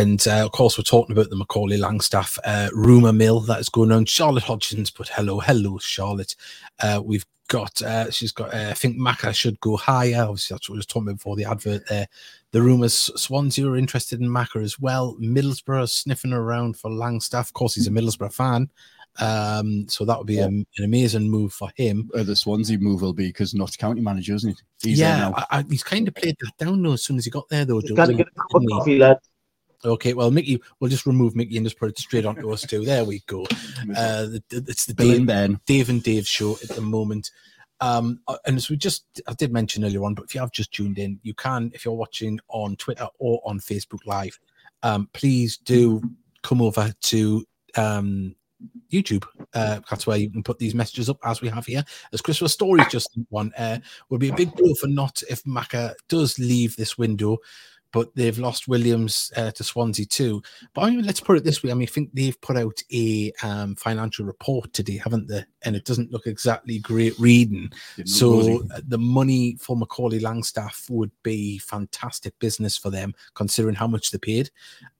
And 0.00 0.26
uh, 0.26 0.46
of 0.46 0.52
course, 0.52 0.78
we're 0.78 0.84
talking 0.84 1.14
about 1.14 1.28
the 1.28 1.36
Macaulay 1.36 1.78
Langstaff 1.78 2.38
uh, 2.44 2.70
rumor 2.72 3.12
mill 3.12 3.40
that 3.40 3.60
is 3.60 3.68
going 3.68 3.92
on. 3.92 4.06
Charlotte 4.06 4.44
Hodgins, 4.44 4.90
but 4.96 5.08
hello, 5.08 5.40
hello, 5.40 5.76
Charlotte. 5.78 6.34
Uh, 6.82 7.02
we've 7.04 7.26
got, 7.48 7.82
uh, 7.82 8.10
she's 8.10 8.32
got, 8.32 8.54
uh, 8.54 8.68
I 8.70 8.74
think 8.74 8.96
Maka 8.96 9.34
should 9.34 9.60
go 9.60 9.76
higher. 9.76 10.22
Obviously, 10.22 10.54
that's 10.54 10.70
what 10.70 10.76
we 10.76 10.78
were 10.78 10.84
talking 10.84 11.08
about 11.08 11.18
before 11.18 11.36
the 11.36 11.44
advert 11.44 11.86
there. 11.88 12.08
The 12.52 12.62
rumors 12.62 13.10
Swansea 13.14 13.68
are 13.68 13.76
interested 13.76 14.20
in 14.20 14.28
Maka 14.28 14.60
as 14.60 14.80
well. 14.80 15.16
Middlesbrough 15.20 15.90
sniffing 15.90 16.32
around 16.32 16.78
for 16.78 16.90
Langstaff. 16.90 17.48
Of 17.48 17.52
course, 17.52 17.74
he's 17.74 17.86
a 17.86 17.90
Middlesbrough 17.90 18.32
fan. 18.32 18.70
Um, 19.18 19.86
so 19.88 20.04
that 20.06 20.16
would 20.16 20.26
be 20.26 20.36
yeah. 20.36 20.44
a, 20.44 20.48
an 20.48 20.66
amazing 20.82 21.28
move 21.28 21.52
for 21.52 21.68
him. 21.76 22.08
Uh, 22.14 22.22
the 22.22 22.34
Swansea 22.36 22.78
move 22.78 23.02
will 23.02 23.12
be 23.12 23.26
because 23.26 23.52
Notts 23.52 23.76
County 23.76 24.00
manager, 24.00 24.34
isn't 24.34 24.50
he? 24.80 24.90
He's 24.90 25.00
yeah, 25.00 25.30
I, 25.36 25.58
I, 25.58 25.64
he's 25.68 25.82
kind 25.82 26.08
of 26.08 26.14
played 26.14 26.36
that 26.40 26.64
down 26.64 26.82
though. 26.82 26.92
As 26.92 27.02
soon 27.02 27.18
as 27.18 27.26
he 27.26 27.30
got 27.30 27.48
there, 27.50 27.64
though, 27.64 27.80
got 27.80 28.06
to 28.06 28.14
get 28.14 28.28
a 28.28 28.30
cup 28.30 28.54
of 28.54 28.62
coffee, 28.70 28.98
lad. 28.98 29.18
Okay, 29.84 30.12
well, 30.12 30.30
Mickey, 30.30 30.60
we'll 30.78 30.90
just 30.90 31.06
remove 31.06 31.34
Mickey 31.34 31.56
and 31.56 31.64
just 31.64 31.78
put 31.78 31.88
it 31.88 31.98
straight 31.98 32.26
onto 32.26 32.52
us 32.52 32.62
too. 32.62 32.84
There 32.84 33.04
we 33.04 33.22
go. 33.26 33.46
Uh, 33.96 34.28
it's 34.50 34.84
the 34.84 34.92
Dave, 34.92 35.26
ben. 35.26 35.58
Dave 35.66 35.88
and 35.88 36.02
Dave 36.02 36.26
show 36.26 36.52
at 36.62 36.68
the 36.68 36.82
moment. 36.82 37.30
Um, 37.80 38.20
uh, 38.28 38.36
and 38.46 38.56
as 38.56 38.68
we 38.68 38.76
just, 38.76 39.04
I 39.26 39.32
did 39.32 39.52
mention 39.52 39.84
earlier 39.84 40.04
on, 40.04 40.14
but 40.14 40.26
if 40.26 40.34
you 40.34 40.40
have 40.40 40.52
just 40.52 40.72
tuned 40.72 40.98
in, 40.98 41.18
you 41.22 41.34
can, 41.34 41.70
if 41.74 41.84
you're 41.84 41.94
watching 41.94 42.38
on 42.48 42.76
Twitter 42.76 43.08
or 43.18 43.40
on 43.44 43.58
Facebook 43.58 44.00
Live, 44.06 44.38
um, 44.82 45.08
please 45.12 45.56
do 45.56 46.02
come 46.42 46.60
over 46.60 46.92
to 47.00 47.44
um, 47.76 48.36
YouTube. 48.92 49.24
Uh, 49.54 49.80
that's 49.88 50.06
where 50.06 50.18
you 50.18 50.30
can 50.30 50.42
put 50.42 50.58
these 50.58 50.74
messages 50.74 51.08
up 51.08 51.18
as 51.24 51.40
we 51.40 51.48
have 51.48 51.66
here. 51.66 51.84
As 52.12 52.20
Christopher 52.20 52.48
Stories 52.48 52.86
just 52.90 53.18
one 53.30 53.52
uh, 53.56 53.78
will 54.08 54.18
be 54.18 54.28
a 54.28 54.34
big 54.34 54.54
blow 54.54 54.74
for 54.74 54.86
Notts 54.86 55.22
if 55.24 55.46
Maka 55.46 55.94
does 56.08 56.38
leave 56.38 56.76
this 56.76 56.98
window 56.98 57.38
but 57.92 58.14
they've 58.14 58.38
lost 58.38 58.68
Williams 58.68 59.32
uh, 59.36 59.50
to 59.52 59.64
Swansea 59.64 60.06
too. 60.06 60.42
But 60.74 60.82
I 60.82 60.90
mean, 60.90 61.04
let's 61.04 61.20
put 61.20 61.36
it 61.36 61.44
this 61.44 61.62
way: 61.62 61.70
I 61.70 61.74
mean, 61.74 61.88
I 61.88 61.90
think 61.90 62.10
they've 62.12 62.40
put 62.40 62.56
out 62.56 62.80
a 62.92 63.32
um, 63.42 63.74
financial 63.76 64.24
report 64.24 64.72
today, 64.72 64.96
haven't 64.96 65.28
they? 65.28 65.44
And 65.62 65.76
it 65.76 65.84
doesn't 65.84 66.12
look 66.12 66.26
exactly 66.26 66.78
great 66.78 67.18
reading. 67.18 67.70
So 68.04 68.62
uh, 68.74 68.80
the 68.86 68.98
money 68.98 69.56
for 69.60 69.76
Macaulay 69.76 70.20
Langstaff 70.20 70.88
would 70.90 71.10
be 71.22 71.58
fantastic 71.58 72.38
business 72.38 72.76
for 72.76 72.90
them, 72.90 73.14
considering 73.34 73.74
how 73.74 73.86
much 73.86 74.10
they 74.10 74.18
paid. 74.18 74.50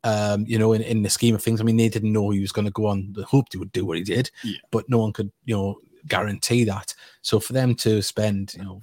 Um, 0.05 0.45
you 0.47 0.59
know, 0.59 0.73
in, 0.73 0.83
in 0.83 1.03
the 1.03 1.11
scheme 1.11 1.35
of 1.35 1.43
things, 1.43 1.61
I 1.61 1.65
mean, 1.65 1.77
they 1.77 1.89
didn't 1.89 2.13
know 2.13 2.31
he 2.31 2.41
was 2.41 2.53
going 2.53 2.65
to 2.65 2.73
go 2.73 2.87
on. 2.87 3.13
They 3.17 3.23
hoped 3.23 3.53
he 3.53 3.59
would 3.59 3.73
do 3.73 3.85
what 3.85 3.99
he 3.99 4.05
did, 4.05 4.31
yeah. 4.43 4.59
but 4.71 4.89
no 4.89 4.99
one 4.99 5.13
could, 5.13 5.31
you 5.45 5.55
know, 5.55 5.81
guarantee 6.07 6.65
that. 6.65 6.95
So 7.23 7.41
for 7.41 7.53
them 7.53 7.75
to 7.77 8.03
spend, 8.03 8.55
you 8.55 8.65
know, 8.65 8.81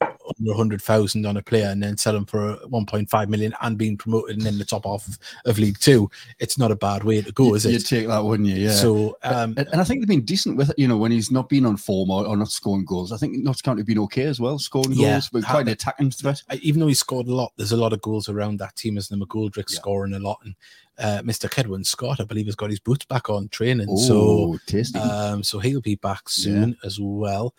under 0.00 0.50
100,000 0.50 1.26
on 1.26 1.36
a 1.36 1.42
player 1.42 1.68
and 1.68 1.82
then 1.82 1.96
sell 1.96 2.14
him 2.14 2.24
for 2.24 2.56
1.5 2.66 3.28
million 3.28 3.54
and 3.62 3.78
being 3.78 3.96
promoted 3.96 4.36
and 4.36 4.46
in 4.46 4.58
the 4.58 4.64
top 4.64 4.84
half 4.84 5.06
of, 5.06 5.18
of 5.46 5.58
League 5.58 5.78
Two, 5.78 6.10
it's 6.38 6.58
not 6.58 6.70
a 6.70 6.76
bad 6.76 7.04
way 7.04 7.22
to 7.22 7.32
go, 7.32 7.54
is 7.54 7.64
it? 7.66 7.72
You'd 7.72 7.86
take 7.86 8.06
that, 8.08 8.24
wouldn't 8.24 8.48
you? 8.48 8.56
Yeah. 8.56 8.72
So, 8.72 9.16
um, 9.22 9.54
and, 9.56 9.68
and, 9.68 9.80
I 9.80 9.84
think 9.84 10.00
they've 10.00 10.08
been 10.08 10.24
decent 10.24 10.56
with 10.56 10.70
it, 10.70 10.78
you 10.78 10.88
know, 10.88 10.96
when 10.96 11.12
he's 11.12 11.30
not 11.30 11.48
been 11.48 11.66
on 11.66 11.76
form 11.76 12.10
or, 12.10 12.26
or 12.26 12.36
not 12.36 12.50
scoring 12.50 12.84
goals. 12.84 13.12
I 13.12 13.16
think 13.16 13.36
Notts 13.38 13.62
County 13.62 13.80
have 13.80 13.86
been 13.86 13.98
okay 14.00 14.24
as 14.24 14.40
well, 14.40 14.58
scoring 14.58 14.92
yeah, 14.92 15.12
goals, 15.12 15.30
but 15.30 15.44
quite 15.44 15.62
an 15.62 15.68
attacking 15.68 16.10
threat. 16.10 16.42
Even 16.60 16.80
though 16.80 16.88
he 16.88 16.94
scored 16.94 17.26
a 17.26 17.34
lot, 17.34 17.52
there's 17.56 17.72
a 17.72 17.76
lot 17.76 17.92
of 17.92 18.02
goals 18.02 18.28
around 18.28 18.58
that 18.58 18.76
team, 18.76 18.98
as 18.98 19.08
the 19.08 19.16
McGoldrick 19.16 19.70
yeah. 19.70 19.76
scoring 19.76 20.14
a 20.14 20.18
lot. 20.18 20.38
And 20.44 20.54
uh, 20.98 21.22
Mr. 21.22 21.48
Cedwyn 21.48 21.86
Scott, 21.86 22.20
I 22.20 22.24
believe, 22.24 22.46
has 22.46 22.56
got 22.56 22.70
his 22.70 22.80
boots 22.80 23.04
back 23.06 23.30
on 23.30 23.48
training. 23.48 23.96
so, 23.96 24.58
um, 25.00 25.42
so 25.42 25.58
he'll 25.58 25.80
be 25.80 25.94
back 25.96 26.28
soon 26.28 26.70
yeah. 26.70 26.86
as 26.86 26.98
well. 27.00 27.54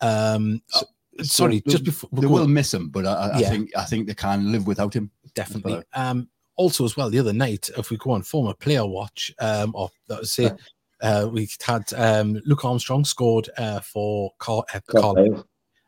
Um, 0.00 0.62
so, 0.68 0.86
sorry, 1.22 1.62
so 1.66 1.72
just 1.72 1.84
before 1.84 2.10
they 2.12 2.26
will 2.26 2.48
miss 2.48 2.72
him, 2.72 2.88
but 2.88 3.06
I, 3.06 3.30
I 3.30 3.38
yeah. 3.38 3.50
think 3.50 3.76
I 3.76 3.84
think 3.84 4.06
they 4.06 4.14
can 4.14 4.52
live 4.52 4.66
without 4.66 4.94
him. 4.94 5.10
Definitely. 5.34 5.82
Um, 5.94 6.28
also, 6.56 6.84
as 6.84 6.96
well, 6.96 7.10
the 7.10 7.18
other 7.18 7.32
night, 7.32 7.68
if 7.76 7.90
we 7.90 7.96
go 7.96 8.12
on 8.12 8.22
former 8.22 8.54
player 8.54 8.86
watch, 8.86 9.32
um, 9.40 9.72
or 9.74 9.90
let's 10.08 10.30
say, 10.30 10.52
uh, 11.00 11.28
we 11.30 11.48
had 11.64 11.82
um, 11.94 12.40
Luke 12.44 12.64
Armstrong 12.64 13.04
scored 13.04 13.48
uh, 13.58 13.80
for 13.80 14.32
Car- 14.38 14.64
uh, 14.72 14.80
Carl. 14.86 15.44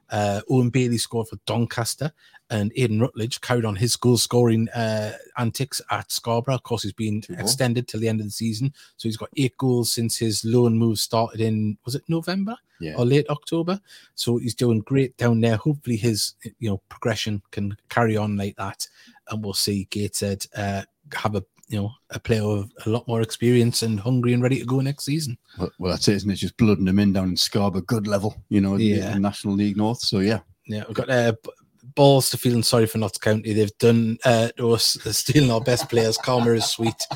Uh, 0.09 0.41
Owen 0.49 0.71
Bailey 0.71 0.99
scored 0.99 1.27
for 1.27 1.37
Doncaster, 1.47 2.13
and 2.51 2.73
Aidan 2.77 3.01
Rutledge 3.01 3.41
carried 3.41 3.65
on 3.65 3.77
his 3.77 3.97
goal 3.97 4.17
scoring 4.17 4.69
uh, 4.71 5.13
antics 5.39 5.81
at 5.91 6.11
Scarborough. 6.11 6.55
Of 6.55 6.63
course, 6.63 6.83
he's 6.83 6.93
been 6.93 7.23
extended 7.31 7.89
till 7.89 8.01
the 8.01 8.09
end 8.09 8.21
of 8.21 8.27
the 8.27 8.33
season, 8.33 8.73
so 8.97 9.09
he's 9.09 9.17
got 9.17 9.31
eight 9.37 9.57
goals 9.57 9.93
since 9.93 10.17
his 10.17 10.45
loan 10.45 10.77
move 10.77 10.99
started 10.99 11.41
in 11.41 11.77
was 11.85 11.95
it 11.95 12.05
November 12.09 12.57
yeah. 12.81 12.95
or 12.97 13.05
late 13.05 13.29
October. 13.31 13.81
So 14.15 14.39
he's 14.39 14.55
doing 14.55 14.81
great 14.81 15.17
down 15.17 15.41
there. 15.41 15.57
Hopefully, 15.57 15.97
his 15.97 16.35
you 16.59 16.71
know 16.71 16.81
progression 16.89 17.43
can 17.51 17.77
carry 17.89 18.17
on 18.17 18.37
like 18.37 18.57
that, 18.57 18.87
and 19.31 19.43
we'll 19.43 19.55
see 19.55 19.89
Gateshead 19.91 20.45
uh, 20.57 20.83
have 21.13 21.35
a 21.35 21.45
you 21.69 21.79
know 21.79 21.93
a 22.11 22.21
player 22.21 22.47
with 22.47 22.71
a 22.87 22.91
lot 22.91 23.07
more 23.09 23.23
experience 23.23 23.83
and 23.83 23.99
hungry 23.99 24.33
and 24.33 24.43
ready 24.43 24.59
to 24.59 24.65
go 24.65 24.81
next 24.81 25.05
season. 25.05 25.37
Well, 25.59 25.71
well 25.79 25.91
that's 25.93 26.09
it, 26.09 26.17
isn't 26.17 26.31
it? 26.31 26.37
Just 26.37 26.57
blooding 26.57 26.85
them 26.85 26.99
in 26.99 27.13
down 27.13 27.31
in 27.31 27.37
Scarborough, 27.37 27.83
good 27.83 28.07
level, 28.07 28.37
you 28.49 28.61
know, 28.61 28.77
yeah. 28.77 29.17
National 29.19 29.55
League 29.55 29.77
North. 29.77 30.01
So 30.01 30.21
yeah, 30.21 30.41
yeah, 30.67 30.85
we've 30.87 30.97
got 30.97 31.11
uh, 31.11 31.33
balls 31.95 32.31
to 32.31 32.39
feeling 32.39 32.63
sorry 32.63 32.87
for 32.87 32.99
Notts 32.99 33.19
County. 33.19 33.53
They've 33.53 33.79
done 33.79 34.19
uh, 34.25 34.51
us 34.59 34.99
stealing 35.17 35.51
our 35.51 35.61
best 35.61 35.89
players. 35.89 36.19
Karma 36.19 36.53
is 36.53 36.67
sweet. 36.67 37.07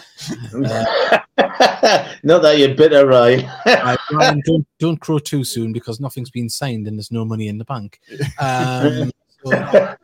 Uh, 0.55 1.19
Not 2.23 2.43
that 2.43 2.57
you're 2.59 2.75
bitter, 2.75 3.07
right? 3.07 3.45
Ryan, 4.13 4.43
don't, 4.45 4.67
don't 4.79 5.01
crow 5.01 5.19
too 5.19 5.45
soon 5.45 5.73
because 5.73 6.01
nothing's 6.01 6.31
been 6.31 6.49
signed 6.49 6.87
and 6.87 6.99
there's 6.99 7.13
no 7.13 7.25
money 7.25 7.49
in 7.49 7.59
the 7.59 7.65
bank. 7.65 8.01
Um, 8.39 9.11
so 9.45 9.97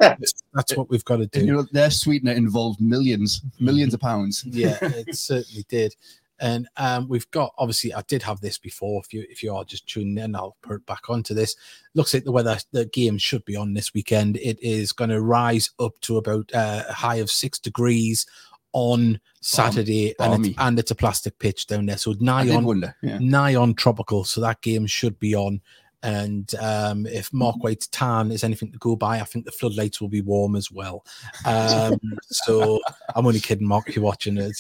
that's 0.55 0.77
what 0.77 0.89
we've 0.89 1.05
got 1.05 1.19
to 1.19 1.27
do. 1.27 1.45
You 1.45 1.53
know, 1.53 1.67
their 1.73 1.91
sweetener 1.91 2.33
involved 2.33 2.81
millions, 2.81 3.43
millions 3.61 3.95
of 3.95 4.01
pounds. 4.01 4.45
Yeah, 4.47 4.79
it 4.81 5.15
certainly 5.15 5.65
did. 5.69 5.95
And 6.39 6.69
um, 6.77 7.09
we've 7.09 7.31
got 7.31 7.55
obviously 7.59 7.95
I 7.95 8.03
did 8.03 8.23
have 8.23 8.41
this 8.41 8.59
before. 8.59 9.01
If 9.05 9.13
you 9.13 9.27
if 9.31 9.43
you 9.43 9.55
are 9.55 9.65
just 9.65 9.87
tuning 9.87 10.19
in, 10.23 10.37
I'll 10.37 10.57
put 10.63 10.77
it 10.77 10.87
back 10.87 11.09
onto 11.09 11.35
this. 11.35 11.57
Looks 11.95 12.13
like 12.13 12.25
the 12.25 12.33
weather 12.33 12.59
the 12.73 12.87
game 12.87 13.19
should 13.19 13.45
be 13.45 13.57
on 13.57 13.75
this 13.75 13.95
weekend. 13.95 14.37
It 14.37 14.59
is 14.61 14.93
going 14.93 15.11
to 15.11 15.23
rise 15.23 15.71
up 15.81 15.99
to 16.03 16.19
about 16.19 16.53
uh, 16.55 16.85
a 16.89 16.93
high 16.93 17.17
of 17.17 17.31
six 17.31 17.59
degrees 17.59 18.27
on 18.73 19.19
Saturday, 19.41 20.15
and 20.21 20.45
it's, 20.45 20.59
and 20.59 20.79
it's 20.79 20.91
a 20.91 20.95
plastic 20.95 21.39
pitch 21.39 21.67
down 21.67 21.87
there, 21.87 21.97
so 21.97 22.15
nigh 22.21 22.51
on 22.51 22.93
yeah. 23.03 23.19
nigh 23.19 23.55
on 23.55 23.73
tropical. 23.73 24.23
So 24.23 24.43
that 24.43 24.61
game 24.61 24.87
should 24.87 25.19
be 25.19 25.35
on. 25.35 25.63
And 26.03 26.55
um, 26.57 27.07
if 27.07 27.33
Mark 27.33 27.57
White's 27.63 27.89
tan 27.89 28.31
is 28.31 28.45
anything 28.45 28.71
to 28.73 28.79
go 28.79 28.97
by, 28.97 29.21
I 29.21 29.25
think 29.25 29.45
the 29.45 29.53
floodlights 29.53 30.01
will 30.01 30.09
be 30.09 30.21
warm 30.21 30.55
as 30.55 30.71
well. 30.71 31.05
Um, 31.45 31.99
so 32.23 32.81
I'm 33.15 33.27
only 33.27 33.41
kidding, 33.41 33.67
Mark, 33.67 33.89
if 33.89 33.97
you're 33.97 34.05
watching 34.05 34.37
it. 34.39 34.57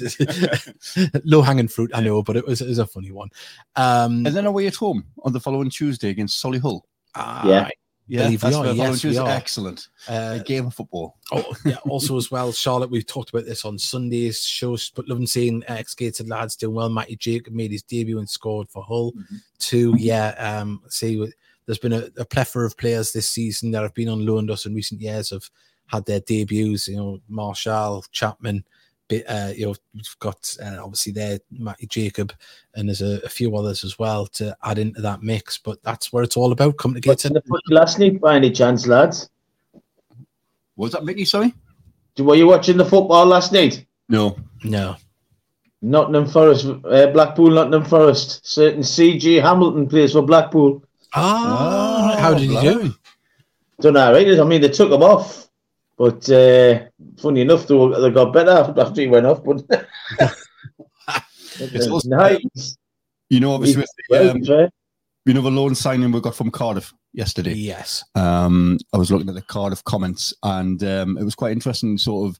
Low 1.24 1.42
hanging 1.42 1.68
fruit, 1.68 1.90
I 1.94 2.00
know, 2.00 2.22
but 2.22 2.36
it 2.36 2.46
was, 2.46 2.60
it 2.60 2.68
was 2.68 2.78
a 2.78 2.86
funny 2.86 3.12
one. 3.12 3.28
Um, 3.76 4.26
and 4.26 4.34
then 4.34 4.46
away 4.46 4.66
at 4.66 4.74
home 4.74 5.04
on 5.22 5.32
the 5.32 5.40
following 5.40 5.70
Tuesday 5.70 6.10
against 6.10 6.42
Solihull. 6.42 6.80
Uh, 7.14 7.42
yeah. 7.46 7.68
Yeah, 8.08 8.24
Believe 8.24 8.42
we 8.44 8.54
are, 8.54 8.66
yes, 8.72 9.00
Tuesday. 9.00 9.20
we 9.20 9.26
are. 9.28 9.36
Excellent. 9.36 9.88
uh, 10.08 10.38
a 10.40 10.44
game 10.44 10.66
of 10.66 10.74
football. 10.74 11.16
Oh, 11.32 11.44
yeah. 11.64 11.76
Also, 11.88 12.16
as 12.16 12.30
well, 12.30 12.52
Charlotte, 12.52 12.88
we've 12.90 13.06
talked 13.06 13.30
about 13.30 13.46
this 13.46 13.64
on 13.64 13.78
Sundays 13.78 14.44
shows, 14.44 14.90
but 14.90 15.08
loving 15.08 15.26
seeing 15.26 15.64
ex 15.66 15.92
gated 15.94 16.28
lads 16.28 16.54
doing 16.54 16.74
well. 16.76 16.88
Matty 16.88 17.16
Jacob 17.16 17.52
made 17.52 17.72
his 17.72 17.82
debut 17.82 18.18
and 18.20 18.30
scored 18.30 18.70
for 18.70 18.84
Hull. 18.84 19.12
Mhm. 19.12 19.40
Two, 19.58 19.94
yeah. 19.98 20.28
Um, 20.38 20.82
see, 20.88 21.26
there's 21.66 21.78
been 21.78 21.92
a, 21.94 22.08
a 22.16 22.24
plethora 22.24 22.64
of 22.64 22.76
players 22.76 23.12
this 23.12 23.28
season 23.28 23.72
that 23.72 23.82
have 23.82 23.94
been 23.94 24.08
on 24.08 24.24
loan 24.24 24.46
to 24.46 24.52
us 24.52 24.66
in 24.66 24.74
recent 24.74 25.00
years 25.00 25.30
have 25.30 25.50
had 25.86 26.06
their 26.06 26.20
debuts. 26.20 26.86
You 26.86 26.96
know, 26.98 27.20
Marshall, 27.28 28.04
Chapman. 28.12 28.64
Bit, 29.08 29.24
uh, 29.28 29.52
you 29.54 29.66
know, 29.66 29.74
we've 29.94 30.16
got 30.18 30.56
uh, 30.60 30.78
obviously 30.82 31.12
there 31.12 31.38
Matty 31.50 31.86
Jacob, 31.86 32.32
and 32.74 32.88
there's 32.88 33.02
a, 33.02 33.20
a 33.24 33.28
few 33.28 33.56
others 33.56 33.84
as 33.84 33.98
well 33.98 34.26
to 34.28 34.56
add 34.64 34.78
into 34.78 35.00
that 35.02 35.22
mix. 35.22 35.58
But 35.58 35.82
that's 35.82 36.12
where 36.12 36.24
it's 36.24 36.36
all 36.36 36.50
about. 36.52 36.76
Come 36.76 36.94
What's 36.94 37.22
together. 37.22 37.28
in 37.28 37.32
the 37.34 37.42
footy 37.42 37.74
last 37.74 37.98
night 38.00 38.20
by 38.20 38.36
any 38.36 38.50
chance, 38.50 38.86
lads? 38.86 39.30
Was 40.76 40.92
that 40.92 41.04
Mickey? 41.04 41.24
Sorry. 41.24 41.54
Were 42.18 42.34
you 42.34 42.46
watching 42.46 42.76
the 42.76 42.84
football 42.84 43.26
last 43.26 43.52
night? 43.52 43.86
No. 44.08 44.36
No, 44.64 44.96
Nottingham 45.82 46.26
Forest, 46.26 46.66
uh, 46.66 47.06
Blackpool, 47.08 47.50
Nottingham 47.50 47.84
Forest. 47.84 48.44
Certain 48.46 48.80
CJ 48.80 49.40
Hamilton 49.42 49.86
plays 49.88 50.12
for 50.12 50.22
Blackpool. 50.22 50.82
ah, 51.14 52.16
how 52.18 52.34
did 52.34 52.50
he 52.50 52.60
do? 52.60 52.78
blimey. 52.78 52.94
Done 53.80 53.96
all 53.96 54.12
right. 54.12 54.40
I 54.40 54.44
mean, 54.44 54.60
they 54.62 54.68
took 54.70 54.90
him 54.90 55.02
off, 55.02 55.45
but 55.96 56.28
uh, 56.30 56.84
funny 57.18 57.40
enough, 57.40 57.66
they, 57.66 57.74
were- 57.74 58.00
they 58.00 58.10
got 58.10 58.32
better 58.32 58.50
after 58.80 59.00
he 59.00 59.06
went 59.06 59.26
off. 59.26 59.42
But 59.44 59.64
It's 61.58 61.86
also- 61.88 62.08
nice. 62.08 62.76
You 63.28 63.40
know, 63.40 63.52
obviously, 63.54 63.80
with 63.80 63.90
the, 64.08 64.30
um, 64.30 64.70
you 65.24 65.34
know, 65.34 65.40
the 65.42 65.50
loan 65.50 65.74
signing 65.74 66.12
we 66.12 66.20
got 66.20 66.36
from 66.36 66.52
Cardiff 66.52 66.92
yesterday. 67.12 67.54
Yes. 67.54 68.04
Um, 68.14 68.78
I 68.92 68.98
was 68.98 69.10
looking 69.10 69.28
at 69.28 69.34
the 69.34 69.42
Cardiff 69.42 69.82
comments, 69.82 70.32
and 70.44 70.80
um, 70.84 71.18
it 71.18 71.24
was 71.24 71.34
quite 71.34 71.50
interesting. 71.50 71.98
Sort 71.98 72.28
of, 72.30 72.38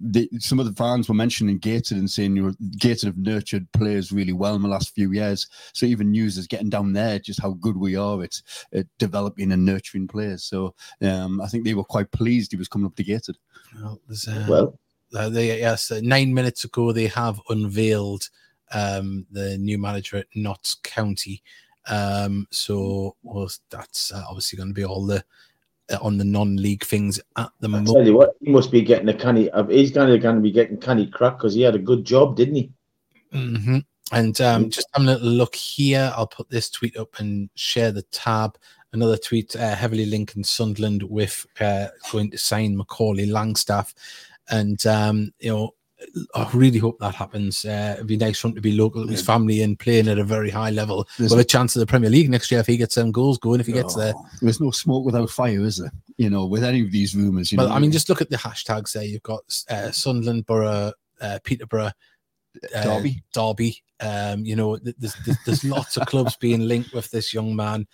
the, 0.00 0.28
some 0.38 0.60
of 0.60 0.66
the 0.66 0.72
fans 0.72 1.08
were 1.08 1.14
mentioning 1.14 1.58
Gated 1.58 1.98
and 1.98 2.10
saying 2.10 2.36
you 2.36 2.42
know, 2.42 2.52
Gated 2.78 3.06
have 3.06 3.16
nurtured 3.18 3.70
players 3.72 4.12
really 4.12 4.32
well 4.32 4.54
in 4.54 4.62
the 4.62 4.68
last 4.68 4.94
few 4.94 5.12
years. 5.12 5.48
So 5.72 5.86
even 5.86 6.10
news 6.10 6.38
is 6.38 6.46
getting 6.46 6.70
down 6.70 6.92
there 6.92 7.18
just 7.18 7.42
how 7.42 7.52
good 7.60 7.76
we 7.76 7.96
are 7.96 8.22
at, 8.22 8.40
at 8.72 8.86
developing 8.98 9.52
and 9.52 9.64
nurturing 9.64 10.08
players. 10.08 10.44
So 10.44 10.74
um, 11.02 11.40
I 11.40 11.46
think 11.46 11.64
they 11.64 11.74
were 11.74 11.84
quite 11.84 12.10
pleased 12.10 12.52
he 12.52 12.56
was 12.56 12.68
coming 12.68 12.86
up 12.86 12.96
to 12.96 13.04
Gated. 13.04 13.36
Well, 13.80 14.00
uh, 14.28 14.46
well, 14.48 14.78
Uh, 15.14 15.28
they, 15.28 15.58
yes, 15.58 15.90
uh, 15.90 16.00
nine 16.02 16.32
minutes 16.32 16.64
ago 16.64 16.92
they 16.92 17.08
have 17.08 17.40
unveiled 17.48 18.28
um, 18.72 19.26
the 19.32 19.58
new 19.58 19.78
manager 19.78 20.18
at 20.18 20.26
Notts 20.34 20.76
County. 20.82 21.42
Um, 21.88 22.46
so 22.50 23.16
well, 23.22 23.50
that's 23.70 24.12
uh, 24.12 24.22
obviously 24.28 24.56
going 24.56 24.68
to 24.68 24.74
be 24.74 24.84
all 24.84 25.06
the 25.06 25.24
on 26.00 26.18
the 26.18 26.24
non-league 26.24 26.84
things 26.84 27.20
at 27.36 27.50
the 27.60 27.68
moment. 27.68 27.88
tell 27.88 28.06
you 28.06 28.16
what, 28.16 28.34
he 28.40 28.50
must 28.50 28.70
be 28.70 28.82
getting 28.82 29.08
a 29.08 29.14
canny. 29.14 29.50
uh, 29.50 29.64
He's 29.64 29.90
kind 29.90 30.10
of 30.10 30.20
going 30.20 30.36
to 30.36 30.40
be 30.40 30.52
getting 30.52 30.78
canny 30.78 31.06
crack 31.06 31.38
because 31.38 31.54
he 31.54 31.62
had 31.62 31.74
a 31.74 31.78
good 31.78 32.04
job, 32.04 32.36
didn't 32.36 32.54
he? 32.54 32.72
hmm 33.32 33.78
And 34.12 34.40
um, 34.40 34.70
just 34.70 34.88
having 34.94 35.08
a 35.08 35.12
little 35.12 35.28
look 35.28 35.54
here, 35.54 36.12
I'll 36.16 36.26
put 36.26 36.50
this 36.50 36.70
tweet 36.70 36.96
up 36.96 37.18
and 37.18 37.50
share 37.54 37.92
the 37.92 38.02
tab. 38.02 38.58
Another 38.92 39.16
tweet 39.16 39.54
uh, 39.54 39.74
heavily 39.76 40.06
linking 40.06 40.42
Sunderland 40.42 41.02
with 41.02 41.46
uh, 41.60 41.88
going 42.10 42.30
to 42.32 42.38
sign 42.38 42.76
Macaulay 42.76 43.26
Langstaff. 43.26 43.94
And, 44.48 44.84
um, 44.86 45.32
you 45.38 45.50
know, 45.50 45.74
I 46.34 46.50
really 46.54 46.78
hope 46.78 46.98
that 47.00 47.14
happens. 47.14 47.64
Uh, 47.64 47.92
it'd 47.94 48.06
be 48.06 48.16
nice 48.16 48.40
for 48.40 48.48
him 48.48 48.54
to 48.54 48.60
be 48.60 48.72
local 48.72 49.06
his 49.06 49.22
family 49.24 49.62
and 49.62 49.78
playing 49.78 50.08
at 50.08 50.18
a 50.18 50.24
very 50.24 50.50
high 50.50 50.70
level 50.70 51.06
There's, 51.18 51.30
with 51.30 51.40
a 51.40 51.44
chance 51.44 51.76
of 51.76 51.80
the 51.80 51.86
Premier 51.86 52.10
League 52.10 52.30
next 52.30 52.50
year 52.50 52.60
if 52.60 52.66
he 52.66 52.76
gets 52.76 52.94
some 52.94 53.12
goals 53.12 53.38
going, 53.38 53.60
if 53.60 53.66
he 53.66 53.72
gets 53.72 53.94
there. 53.94 54.14
Oh, 54.16 54.26
there's 54.40 54.60
no 54.60 54.70
smoke 54.70 55.04
without 55.04 55.30
fire, 55.30 55.60
is 55.60 55.78
there? 55.78 55.92
You 56.16 56.30
know, 56.30 56.46
with 56.46 56.64
any 56.64 56.82
of 56.82 56.90
these 56.90 57.14
rumours. 57.14 57.52
Well, 57.56 57.70
I 57.70 57.78
mean, 57.78 57.92
just 57.92 58.08
look 58.08 58.22
at 58.22 58.30
the 58.30 58.36
hashtags 58.36 58.92
there. 58.92 59.04
You've 59.04 59.22
got 59.22 59.42
uh, 59.68 59.90
Sunderland, 59.90 60.46
Borough, 60.46 60.92
uh, 61.20 61.38
Peterborough, 61.44 61.92
uh, 62.74 62.82
Derby. 62.82 63.22
Derby. 63.32 63.82
Um, 64.00 64.46
you 64.46 64.56
know, 64.56 64.78
there's, 64.78 65.14
there's, 65.26 65.38
there's 65.44 65.64
lots 65.64 65.98
of 65.98 66.06
clubs 66.06 66.34
being 66.36 66.66
linked 66.66 66.94
with 66.94 67.10
this 67.10 67.34
young 67.34 67.54
man. 67.54 67.86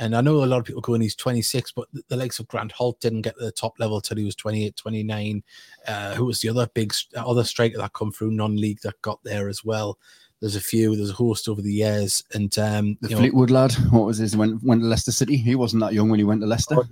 And 0.00 0.14
I 0.14 0.20
know 0.20 0.44
a 0.44 0.46
lot 0.46 0.58
of 0.60 0.64
people 0.64 0.80
going, 0.80 1.00
he's 1.00 1.16
26, 1.16 1.72
but 1.72 1.88
the, 1.92 2.02
the 2.08 2.16
likes 2.16 2.38
of 2.38 2.46
Grant 2.48 2.70
Holt 2.72 3.00
didn't 3.00 3.22
get 3.22 3.36
to 3.36 3.44
the 3.44 3.50
top 3.52 3.78
level 3.80 4.00
till 4.00 4.16
he 4.16 4.24
was 4.24 4.36
28, 4.36 4.76
29. 4.76 5.42
Uh, 5.86 6.14
who 6.14 6.24
was 6.24 6.40
the 6.40 6.48
other 6.48 6.68
big, 6.74 6.92
other 7.16 7.42
striker 7.44 7.78
that 7.78 7.92
come 7.94 8.12
through 8.12 8.30
non 8.30 8.56
league 8.56 8.80
that 8.82 9.00
got 9.02 9.22
there 9.24 9.48
as 9.48 9.64
well? 9.64 9.98
There's 10.40 10.54
a 10.54 10.60
few, 10.60 10.94
there's 10.94 11.10
a 11.10 11.14
host 11.14 11.48
over 11.48 11.60
the 11.60 11.72
years. 11.72 12.22
And, 12.32 12.56
um, 12.58 12.96
the 13.00 13.08
you 13.08 13.14
know, 13.16 13.20
Fleetwood 13.22 13.50
lad, 13.50 13.72
what 13.90 14.04
was 14.06 14.18
his? 14.18 14.36
Went 14.36 14.62
went 14.62 14.82
to 14.82 14.86
Leicester 14.86 15.10
City. 15.10 15.36
He 15.36 15.56
wasn't 15.56 15.80
that 15.82 15.94
young 15.94 16.08
when 16.10 16.20
he 16.20 16.24
went 16.24 16.40
to 16.42 16.46
Leicester. 16.46 16.76
uh, 16.76 16.84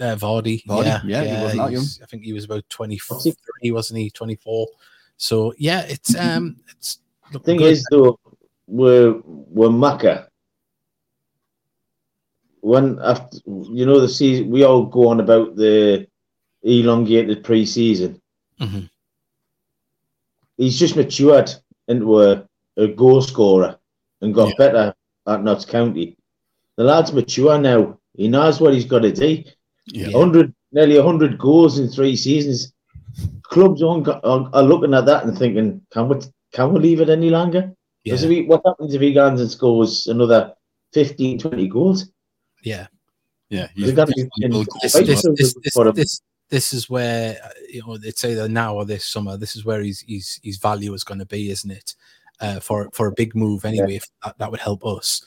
Vardy. 0.00 0.64
Vardy, 0.64 0.86
Yeah, 0.86 1.00
yeah, 1.04 1.24
he 1.36 1.42
wasn't 1.42 1.60
that 1.62 1.72
young. 1.72 1.82
was- 1.82 2.00
I 2.02 2.06
think 2.06 2.24
he 2.24 2.32
was 2.32 2.44
about 2.44 2.64
23, 2.70 3.70
wasn't 3.72 3.98
he? 4.00 4.10
24. 4.10 4.68
So, 5.18 5.52
yeah, 5.58 5.82
it's, 5.86 6.16
um, 6.18 6.56
it's, 6.70 6.98
The 7.30 7.38
Thing 7.40 7.58
good. 7.58 7.72
is, 7.72 7.86
though, 7.90 8.18
we're 8.66 9.20
we're 9.26 9.68
Macca. 9.68 10.28
When 12.62 12.98
after 13.02 13.38
you 13.44 13.84
know 13.86 13.98
the 14.00 14.08
season, 14.08 14.48
we 14.50 14.62
all 14.64 14.84
go 14.86 15.08
on 15.08 15.18
about 15.20 15.56
the 15.56 16.06
elongated 16.62 17.42
pre-season. 17.42 18.20
Mhm. 18.60 18.88
He's 20.56 20.78
just 20.78 20.94
matured 20.96 21.50
into 21.88 22.22
a, 22.22 22.46
a 22.76 22.86
goal 22.86 23.20
scorer 23.20 23.76
and 24.20 24.32
got 24.32 24.50
Yeah. 24.50 24.54
better 24.58 24.94
at 25.26 25.42
Notts 25.42 25.64
County. 25.64 26.16
The 26.76 26.84
lad's 26.84 27.12
mature 27.12 27.58
now. 27.58 27.98
He 28.16 28.28
knows 28.28 28.60
what 28.60 28.74
he's 28.74 28.84
got 28.84 29.00
to 29.00 29.12
do. 29.12 29.42
Yeah. 29.86 30.08
Yeah. 30.08 30.18
hundred, 30.18 30.54
nearly 30.70 31.00
hundred 31.00 31.38
goals 31.38 31.78
in 31.80 31.88
three 31.88 32.14
seasons. 32.14 32.72
Clubs 33.42 33.82
are, 33.82 34.08
are, 34.24 34.50
are 34.52 34.62
looking 34.62 34.94
at 34.94 35.06
that 35.06 35.24
and 35.24 35.36
thinking, 35.36 35.84
can 35.92 36.08
we 36.08 36.16
can 36.52 36.72
we 36.72 36.78
leave 36.80 37.00
it 37.00 37.08
any 37.08 37.30
longer? 37.30 37.62
yeah. 38.04 38.12
Because 38.12 38.22
if 38.22 38.30
he, 38.30 38.42
what 38.42 38.62
happens 38.64 38.94
if 38.94 39.00
he 39.00 39.12
goes 39.12 39.40
and 39.40 39.50
scores 39.50 40.06
another 40.06 40.54
15, 40.92 41.38
20 41.40 41.66
goals? 41.68 42.10
Yeah. 42.62 42.86
Yeah, 43.50 43.68
He's 43.74 43.86
he's 43.86 43.94
got 43.94 44.08
to 44.08 44.14
be 44.14 44.22
this, 44.80 44.92
this, 44.94 45.04
this, 45.04 45.24
we've 45.26 45.36
this, 45.62 45.74
got 45.74 45.86
a- 45.86 45.92
this, 45.92 46.22
this 46.48 46.72
is 46.72 46.88
where 46.88 47.38
uh, 47.44 47.48
you 47.68 47.82
know 47.86 47.98
it's 48.02 48.24
either 48.24 48.48
now 48.48 48.76
or 48.76 48.86
this 48.86 49.04
summer. 49.04 49.36
This 49.36 49.56
is 49.56 49.64
where 49.66 49.82
his 49.82 50.00
his 50.08 50.40
his 50.42 50.56
value 50.56 50.94
is 50.94 51.04
going 51.04 51.18
to 51.18 51.26
be, 51.26 51.50
isn't 51.50 51.70
it? 51.70 51.94
Uh, 52.40 52.60
for 52.60 52.88
for 52.94 53.08
a 53.08 53.12
big 53.12 53.34
move 53.36 53.66
anyway. 53.66 53.96
If 53.96 54.06
that, 54.24 54.38
that 54.38 54.50
would 54.50 54.60
help 54.60 54.86
us. 54.86 55.22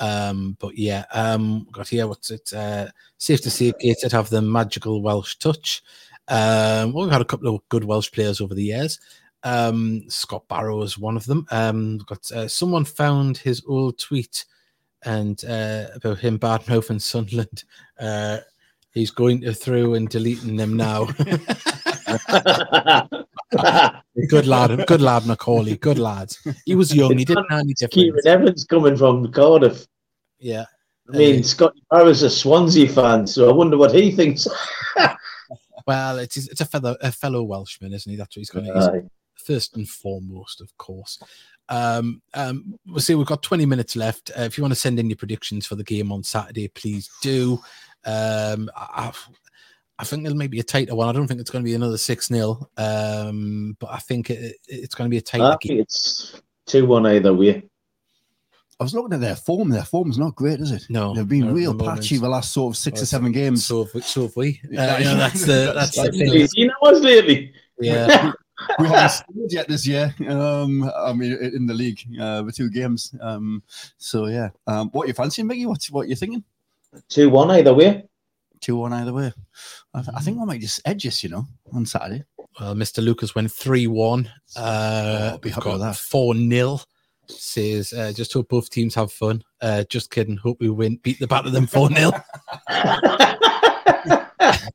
Um, 0.00 0.56
but 0.58 0.76
yeah, 0.76 1.04
um, 1.12 1.68
got 1.70 1.88
here. 1.88 2.08
What's 2.08 2.32
it? 2.32 2.52
Uh, 2.52 2.88
safe 3.18 3.42
to 3.42 3.50
say, 3.50 3.72
Gated 3.78 4.12
have 4.12 4.28
the 4.28 4.42
magical 4.42 5.00
Welsh 5.02 5.36
touch. 5.36 5.82
Um, 6.26 6.92
well, 6.92 7.04
we've 7.04 7.12
had 7.12 7.22
a 7.22 7.24
couple 7.24 7.54
of 7.54 7.68
good 7.68 7.84
Welsh 7.84 8.10
players 8.10 8.40
over 8.40 8.54
the 8.54 8.64
years. 8.64 8.98
Um, 9.44 10.02
Scott 10.08 10.48
Barrow 10.48 10.82
is 10.82 10.98
one 10.98 11.16
of 11.16 11.26
them. 11.26 11.46
Um, 11.50 11.98
got 11.98 12.30
uh, 12.32 12.48
someone 12.48 12.84
found 12.84 13.38
his 13.38 13.62
old 13.66 13.98
tweet 13.98 14.44
and 15.04 15.44
uh, 15.44 15.86
about 15.94 16.18
him 16.18 16.36
bad 16.38 16.68
mouthing 16.68 16.98
Sunderland. 16.98 17.64
Uh, 17.98 18.38
he's 18.92 19.10
going 19.10 19.40
to 19.42 19.52
through 19.54 19.94
and 19.94 20.08
deleting 20.08 20.56
them 20.56 20.76
now. 20.76 21.04
good 24.28 24.46
lad, 24.46 24.86
good 24.86 25.00
lad, 25.00 25.26
Macaulay. 25.26 25.76
Good 25.76 25.98
lads. 25.98 26.38
He 26.64 26.74
was 26.74 26.94
young. 26.94 27.16
He 27.16 27.24
didn't 27.24 27.50
know 27.50 27.58
any 27.58 27.74
Kieron 27.74 27.90
difference. 27.90 28.26
Evans 28.26 28.64
coming 28.64 28.96
from 28.96 29.30
Cardiff. 29.32 29.86
Yeah, 30.38 30.64
I 31.12 31.16
mean, 31.16 31.40
Uh, 31.40 31.42
Scott 31.42 31.74
Barrows 31.90 32.22
a 32.22 32.30
Swansea 32.30 32.88
fan, 32.88 33.26
so 33.26 33.48
I 33.48 33.52
wonder 33.52 33.76
what 33.76 33.94
he 33.94 34.10
thinks. 34.10 34.46
well, 35.86 36.18
it's 36.18 36.36
it's 36.36 36.60
a 36.60 36.66
fellow 36.66 36.96
a 37.00 37.10
fellow 37.10 37.42
Welshman, 37.42 37.92
isn't 37.92 38.10
he? 38.10 38.16
That's 38.16 38.36
what 38.36 38.40
he's 38.40 38.50
going 38.50 38.66
to. 38.66 39.08
First 39.36 39.76
and 39.76 39.88
foremost, 39.88 40.60
of 40.60 40.76
course. 40.76 41.22
Um, 41.68 42.22
um, 42.34 42.78
we'll 42.86 43.00
see. 43.00 43.14
We've 43.14 43.26
got 43.26 43.42
20 43.42 43.66
minutes 43.66 43.96
left. 43.96 44.30
Uh, 44.38 44.42
if 44.42 44.56
you 44.56 44.62
want 44.62 44.72
to 44.72 44.80
send 44.80 44.98
in 44.98 45.08
your 45.10 45.16
predictions 45.16 45.66
for 45.66 45.74
the 45.76 45.84
game 45.84 46.10
on 46.12 46.22
Saturday, 46.22 46.68
please 46.68 47.10
do. 47.22 47.60
Um, 48.04 48.70
I, 48.76 49.08
I- 49.08 49.12
I 50.00 50.04
think 50.04 50.24
it'll 50.24 50.38
maybe 50.38 50.60
a 50.60 50.62
tighter 50.62 50.94
one. 50.94 51.08
I 51.08 51.12
don't 51.12 51.26
think 51.26 51.40
it's 51.40 51.50
going 51.50 51.64
to 51.64 51.68
be 51.68 51.74
another 51.74 51.98
6 51.98 52.28
0, 52.28 52.68
um, 52.76 53.76
but 53.80 53.90
I 53.90 53.98
think 53.98 54.30
it, 54.30 54.54
it's 54.68 54.94
going 54.94 55.08
to 55.08 55.10
be 55.10 55.18
a 55.18 55.20
tighter 55.20 55.42
I 55.42 55.56
game. 55.60 55.80
it's 55.80 56.40
2 56.66 56.86
1 56.86 57.04
either 57.06 57.34
way. 57.34 57.64
I 58.78 58.84
was 58.84 58.94
looking 58.94 59.12
at 59.14 59.20
their 59.20 59.34
form. 59.34 59.70
Their 59.70 59.82
form's 59.82 60.16
not 60.16 60.36
great, 60.36 60.60
is 60.60 60.70
it? 60.70 60.86
No, 60.88 61.12
They've 61.14 61.26
been 61.28 61.52
real 61.52 61.74
the 61.74 61.82
patchy 61.82 62.16
the 62.18 62.28
last 62.28 62.52
sort 62.52 62.74
of 62.74 62.78
six 62.78 63.02
or 63.02 63.06
seven 63.06 63.32
games. 63.32 63.66
So 63.66 63.82
have 63.86 63.94
we. 63.94 64.00
So 64.02 64.22
have 64.22 64.36
we. 64.36 64.60
Uh, 64.66 64.68
Yeah, 64.70 64.98
you 64.98 65.04
know, 65.06 65.16
that's 65.16 65.44
the 65.44 65.72
that's 65.74 65.96
the 65.96 66.12
thing. 66.12 66.46
You 66.54 66.68
know 66.68 66.74
us 66.88 67.00
lately. 67.00 67.52
Yeah. 67.80 68.30
we 68.78 68.88
haven't 68.88 69.10
scored 69.10 69.52
yet 69.52 69.68
this 69.68 69.86
year. 69.86 70.14
Um, 70.28 70.90
I 70.96 71.12
mean, 71.12 71.32
in 71.32 71.66
the 71.66 71.74
league, 71.74 72.00
uh, 72.20 72.42
with 72.44 72.56
two 72.56 72.70
games. 72.70 73.14
Um, 73.20 73.62
so 73.98 74.26
yeah. 74.26 74.50
Um, 74.66 74.90
what 74.90 75.08
you 75.08 75.14
fancying, 75.14 75.46
Mickey? 75.46 75.66
What's 75.66 75.90
what 75.90 76.08
you 76.08 76.16
thinking? 76.16 76.42
Two 77.08 77.30
one 77.30 77.50
either 77.50 77.74
way. 77.74 78.04
Two 78.60 78.76
one 78.76 78.92
either 78.92 79.12
way. 79.12 79.32
I, 79.94 80.00
th- 80.02 80.14
I 80.16 80.20
think 80.20 80.40
I 80.40 80.44
might 80.44 80.60
just 80.60 80.80
edge 80.84 81.06
us, 81.06 81.22
you 81.22 81.28
know, 81.28 81.46
on 81.72 81.86
Saturday. 81.86 82.24
Well, 82.58 82.74
Mr. 82.74 83.04
Lucas 83.04 83.34
went 83.36 83.52
3 83.52 83.86
1. 83.86 84.30
Uh, 84.56 85.30
Oh, 85.34 85.38
be 85.38 85.48
we've 85.48 85.54
happy 85.54 85.68
with 85.70 85.78
got 85.80 85.86
that. 85.92 85.96
4 85.96 86.34
0. 86.34 86.80
Says, 87.28 87.92
uh, 87.92 88.10
just 88.12 88.32
hope 88.32 88.48
both 88.48 88.68
teams 88.70 88.94
have 88.96 89.12
fun. 89.12 89.44
Uh, 89.60 89.84
just 89.84 90.10
kidding. 90.10 90.36
Hope 90.38 90.58
we 90.60 90.70
win. 90.70 90.96
Beat 91.02 91.20
the 91.20 91.26
bat 91.28 91.46
of 91.46 91.52
them 91.52 91.66
4 91.68 91.90
0. 91.90 92.10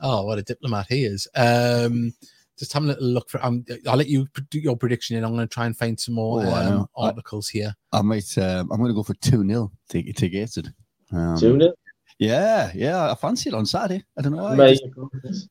Oh, 0.00 0.24
what 0.26 0.38
a 0.38 0.42
diplomat 0.42 0.86
he 0.90 1.04
is. 1.04 1.26
Um, 1.34 2.12
just 2.58 2.72
having 2.72 2.88
a 2.90 2.92
little 2.92 3.08
look 3.08 3.28
for. 3.30 3.44
Um, 3.44 3.64
I'll 3.86 3.96
let 3.96 4.08
you 4.08 4.26
do 4.50 4.58
your 4.60 4.76
prediction, 4.76 5.16
and 5.16 5.24
I'm 5.26 5.34
going 5.34 5.46
to 5.48 5.52
try 5.52 5.66
and 5.66 5.76
find 5.76 5.98
some 5.98 6.14
more 6.14 6.42
Oh, 6.42 6.48
I 6.50 6.64
um, 6.64 6.70
know. 6.74 6.88
I- 6.96 7.06
articles 7.08 7.48
here. 7.48 7.74
I 7.92 8.02
might. 8.02 8.36
Um, 8.38 8.70
I'm 8.72 8.78
going 8.78 8.88
to 8.90 8.94
go 8.94 9.02
for 9.02 9.14
two 9.14 9.46
0 9.46 9.72
to 9.90 10.12
to 10.12 10.28
Gateshead. 10.28 10.72
Um, 11.12 11.36
Two 11.38 11.56
nil. 11.56 11.74
Yeah, 12.18 12.70
yeah. 12.74 13.10
I 13.10 13.14
fancy 13.14 13.50
it 13.50 13.54
on 13.54 13.66
Saturday. 13.66 14.04
I 14.16 14.22
don't 14.22 14.34
know 14.36 14.42
why. 14.44 14.54
Mate, 14.54 14.80
Just- 15.24 15.48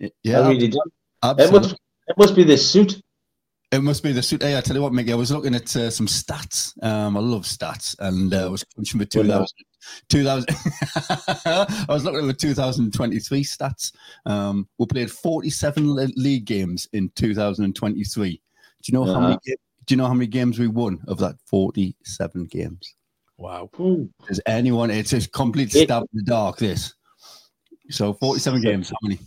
I 0.00 0.10
yeah, 0.22 0.46
really 0.48 0.68
do. 0.68 0.78
It 0.78 0.82
absolutely. 1.22 1.58
must, 1.60 1.74
it 2.08 2.18
must 2.18 2.36
be 2.36 2.44
this 2.44 2.70
suit. 2.70 3.00
It 3.72 3.82
must 3.82 4.02
be 4.02 4.12
the 4.12 4.22
suit. 4.22 4.42
Hey, 4.42 4.56
I 4.56 4.60
tell 4.60 4.76
you 4.76 4.82
what, 4.82 4.92
Mickey, 4.92 5.12
I 5.12 5.16
was 5.16 5.32
looking 5.32 5.54
at 5.54 5.74
uh, 5.74 5.90
some 5.90 6.06
stats. 6.06 6.72
Um, 6.84 7.16
I 7.16 7.20
love 7.20 7.42
stats, 7.42 7.96
and 7.98 8.32
uh, 8.32 8.46
I 8.46 8.48
was 8.48 8.62
crunching 8.64 9.00
for 9.00 9.06
Well, 9.18 9.24
2000. 9.24 9.46
2000 10.08 10.48
I 11.46 11.84
was 11.88 12.04
looking 12.04 12.20
at 12.20 12.26
the 12.26 12.32
2023 12.32 13.44
stats. 13.44 13.92
Um, 14.24 14.68
we 14.78 14.86
played 14.86 15.10
47 15.10 15.96
league 16.16 16.44
games 16.44 16.88
in 16.92 17.10
2023. 17.16 18.30
Do 18.30 18.38
you 18.84 18.98
know 18.98 19.12
how 19.12 19.20
many? 19.20 19.38
Do 19.44 19.94
you 19.94 19.96
know 19.96 20.06
how 20.06 20.14
many 20.14 20.26
games 20.26 20.58
we 20.58 20.66
won 20.68 21.00
of 21.06 21.18
that 21.18 21.36
47 21.46 22.44
games? 22.46 22.94
Wow. 23.38 23.70
Hmm. 23.74 24.04
Does 24.26 24.40
anyone? 24.46 24.90
It's 24.90 25.12
a 25.12 25.28
complete 25.28 25.74
It- 25.74 25.84
stab 25.84 26.02
in 26.02 26.08
the 26.14 26.22
dark. 26.24 26.58
This. 26.58 26.94
So 27.90 28.14
47 28.14 28.62
games. 28.62 28.88
How 28.90 28.96
many? 29.02 29.18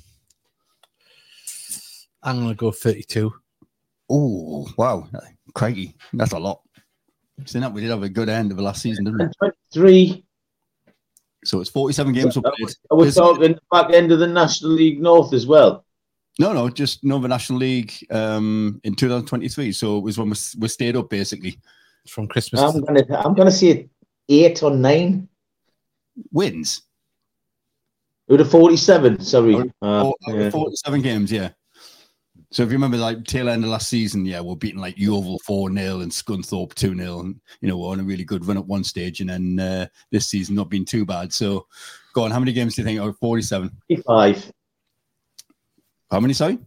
I'm 2.24 2.38
going 2.38 2.50
to 2.50 2.56
go 2.56 2.72
32. 2.72 3.32
Oh 4.10 4.68
wow, 4.78 5.08
craggy. 5.54 5.96
That's 6.14 6.32
a 6.34 6.40
lot. 6.40 6.62
Seeing 7.46 7.62
that 7.62 7.72
we 7.72 7.82
did 7.82 7.92
have 7.92 8.04
a 8.04 8.10
good 8.10 8.28
end 8.28 8.52
of 8.52 8.58
the 8.58 8.64
last 8.64 8.82
season, 8.82 9.06
didn't 9.06 9.34
we? 9.42 9.50
Three. 9.72 10.26
So 11.46 11.62
it's 11.62 11.70
47 11.70 12.14
games 12.14 12.36
we 12.36 12.42
played. 12.42 12.76
Are 12.92 12.98
we 12.98 13.12
talking 13.12 13.58
back 13.72 13.94
end 13.94 14.12
of 14.12 14.20
the 14.20 14.28
National 14.28 14.72
League 14.72 15.02
North 15.02 15.34
as 15.34 15.48
well? 15.48 15.86
No, 16.38 16.54
no, 16.54 16.70
just 16.70 17.04
Nova 17.04 17.28
National 17.28 17.60
League 17.60 17.94
um, 18.12 18.80
in 18.84 18.96
2023. 18.96 19.72
So 19.72 19.98
it 19.98 20.04
was 20.04 20.18
when 20.18 20.30
we, 20.30 20.36
we 20.58 20.68
stayed 20.68 20.96
up 20.96 21.10
basically. 21.10 21.60
From 22.08 22.28
Christmas. 22.28 22.62
I'm 22.62 22.82
gonna 22.82 23.04
I'm 23.24 23.36
gonna 23.36 23.52
say 23.52 23.90
eight 24.30 24.64
or 24.64 24.72
nine. 24.72 25.28
Wins. 26.32 26.82
Out 28.32 28.40
of 28.40 28.50
forty 28.50 28.78
seven, 28.78 29.20
sorry. 29.20 29.56
Uh, 29.56 29.62
Oh, 29.82 30.14
yeah. 30.28 30.50
47 30.50 31.02
games, 31.02 31.32
yeah. 31.32 31.50
So 32.52 32.64
if 32.64 32.70
you 32.70 32.74
remember, 32.74 32.98
like 32.98 33.26
tail 33.26 33.48
end 33.48 33.64
of 33.64 33.70
last 33.70 33.90
season, 33.90 34.26
yeah, 34.26 34.42
we're 34.42 34.56
beating 34.56 34.80
like 34.82 34.98
Yeovil 34.98 35.40
4 35.46 35.72
0 35.72 36.00
and 36.00 36.12
Scunthorpe 36.12 36.74
2 36.74 36.96
0. 36.96 37.20
And, 37.20 37.40
you 37.62 37.68
know, 37.68 37.78
we're 37.78 37.92
on 37.92 38.00
a 38.00 38.04
really 38.04 38.24
good 38.24 38.46
run 38.46 38.58
at 38.58 38.66
one 38.66 38.84
stage. 38.84 39.22
And 39.22 39.30
then 39.30 39.60
uh, 39.60 39.88
this 40.12 40.28
season, 40.28 40.56
not 40.56 40.70
been 40.70 40.86
too 40.86 41.06
bad. 41.06 41.32
So 41.32 41.68
go 42.14 42.24
on, 42.24 42.32
how 42.32 42.40
many 42.40 42.52
games 42.54 42.76
do 42.76 42.82
you 42.82 42.88
think? 42.88 43.00
Oh, 43.00 43.14
47. 43.14 43.70
25. 43.88 44.52
How 46.10 46.20
many, 46.20 46.34
sorry? 46.34 46.58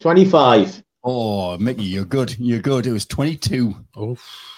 25. 0.00 0.82
Oh, 1.04 1.58
Mickey, 1.58 1.84
you're 1.84 2.06
good. 2.06 2.34
You're 2.38 2.60
good. 2.60 2.86
It 2.86 2.92
was 2.92 3.06
22. 3.06 3.76
Oh, 3.96 4.16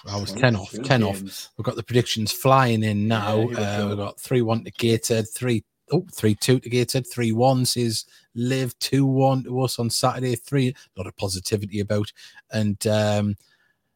I 0.09 0.19
was 0.19 0.33
10 0.33 0.57
off. 0.57 0.73
10 0.73 1.03
off. 1.03 1.21
We've 1.59 1.65
got 1.65 1.77
the 1.77 1.83
predictions 1.83 2.33
flying 2.33 2.83
in 2.83 3.09
now. 3.09 3.41
Yeah, 3.41 3.45
we 3.45 3.57
uh, 3.57 3.79
go. 3.79 3.89
we've 3.89 3.97
got 3.99 4.21
3 4.21 4.43
1 4.43 4.65
to 4.65 4.71
Gated, 4.71 5.29
3 5.29 5.63
Oh, 5.93 6.05
3 6.13 6.35
2 6.35 6.61
to 6.61 6.69
Gated, 6.69 7.07
3 7.07 7.33
1 7.33 7.65
says 7.65 8.07
Live, 8.35 8.77
2 8.81 9.07
1 9.07 9.45
to 9.45 9.61
us 9.63 9.79
on 9.79 9.89
Saturday, 9.89 10.35
3 10.35 10.69
a 10.69 10.75
lot 10.99 11.07
of 11.07 11.17
positivity 11.17 11.81
about. 11.81 12.13
And, 12.51 12.85
um, 12.89 13.37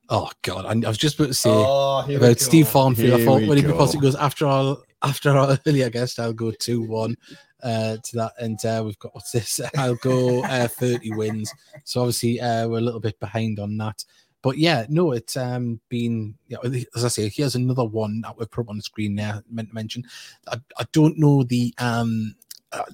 oh, 0.08 0.30
God, 0.42 0.66
I, 0.66 0.70
I 0.86 0.88
was 0.88 0.98
just 0.98 1.18
about 1.18 1.28
to 1.28 1.34
say 1.34 1.50
Oh, 1.52 2.04
about 2.16 2.38
Steve 2.38 2.66
Farnfield. 2.66 3.14
I 3.20 3.24
thought 3.24 3.42
when 3.48 3.56
he 3.58 3.62
proposed, 3.64 3.94
it 3.94 4.00
goes 4.00 4.14
after 4.14 4.46
our, 4.46 4.76
after 5.02 5.30
our 5.30 5.58
earlier 5.66 5.90
guest, 5.90 6.20
I'll 6.20 6.32
go 6.32 6.52
2 6.52 6.82
1 6.82 7.16
uh, 7.62 7.96
to 8.02 8.16
that. 8.16 8.32
And 8.38 8.64
uh, 8.64 8.82
we've 8.84 8.98
got 8.98 9.14
what's 9.14 9.32
this? 9.32 9.60
I'll 9.76 9.96
go 9.96 10.44
uh, 10.44 10.68
30 10.68 11.12
wins. 11.14 11.52
So 11.84 12.00
obviously, 12.02 12.40
uh, 12.40 12.68
we're 12.68 12.78
a 12.78 12.82
little 12.82 13.00
bit 13.00 13.18
behind 13.18 13.58
on 13.58 13.76
that. 13.78 14.04
But 14.42 14.58
yeah, 14.58 14.86
no, 14.88 15.12
it's 15.12 15.36
um 15.36 15.80
been 15.88 16.34
yeah, 16.48 16.58
as 16.94 17.04
I 17.04 17.08
say, 17.08 17.28
here's 17.28 17.54
another 17.54 17.84
one 17.84 18.22
that 18.22 18.38
we've 18.38 18.50
put 18.50 18.68
on 18.68 18.76
the 18.76 18.82
screen 18.82 19.14
there. 19.16 19.42
Meant 19.50 19.68
to 19.68 19.74
mention, 19.74 20.04
I, 20.48 20.58
I 20.78 20.86
don't 20.92 21.18
know 21.18 21.42
the 21.42 21.74
um 21.78 22.34
uh, 22.72 22.84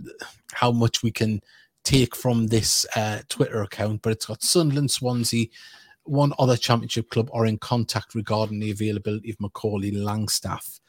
how 0.53 0.73
much 0.73 1.03
we 1.03 1.11
can 1.11 1.41
take 1.85 2.17
from 2.17 2.49
this 2.49 2.85
uh, 2.97 3.21
Twitter 3.29 3.63
account, 3.63 4.03
but 4.03 4.13
it's 4.13 4.27
got 4.27 4.43
Sunderland, 4.43 4.91
Swansea, 4.91 5.47
one 6.05 6.33
other 6.39 6.57
championship 6.57 7.11
club 7.11 7.31
are 7.33 7.47
in 7.47 7.59
contact 7.59 8.15
regarding 8.15 8.59
the 8.59 8.71
availability 8.71 9.31
of 9.31 9.41
Macaulay 9.41 9.93
Langstaff. 9.93 10.81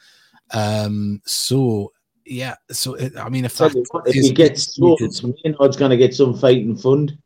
Um, 0.52 1.22
so 1.26 1.92
yeah, 2.26 2.56
so 2.72 2.96
it, 2.96 3.16
I 3.18 3.30
mean, 3.30 3.46
if 3.46 3.58
that 3.58 3.74
what, 3.92 4.08
if 4.08 4.14
he 4.14 4.32
gets 4.34 4.76
sorted, 4.76 5.12
Maynard's 5.44 5.78
going 5.78 5.92
to 5.92 5.98
get 5.98 6.14
some 6.14 6.38
fighting 6.38 6.76
fund. 6.76 7.18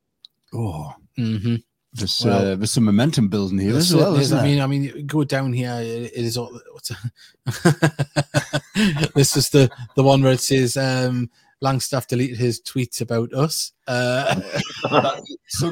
Oh, 0.54 0.94
Mhm. 1.18 1.64
There's, 1.94 2.22
Well- 2.26 2.54
uh, 2.54 2.56
there's 2.56 2.72
some 2.72 2.86
momentum 2.86 3.28
building 3.28 3.60
here 3.60 3.76
as 3.76 3.94
well. 3.94 4.16
is. 4.16 4.32
I 4.34 4.44
mean, 4.44 4.60
I 4.62 4.68
mean, 4.68 5.06
go 5.08 5.24
down 5.24 5.54
here. 5.54 5.74
It 5.82 6.12
is 6.14 6.38
all. 6.38 6.52
What's 6.72 6.90
this 9.16 9.36
is 9.36 9.50
the 9.50 9.70
the 9.96 10.04
one 10.04 10.22
where 10.24 10.34
it 10.34 10.40
says 10.40 10.78
um, 10.78 11.30
Langstaff 11.64 12.08
deleted 12.08 12.38
his 12.38 12.62
tweets 12.62 13.02
about 13.02 13.34
us. 13.34 13.74
Uh, 13.88 14.40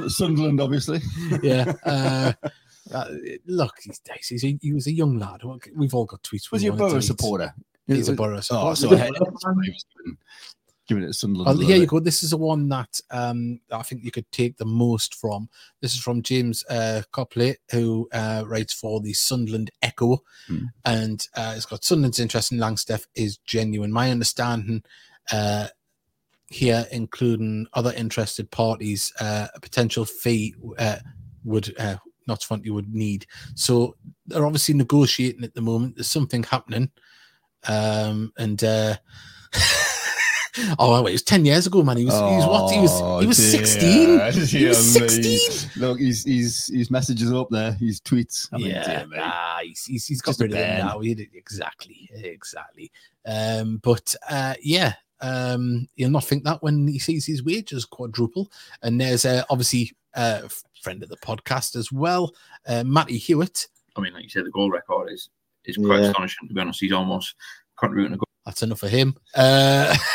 Sunderland, 0.08 0.62
obviously. 0.62 1.00
yeah. 1.42 1.74
Uh, 1.86 2.34
uh, 2.94 3.06
look, 3.46 3.74
he's, 3.82 4.02
he's 4.28 4.44
a, 4.44 4.58
he 4.62 4.74
was 4.74 4.88
a 4.88 4.94
young 4.94 5.18
lad. 5.18 5.42
We've 5.76 5.94
all 5.94 6.06
got 6.06 6.24
tweets. 6.24 6.52
Was 6.52 6.62
he 6.62 6.68
a 6.68 6.74
Borough 6.74 7.00
supporter? 7.00 7.54
He's 7.88 8.10
a 8.10 8.14
Borough 8.14 8.38
Oh, 8.52 8.74
supporter. 8.74 8.76
so 8.76 8.90
Was 10.90 10.96
I 10.96 10.98
he 10.98 10.98
a 10.98 10.98
had- 10.98 10.98
Borough 10.98 10.98
fan? 10.98 10.98
he 10.98 10.98
was 10.98 10.98
giving- 10.98 11.04
it 11.04 11.08
to 11.08 11.14
Sunderland. 11.14 11.60
Oh, 11.60 11.66
here 11.68 11.78
you 11.78 11.86
go. 11.86 12.00
This 12.00 12.24
is 12.24 12.30
the 12.32 12.38
one 12.38 12.70
that 12.70 13.00
um, 13.12 13.60
I 13.72 13.82
think 13.84 14.04
you 14.04 14.12
could 14.12 14.32
take 14.32 14.58
the 14.58 14.66
most 14.66 15.16
from. 15.16 15.50
This 15.82 15.94
is 15.94 16.00
from 16.00 16.22
James 16.22 16.64
uh, 16.70 17.04
Copley, 17.12 17.58
who 17.72 18.08
uh, 18.12 18.44
writes 18.48 18.74
for 18.74 19.00
the 19.02 19.14
Sunderland 19.14 19.72
Echo, 19.82 20.24
Hmm. 20.48 20.66
and 20.86 21.26
uh, 21.36 21.54
it's 21.56 21.66
got 21.66 21.84
Sunderland's 21.84 22.20
interest 22.20 22.52
in 22.52 22.58
Langstaff 22.60 23.06
is 23.16 23.38
genuine. 23.38 23.92
My 23.92 24.10
understanding 24.12 24.84
uh, 25.32 25.68
here, 26.48 26.88
including 26.92 27.68
other 27.74 27.94
interested 27.94 28.50
parties, 28.50 29.14
uh, 29.20 29.48
a 29.54 29.60
potential 29.60 30.06
fee 30.06 30.56
uh, 30.78 30.98
would. 31.44 31.74
Uh, 31.80 31.98
not 32.28 32.46
you 32.64 32.76
would 32.76 32.94
need. 32.94 33.26
So 33.56 33.96
they're 34.28 34.46
obviously 34.46 34.76
negotiating 34.76 35.44
at 35.44 35.56
the 35.56 35.62
moment. 35.62 35.96
There's 35.96 36.12
something 36.12 36.44
happening. 36.44 36.92
Um, 37.68 38.32
and 38.38 38.64
uh, 38.64 38.98
oh, 40.80 41.04
wait, 41.04 41.12
it 41.12 41.14
was 41.14 41.24
10 41.24 41.46
years 41.46 41.68
ago, 41.68 41.84
man. 41.84 41.98
He 41.98 42.06
was, 42.06 42.14
he 42.14 42.20
was 42.22 42.46
what? 42.46 42.72
He 42.74 42.80
was, 42.80 43.22
he 43.22 43.28
was 43.28 43.40
Oh, 43.40 43.58
16. 43.58 44.20
He 44.60 44.66
was 44.66 44.94
16. 44.94 45.72
Look, 45.82 46.00
his 46.00 46.24
his 46.26 46.68
his 46.74 46.90
messages 46.92 47.32
are 47.32 47.42
up 47.42 47.50
there. 47.50 47.74
His 47.74 48.00
tweets. 48.02 48.50
I 48.52 48.58
mean, 48.58 48.68
yeah, 48.72 49.04
dear 49.06 49.18
nah, 49.20 49.60
he's, 49.60 49.86
he's, 49.86 50.06
he's 50.08 50.22
got 50.22 50.32
Just 50.32 50.42
a 50.42 50.44
rid 50.46 50.52
of 50.54 50.58
them 50.58 50.86
now. 50.88 51.00
He 51.00 51.14
did, 51.16 51.30
exactly, 51.34 52.10
exactly. 52.14 52.92
Um, 53.26 53.80
but 53.84 54.14
uh, 54.30 54.56
yeah, 54.62 54.94
um, 55.22 55.88
he'll 55.96 56.10
not 56.10 56.24
think 56.24 56.44
that 56.46 56.64
when 56.64 56.88
he 56.88 57.00
sees 57.00 57.26
his 57.26 57.44
wages 57.44 57.86
quadruple. 57.86 58.52
And 58.82 59.00
there's 59.00 59.26
uh, 59.26 59.44
obviously 59.50 59.92
a 60.14 60.50
friend 60.82 61.04
of 61.04 61.10
the 61.10 61.18
podcast 61.18 61.76
as 61.76 61.92
well, 61.92 62.34
uh, 62.68 62.84
Matty 62.86 63.18
Hewitt. 63.18 63.68
I 63.96 64.02
mean, 64.02 64.14
like 64.14 64.24
you 64.24 64.30
said, 64.30 64.46
the 64.46 64.52
goal 64.52 64.72
record 64.72 65.12
is 65.12 65.30
is 65.66 65.78
quite 65.78 66.00
Yeah. 66.02 66.08
astonishing. 66.10 66.48
To 66.48 66.54
be 66.54 66.62
honest, 66.62 66.80
he's 66.80 66.94
almost 66.94 67.36
contributing 67.78 68.14
a 68.16 68.18
goal. 68.18 68.24
That's 68.46 68.64
enough 68.64 68.82
of 68.84 68.90
him. 68.90 69.16
Uh, 69.36 69.96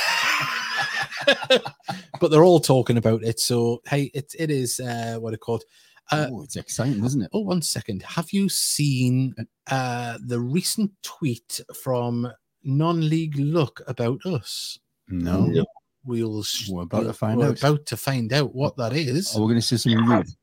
but 2.20 2.30
they're 2.30 2.44
all 2.44 2.60
talking 2.60 2.96
about 2.96 3.22
it. 3.22 3.40
So 3.40 3.80
hey, 3.86 4.10
it 4.14 4.34
it 4.38 4.50
is 4.50 4.80
uh, 4.80 5.16
what 5.20 5.34
it 5.34 5.40
called. 5.40 5.64
Uh, 6.10 6.28
oh, 6.30 6.42
it's 6.42 6.56
exciting, 6.56 7.02
isn't 7.04 7.22
it? 7.22 7.30
oh, 7.32 7.40
one 7.40 7.62
second. 7.62 8.02
Have 8.02 8.30
you 8.32 8.48
seen 8.50 9.34
uh, 9.70 10.18
the 10.26 10.38
recent 10.38 10.90
tweet 11.02 11.60
from 11.82 12.30
non-league 12.62 13.38
look 13.38 13.80
about 13.86 14.24
us? 14.26 14.78
No. 15.08 15.46
No. 15.46 15.64
We'll 16.04 16.42
sh- 16.42 16.68
We're 16.68 16.82
about 16.82 16.98
to 16.98 17.04
we're- 17.04 17.14
find 17.14 17.38
we're 17.38 17.48
out. 17.48 17.58
about 17.58 17.86
to 17.86 17.96
find 17.96 18.32
out 18.34 18.54
what 18.54 18.76
that 18.76 18.92
is. 18.92 19.34
Are 19.34 19.40
we 19.40 19.46
going 19.46 19.60
to 19.60 19.62
see 19.66 19.78
some 19.78 19.92
youth? 19.92 20.36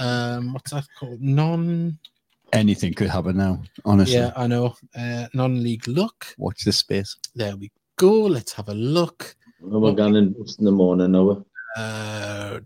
Um, 0.00 0.52
what's 0.52 0.70
that 0.70 0.86
called? 0.98 1.20
Non. 1.20 1.98
Anything 2.52 2.94
could 2.94 3.08
happen 3.08 3.36
now. 3.38 3.60
Honestly, 3.84 4.14
Yeah, 4.16 4.30
I 4.36 4.46
know. 4.46 4.76
Uh, 4.94 5.26
non-league 5.34 5.88
look. 5.88 6.26
watch 6.38 6.62
this 6.64 6.76
space. 6.76 7.16
There 7.34 7.56
we 7.56 7.72
go. 7.96 8.12
Let's 8.26 8.52
have 8.52 8.68
a 8.68 8.74
look. 8.74 9.34
Oh, 9.64 9.78
we're 9.78 9.92
going 9.92 10.16
in 10.16 10.34
in 10.58 10.64
the 10.64 10.72
morning, 10.72 11.14
are 11.14 11.24
we? 11.24 11.36
Uh, 11.76 12.58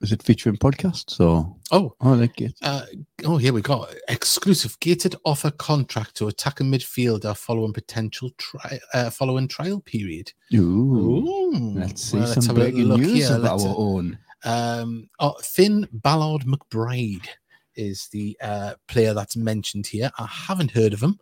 is 0.00 0.12
it 0.12 0.22
featuring 0.22 0.56
podcasts 0.56 1.20
or? 1.20 1.56
Oh, 1.72 1.94
oh, 2.00 2.12
I 2.12 2.14
like 2.14 2.40
it. 2.40 2.54
Uh, 2.62 2.84
oh, 3.24 3.36
here 3.38 3.52
we 3.52 3.62
go. 3.62 3.86
Exclusive 4.08 4.78
gated 4.80 5.14
offer 5.24 5.50
contract 5.50 6.16
to 6.16 6.28
attacking 6.28 6.70
midfielder 6.70 7.36
following 7.36 7.72
potential 7.72 8.30
tri- 8.36 8.78
uh, 8.92 9.10
following 9.10 9.48
trial 9.48 9.80
period. 9.80 10.32
Ooh, 10.54 10.58
Ooh. 10.60 11.72
let's 11.74 12.02
see 12.02 12.18
Well, 12.18 12.26
some 12.26 12.44
have 12.44 12.56
a 12.56 12.60
little 12.60 12.72
breaking 12.72 12.88
look 12.88 13.00
news 13.00 13.28
here. 13.28 13.36
of 13.36 13.42
Let's, 13.42 13.64
our 13.64 13.70
uh, 13.70 13.76
own. 13.76 14.18
Um, 14.44 15.08
oh, 15.18 15.34
Finn 15.42 15.88
Ballard 15.92 16.42
McBride 16.42 17.26
is 17.74 18.08
the 18.12 18.36
uh, 18.42 18.74
player 18.88 19.14
that's 19.14 19.36
mentioned 19.36 19.86
here. 19.86 20.10
I 20.18 20.26
haven't 20.26 20.70
heard 20.72 20.92
of 20.92 21.02
him. 21.02 21.18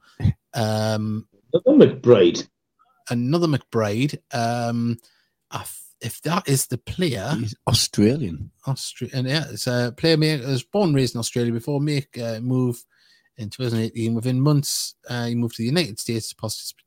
Um, 0.54 1.26
McBride. 1.66 2.46
Another 3.10 3.46
McBride. 3.46 4.18
Um, 4.32 4.98
if 6.00 6.20
that 6.22 6.48
is 6.48 6.66
the 6.66 6.78
player, 6.78 7.34
He's 7.38 7.54
Australian. 7.66 8.50
Australian, 8.66 9.26
yeah, 9.26 9.44
it's 9.50 9.66
a 9.66 9.94
player 9.96 10.16
make, 10.16 10.42
was 10.42 10.62
born 10.62 10.88
and 10.88 10.96
raised 10.96 11.14
in 11.14 11.18
Australia 11.18 11.52
before 11.52 11.80
make 11.80 12.16
a 12.18 12.40
move 12.40 12.84
in 13.38 13.48
2018. 13.48 14.14
Within 14.14 14.40
months, 14.40 14.96
uh, 15.08 15.26
he 15.26 15.34
moved 15.34 15.56
to 15.56 15.62
the 15.62 15.66
United 15.68 15.98
States 15.98 16.34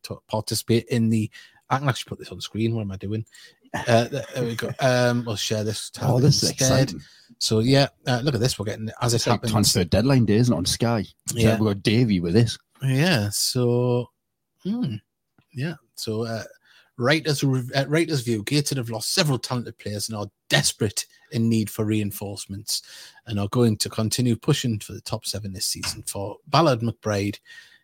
to 0.04 0.18
participate 0.28 0.86
in 0.90 1.10
the. 1.10 1.32
I 1.70 1.80
can 1.80 1.90
actually 1.90 2.10
put 2.10 2.20
this 2.20 2.32
on 2.32 2.40
screen. 2.42 2.76
What 2.76 2.82
am 2.84 2.92
I 2.92 2.98
doing? 2.98 3.26
Uh, 3.74 4.06
there 4.08 4.24
we 4.44 4.56
go. 4.56 4.72
Um, 4.80 5.24
we'll 5.26 5.36
share 5.36 5.64
this. 5.64 5.92
Oh, 6.02 6.20
this 6.20 6.44
is 6.44 6.52
exciting. 6.52 7.02
So 7.40 7.60
yeah, 7.60 7.88
uh, 8.06 8.22
look 8.24 8.36
at 8.36 8.40
this. 8.40 8.58
We're 8.58 8.66
getting 8.66 8.90
as 9.02 9.14
it 9.14 9.18
It's 9.18 9.28
like 9.28 9.36
happens. 9.40 9.52
transfer 9.52 9.84
deadline 9.84 10.26
day, 10.26 10.36
isn't 10.36 10.54
on 10.54 10.66
Sky? 10.66 11.04
So 11.28 11.38
Yeah. 11.38 11.58
we've 11.60 11.74
got 11.74 11.84
Davy 11.84 12.20
with 12.22 12.34
this. 12.34 12.58
Yeah. 12.82 13.30
So, 13.32 14.10
hmm, 14.64 14.96
yeah. 15.58 15.76
So, 15.96 16.26
uh, 16.26 16.44
writers 16.98 17.44
uh, 17.44 17.86
writers 17.88 18.22
view 18.22 18.44
Gated 18.44 18.78
have 18.78 18.90
lost 18.90 19.14
several 19.14 19.38
talented 19.40 19.78
players 19.78 20.08
and 20.08 20.18
are 20.18 20.28
desperate 20.50 21.06
in 21.32 21.50
need 21.50 21.70
for 21.70 21.84
reinforcements, 21.84 22.84
and 23.26 23.40
are 23.40 23.50
going 23.50 23.76
to 23.78 23.90
continue 23.90 24.36
pushing 24.36 24.80
for 24.80 24.94
the 24.94 25.02
top 25.02 25.26
seven 25.26 25.52
this 25.52 25.66
season. 25.66 26.04
For 26.04 26.38
Ballard 26.48 26.80
McBride, 26.80 27.40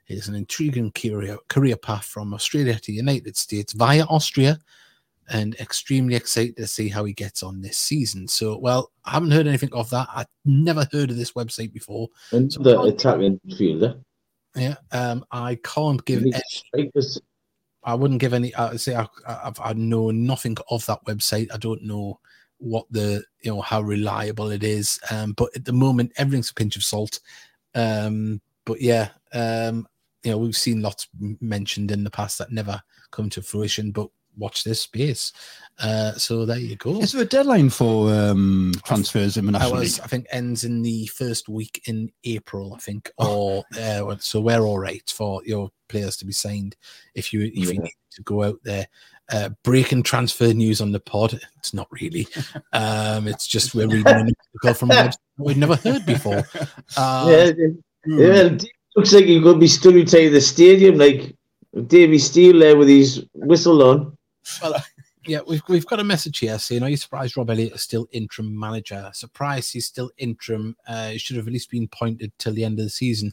is 0.07 0.28
an 0.28 0.36
intriguing 0.36 0.91
career 0.91 1.38
career 1.47 1.76
path 1.76 2.05
from 2.05 2.34
Australia 2.34 2.76
to 2.76 2.91
the 2.91 2.97
United 2.97 3.36
States 3.38 3.74
via 3.74 4.03
Austria. 4.05 4.59
And 5.30 5.55
extremely 5.55 6.15
excited 6.15 6.57
to 6.57 6.67
see 6.67 6.89
how 6.89 7.05
he 7.05 7.13
gets 7.13 7.43
on 7.43 7.61
this 7.61 7.78
season. 7.78 8.28
So, 8.28 8.57
well, 8.57 8.91
I 9.05 9.11
haven't 9.11 9.32
heard 9.32 9.47
anything 9.47 9.71
of 9.71 9.89
that. 9.91 10.09
I 10.11 10.26
never 10.43 10.86
heard 10.91 11.11
of 11.11 11.15
this 11.15 11.32
website 11.32 11.71
before. 11.71 12.09
And 12.34 12.51
So- 12.51 12.61
the 12.61 12.82
attacking 12.82 13.39
midfielder. 13.47 14.03
Yeah, 14.53 14.76
um, 14.91 15.26
I 15.32 15.55
can't 15.63 16.03
give 16.03 16.24
any 16.24 16.34
strikers. 16.49 17.21
I 17.86 17.95
wouldn't 17.95 18.21
give 18.21 18.34
any. 18.34 18.53
I 18.55 18.75
say 18.77 18.95
I, 18.95 19.07
I've 19.27 19.59
I 19.59 19.73
know 19.73 20.11
nothing 20.11 20.57
of 20.69 20.86
that 20.86 21.03
website. 21.05 21.47
I 21.53 21.57
don't 21.57 21.84
know 21.84 22.19
what 22.57 22.86
the 22.91 23.23
you 23.41 23.51
know 23.53 23.61
how 23.61 23.81
reliable 23.81 24.49
it 24.49 24.63
is. 24.63 24.99
Um, 25.11 25.34
but 25.34 25.49
at 25.55 25.65
the 25.65 25.73
moment, 25.73 26.13
everything's 26.17 26.49
a 26.49 26.53
pinch 26.53 26.75
of 26.75 26.84
salt. 26.84 27.19
Um, 27.75 28.41
but 28.65 28.81
yeah, 28.81 29.09
um, 29.34 29.88
you 30.23 30.31
know 30.31 30.38
we've 30.38 30.55
seen 30.55 30.81
lots 30.81 31.07
mentioned 31.19 31.91
in 31.91 32.03
the 32.03 32.11
past 32.11 32.38
that 32.38 32.51
never 32.51 32.81
come 33.11 33.29
to 33.31 33.41
fruition. 33.41 33.91
But 33.91 34.09
watch 34.38 34.63
this 34.63 34.81
space. 34.81 35.31
Uh, 35.79 36.13
so 36.13 36.45
there 36.45 36.57
you 36.57 36.75
go. 36.75 36.99
Is 36.99 37.13
there 37.13 37.23
a 37.23 37.25
deadline 37.25 37.69
for 37.69 38.13
um, 38.13 38.73
transfers 38.86 39.38
I 39.38 39.41
internationally? 39.41 39.79
was, 39.79 39.99
I 39.99 40.07
think, 40.07 40.27
ends 40.31 40.63
in 40.63 40.81
the 40.81 41.07
first 41.07 41.49
week 41.49 41.81
in 41.86 42.11
April. 42.23 42.73
I 42.73 42.77
think, 42.77 43.11
or 43.17 43.63
uh, 43.79 44.15
so 44.19 44.39
we're 44.39 44.61
all 44.61 44.79
right 44.79 45.03
for 45.09 45.41
your 45.45 45.71
players 45.89 46.15
to 46.17 46.25
be 46.25 46.31
signed. 46.31 46.75
If 47.15 47.34
you 47.34 47.41
if 47.41 47.73
you 47.73 47.79
need 47.79 47.93
to 48.11 48.21
go 48.21 48.43
out 48.43 48.59
there, 48.63 48.88
uh, 49.31 49.49
breaking 49.63 50.03
transfer 50.03 50.53
news 50.53 50.81
on 50.81 50.91
the 50.91 50.99
pod. 50.99 51.39
It's 51.57 51.73
not 51.73 51.88
really. 51.91 52.27
Um, 52.71 53.27
it's 53.27 53.47
just 53.47 53.73
we're 53.73 53.88
reading 53.88 54.07
an 54.07 54.34
article 54.55 54.73
from 54.73 54.91
a 54.91 54.95
website 54.95 55.17
we've 55.38 55.57
never 55.57 55.75
heard 55.75 56.05
before. 56.05 56.43
Uh, 56.97 57.25
yeah, 57.29 57.67
yeah, 58.05 58.41
it 58.43 58.65
looks 58.95 59.13
like 59.13 59.25
you're 59.25 59.41
going 59.41 59.55
to 59.55 59.59
be 59.59 59.67
stood 59.67 59.99
outside 59.99 60.29
the 60.29 60.41
stadium 60.41 60.97
like 60.97 61.36
Davy 61.88 62.19
Steele 62.19 62.59
there 62.59 62.77
with 62.77 62.88
his 62.88 63.25
whistle 63.34 63.81
on. 63.84 64.17
Yeah, 65.25 65.39
we've 65.47 65.61
we've 65.69 65.85
got 65.85 66.01
a 66.01 66.03
message 66.03 66.39
here 66.39 66.59
saying, 66.59 66.83
"Are 66.83 66.89
you 66.89 66.97
surprised 66.97 67.37
Rob 67.37 67.49
Elliot 67.49 67.75
is 67.75 67.81
still 67.81 68.07
interim 68.11 68.59
manager? 68.59 69.09
Surprised 69.13 69.71
he's 69.71 69.85
still 69.85 70.11
interim. 70.17 70.75
Uh, 70.85 71.11
he 71.11 71.17
should 71.17 71.37
have 71.37 71.47
at 71.47 71.53
least 71.53 71.69
been 71.71 71.85
appointed 71.85 72.33
till 72.39 72.53
the 72.53 72.65
end 72.65 72.77
of 72.77 72.85
the 72.85 72.89
season." 72.89 73.31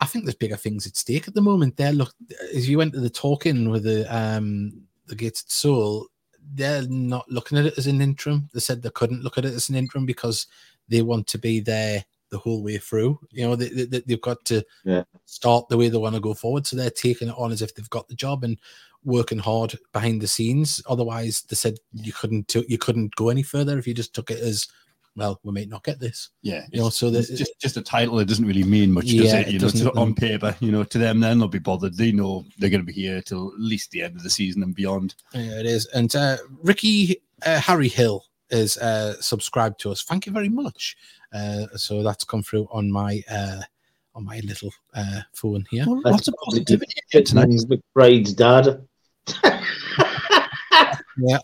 I 0.00 0.06
think 0.06 0.24
there's 0.24 0.34
bigger 0.34 0.56
things 0.56 0.84
at 0.84 0.96
stake 0.96 1.28
at 1.28 1.34
the 1.34 1.40
moment. 1.40 1.76
There, 1.76 1.92
look, 1.92 2.12
as 2.52 2.68
you 2.68 2.76
went 2.76 2.92
to 2.94 3.00
the 3.00 3.08
talking 3.08 3.70
with 3.70 3.84
the 3.84 4.04
um 4.12 4.82
the 5.06 5.14
Gated 5.14 5.48
Soul, 5.48 6.08
they're 6.54 6.82
not 6.88 7.30
looking 7.30 7.56
at 7.56 7.66
it 7.66 7.78
as 7.78 7.86
an 7.86 8.00
interim. 8.00 8.48
They 8.52 8.58
said 8.58 8.82
they 8.82 8.90
couldn't 8.90 9.22
look 9.22 9.38
at 9.38 9.44
it 9.44 9.54
as 9.54 9.68
an 9.68 9.76
interim 9.76 10.06
because 10.06 10.48
they 10.88 11.02
want 11.02 11.28
to 11.28 11.38
be 11.38 11.60
there 11.60 12.04
the 12.30 12.38
whole 12.38 12.64
way 12.64 12.78
through. 12.78 13.20
You 13.30 13.46
know, 13.46 13.54
they, 13.54 13.68
they, 13.68 14.00
they've 14.00 14.20
got 14.20 14.44
to 14.46 14.64
Yeah. 14.84 15.04
start 15.24 15.68
the 15.68 15.76
way 15.76 15.88
they 15.88 15.98
want 15.98 16.16
to 16.16 16.20
go 16.20 16.34
forward. 16.34 16.66
So 16.66 16.74
they're 16.74 16.90
taking 16.90 17.28
it 17.28 17.34
on 17.38 17.52
as 17.52 17.62
if 17.62 17.74
they've 17.76 17.90
got 17.90 18.08
the 18.08 18.16
job 18.16 18.42
and 18.42 18.58
working 19.04 19.38
hard 19.38 19.76
behind 19.92 20.20
the 20.20 20.26
scenes. 20.28 20.82
Otherwise, 20.88 21.42
they 21.48 21.56
said 21.56 21.78
you 21.92 22.12
couldn't 22.12 22.46
do, 22.48 22.64
you 22.68 22.78
couldn't 22.78 23.14
go 23.16 23.28
any 23.28 23.42
further 23.42 23.78
if 23.78 23.86
you 23.86 23.94
just 23.94 24.14
took 24.14 24.30
it 24.30 24.38
as 24.40 24.68
well. 25.16 25.38
We 25.42 25.52
may 25.52 25.64
not 25.66 25.84
get 25.84 25.98
this. 26.00 26.30
Yeah, 26.42 26.64
You 26.72 26.80
know, 26.80 26.88
so 26.90 27.08
it's 27.08 27.28
that- 27.28 27.36
just 27.36 27.52
just 27.60 27.76
a 27.76 27.82
title. 27.82 28.18
It 28.20 28.26
doesn't 28.28 28.46
really 28.46 28.64
mean 28.64 28.92
much, 28.92 29.06
does 29.06 29.14
Yeah, 29.14 29.40
it? 29.40 29.48
it 29.48 29.52
You 29.54 29.58
know, 29.58 29.68
to, 29.68 29.92
on 29.98 30.14
paper, 30.14 30.56
you 30.60 30.72
know, 30.72 30.84
to 30.84 30.98
them, 30.98 31.20
then 31.20 31.38
they'll 31.38 31.48
be 31.48 31.58
bothered. 31.58 31.96
They 31.96 32.12
know 32.12 32.44
they're 32.58 32.70
going 32.70 32.80
to 32.80 32.86
be 32.86 32.92
here 32.92 33.20
till 33.22 33.48
at 33.52 33.60
least 33.60 33.90
the 33.90 34.02
end 34.02 34.16
of 34.16 34.22
the 34.22 34.30
season 34.30 34.62
and 34.62 34.74
beyond. 34.74 35.14
Yeah, 35.34 35.58
it 35.60 35.66
is. 35.66 35.86
And 35.86 36.14
uh, 36.16 36.38
Ricky 36.62 37.22
uh, 37.44 37.60
Harry 37.60 37.88
Hill 37.88 38.24
is 38.50 38.76
uh, 38.78 39.20
subscribed 39.20 39.80
to 39.80 39.90
us. 39.90 40.02
Thank 40.02 40.26
you 40.26 40.32
very 40.32 40.48
much. 40.48 40.96
Uh, 41.32 41.66
so 41.76 42.02
that's 42.02 42.24
come 42.24 42.42
through 42.42 42.68
on 42.70 42.90
my 42.92 43.22
uh, 43.30 43.62
on 44.14 44.24
my 44.26 44.40
little 44.44 44.70
uh, 44.94 45.20
phone 45.32 45.64
here. 45.70 45.84
Well, 45.86 46.02
That's 46.04 46.12
lots 46.12 46.28
of 46.28 46.34
positivity 46.44 46.92
here 47.10 47.22
tonight. 47.22 47.48
He's 47.48 47.64
McBride's 47.64 48.34
dad. 48.34 48.86
Yeah. 51.18 51.38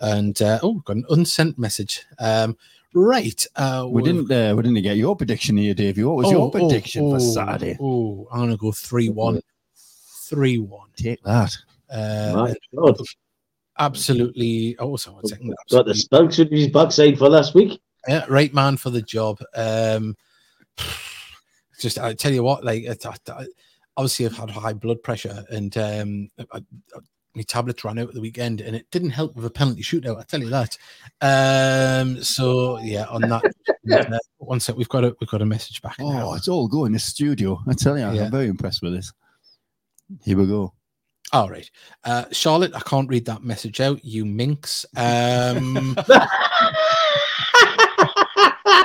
And 0.00 0.40
uh, 0.42 0.60
oh, 0.62 0.74
got 0.84 0.96
an 0.96 1.04
unsent 1.10 1.58
message. 1.58 2.04
Um, 2.18 2.56
right. 2.94 3.46
Uh, 3.56 3.86
We 3.90 4.02
didn't 4.02 4.30
uh, 4.30 4.54
we 4.56 4.62
didn't 4.62 4.82
get 4.82 4.96
your 4.96 5.16
prediction 5.16 5.56
here, 5.56 5.74
Davey. 5.74 6.04
What 6.04 6.16
was 6.16 6.26
oh, 6.26 6.30
your 6.30 6.50
prediction 6.50 7.04
oh, 7.04 7.10
for 7.10 7.16
oh, 7.16 7.34
Saturday? 7.34 7.76
Oh, 7.80 8.28
I'm 8.30 8.40
gonna 8.40 8.56
go 8.56 8.72
three 8.72 9.08
one. 9.08 9.40
Three 10.28 10.58
one. 10.58 10.88
Take 10.96 11.22
that. 11.24 11.56
Uh, 11.90 12.32
My 12.34 12.54
God. 12.76 12.98
absolutely. 13.78 14.76
Oh, 14.78 14.96
so 14.96 15.12
one 15.12 15.26
second. 15.26 15.54
Got 15.70 15.86
the 15.86 15.94
spokes 15.94 16.38
with 16.38 16.50
his 16.50 16.68
backside 16.68 17.18
for 17.18 17.28
last 17.28 17.54
week. 17.54 17.80
Yeah, 18.06 18.24
right 18.28 18.52
man 18.52 18.76
for 18.76 18.90
the 18.90 19.02
job. 19.02 19.38
Um, 19.54 20.16
just 21.80 21.98
I 21.98 22.12
tell 22.14 22.32
you 22.32 22.42
what, 22.42 22.64
like 22.64 22.84
it, 22.84 23.06
I, 23.06 23.14
I, 23.32 23.46
obviously 23.98 24.24
I've 24.26 24.36
had 24.38 24.48
high 24.48 24.72
blood 24.72 25.02
pressure, 25.02 25.44
and 25.50 25.76
um, 25.76 26.28
I, 26.38 26.58
I, 26.58 26.60
my 27.34 27.42
tablets 27.42 27.84
ran 27.84 27.98
out 27.98 28.08
at 28.08 28.14
the 28.14 28.20
weekend, 28.20 28.60
and 28.62 28.74
it 28.74 28.90
didn't 28.90 29.10
help 29.10 29.34
with 29.34 29.44
a 29.44 29.50
penalty 29.50 29.82
shootout. 29.82 30.18
I 30.18 30.22
tell 30.22 30.40
you 30.40 30.48
that. 30.48 30.78
Um, 31.20 32.22
so 32.22 32.78
yeah, 32.78 33.06
on 33.06 33.22
that. 33.22 33.44
uh, 34.12 34.18
one 34.38 34.60
sec, 34.60 34.76
we've 34.76 34.88
got 34.88 35.04
a 35.04 35.14
we've 35.20 35.28
got 35.28 35.42
a 35.42 35.46
message 35.46 35.82
back. 35.82 35.96
Oh, 36.00 36.12
now. 36.12 36.34
it's 36.34 36.48
all 36.48 36.68
going. 36.68 36.88
in 36.88 36.92
the 36.94 36.98
studio. 37.00 37.60
I 37.68 37.74
tell 37.74 37.98
you, 37.98 38.10
Yeah. 38.12 38.26
I'm 38.26 38.30
very 38.30 38.46
impressed 38.46 38.82
with 38.82 38.94
this. 38.94 39.12
Here 40.24 40.38
we 40.38 40.46
go. 40.46 40.72
All 41.32 41.50
right, 41.50 41.70
uh, 42.04 42.24
Charlotte, 42.32 42.74
I 42.74 42.80
can't 42.80 43.10
read 43.10 43.26
that 43.26 43.42
message 43.42 43.80
out. 43.80 44.02
You 44.02 44.24
minx. 44.24 44.86
Um, 44.96 45.94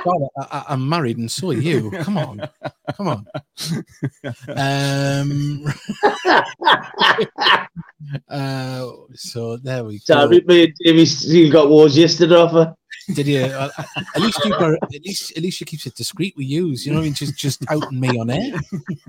Charlotte, 0.04 0.32
I, 0.38 0.66
I'm 0.70 0.88
married, 0.88 1.18
and 1.18 1.32
so 1.32 1.50
are 1.52 1.54
you. 1.54 1.92
Come 1.92 2.18
on, 2.18 2.42
come 2.96 3.08
on. 3.08 3.26
Um, 4.50 5.66
uh, 8.30 8.92
so 9.14 9.58
there 9.58 9.84
we 9.84 10.00
go. 10.00 10.04
Sorry, 10.04 10.42
me 10.46 10.64
and 10.66 10.74
Davy 10.84 11.06
Steele 11.06 11.52
got 11.52 11.70
wars 11.70 11.98
yesterday 11.98 12.36
off 12.36 12.52
her. 12.52 12.76
Did 13.14 13.28
you? 13.28 13.42
Uh, 13.42 13.70
at 14.16 14.22
least 14.22 14.44
you 14.46 14.52
got. 14.52 14.74
At 14.74 15.04
least, 15.04 15.36
at 15.36 15.44
least 15.44 15.58
she 15.58 15.66
keeps 15.66 15.86
it 15.86 15.96
discreet 15.96 16.34
We 16.38 16.46
use, 16.46 16.86
You 16.86 16.94
know 16.94 17.00
what 17.00 17.04
I 17.04 17.06
mean? 17.06 17.14
Just, 17.14 17.38
just 17.38 17.64
outing 17.70 18.00
me 18.00 18.18
on 18.20 18.30
air. 18.30 18.54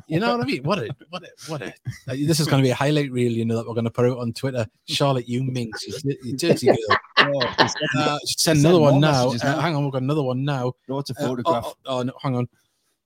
You 0.07 0.21
know 0.21 0.37
what 0.37 0.41
I 0.41 0.45
mean? 0.45 0.63
What 0.63 0.79
a, 0.79 0.89
what 1.11 1.23
a, 1.23 1.29
what 1.49 1.63
a. 1.63 1.69
uh, 1.69 1.73
this 2.09 2.41
is 2.41 2.47
going 2.47 2.63
to 2.63 2.67
be 2.67 2.71
a 2.71 2.75
highlight 2.75 3.11
reel. 3.11 3.33
You 3.33 3.45
know 3.45 3.57
that 3.57 3.67
we're 3.67 3.75
going 3.75 3.85
to 3.85 3.91
put 3.91 4.07
out 4.07 4.19
on 4.19 4.33
Twitter. 4.33 4.67
Charlotte, 4.87 5.29
you 5.29 5.43
minx, 5.45 5.87
you, 6.05 6.37
dirty 6.37 6.67
girl. 6.67 6.77
Uh, 7.97 8.19
send 8.25 8.59
another 8.59 8.79
one 8.79 9.01
now. 9.01 9.31
Uh, 9.31 9.39
now. 9.43 9.59
hang 9.59 9.75
on, 9.75 9.83
we've 9.83 9.93
got 9.93 10.03
another 10.03 10.23
one 10.23 10.45
now. 10.45 10.75
No, 10.89 10.99
it's 10.99 11.09
a 11.09 11.15
oh, 11.21 11.29
photograph. 11.29 11.65
oh, 11.65 11.75
oh, 11.87 12.03
no, 12.03 12.13
hang 12.21 12.37
on. 12.37 12.47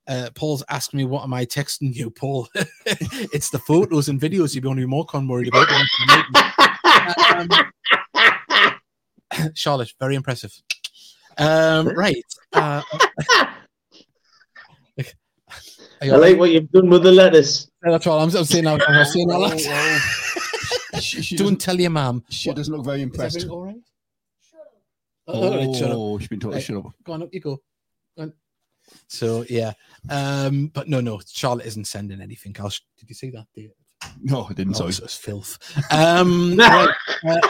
Uh, 0.09 0.31
Paul's 0.35 0.65
asked 0.71 0.93
me, 0.93 1.05
"What 1.05 1.23
am 1.23 1.35
I 1.35 1.45
texting 1.45 1.95
you, 1.95 2.11
Paul?" 2.11 2.49
it's 2.87 3.51
the 3.51 3.59
photos 3.61 4.09
and 4.09 4.21
videos 4.21 4.55
you'd 4.55 4.63
be 4.63 4.69
only 4.69 4.87
more 4.87 5.05
con 5.05 5.29
worried 5.29 5.49
about. 5.49 5.69
Um, 7.31 7.49
Charlotte, 9.55 9.93
very 9.99 10.15
impressive. 10.15 10.53
Um, 11.39 11.89
right. 11.89 12.25
Uh, 12.53 12.83
I 16.01 16.07
like 16.07 16.21
right? 16.21 16.39
what 16.39 16.51
you've 16.51 16.71
done 16.71 16.89
with 16.91 17.03
the 17.03 17.11
lettuce. 17.13 17.69
That's 17.83 18.07
all 18.07 18.21
I'm, 18.21 18.35
I'm 18.37 18.45
saying. 18.45 18.65
Now, 18.65 18.79
I'm 18.87 19.05
saying 19.05 19.31
all 19.33 19.49
that. 19.49 19.59
she, 21.01 21.23
she 21.23 21.37
Don't 21.37 21.47
doesn't, 21.47 21.61
tell 21.61 21.81
your 21.81 21.91
mum. 21.91 22.23
she 22.29 22.53
doesn't 22.53 22.73
look 22.75 22.85
very 22.85 23.03
impressed. 23.03 23.37
everything 23.37 23.51
all 23.57 23.65
right? 23.65 23.77
All 25.27 25.51
right. 25.51 25.83
Oh, 25.83 26.19
she's 26.19 26.29
been 26.29 26.41
told 26.41 26.53
to 26.53 26.57
Right. 26.59 26.65
shut 26.65 26.77
up. 26.77 26.93
Go 27.05 27.13
on 27.15 27.23
up, 27.25 27.29
you 27.33 27.41
go. 27.41 27.61
Go 28.17 28.23
on. 28.23 28.33
So 29.09 29.45
yeah, 29.51 29.73
um, 30.09 30.69
but 30.69 30.89
no, 30.89 31.01
no, 31.01 31.21
Charlotte 31.27 31.67
isn't 31.67 31.87
sending 31.87 32.21
anything 32.23 32.57
else. 32.59 32.81
Did 32.99 33.09
you 33.11 33.15
see 33.15 33.31
that? 33.31 33.47
Dave? 33.55 33.73
No, 34.23 34.47
I 34.49 34.53
didn't. 34.55 34.75
Oh, 34.77 34.79
Sorry. 34.79 34.89
it's, 34.91 34.99
it's 35.01 35.17
filth. 35.17 35.59
Um, 35.93 36.57
right, 36.57 36.89
uh, 37.29 37.41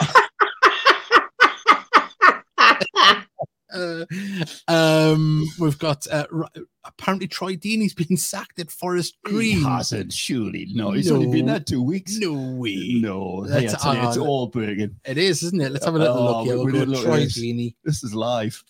um, 4.68 5.44
we've 5.58 5.78
got 5.78 6.06
uh, 6.10 6.26
r- 6.32 6.48
apparently 6.84 7.26
Troy 7.28 7.56
Deeney's 7.56 7.94
been 8.08 8.16
sacked 8.16 8.58
at 8.58 8.70
Forest 8.70 9.16
He 9.26 9.32
Green. 9.32 9.62
hasn't, 9.62 10.12
surely. 10.12 10.68
No, 10.72 10.92
he's 10.92 11.10
only 11.10 11.26
been 11.28 11.46
there 11.46 11.60
two 11.60 11.82
weeks. 11.82 12.16
No 12.18 12.32
way. 12.56 12.98
No, 13.00 13.42
hey, 13.44 13.66
That's- 13.66 13.74
I 13.84 13.94
tell 13.94 14.02
you, 14.02 14.08
it's 14.08 14.18
uh, 14.18 14.24
all 14.24 14.46
breaking. 14.48 14.96
It 15.04 15.18
is, 15.18 15.42
isn't 15.42 15.60
it? 15.60 15.72
Let's 15.72 15.84
have 15.84 15.94
a 15.94 15.98
little 15.98 16.16
Oh, 16.16 16.38
look 16.38 16.46
here. 16.46 16.56
we- 16.58 16.64
We'll 16.64 16.66
we 16.66 16.72
go 16.72 16.84
look 16.92 16.98
at 17.00 17.04
Troy 17.04 17.20
this. 17.20 17.38
Deeney. 17.38 17.74
This 17.84 18.02
is 18.04 18.14
live. 18.14 18.62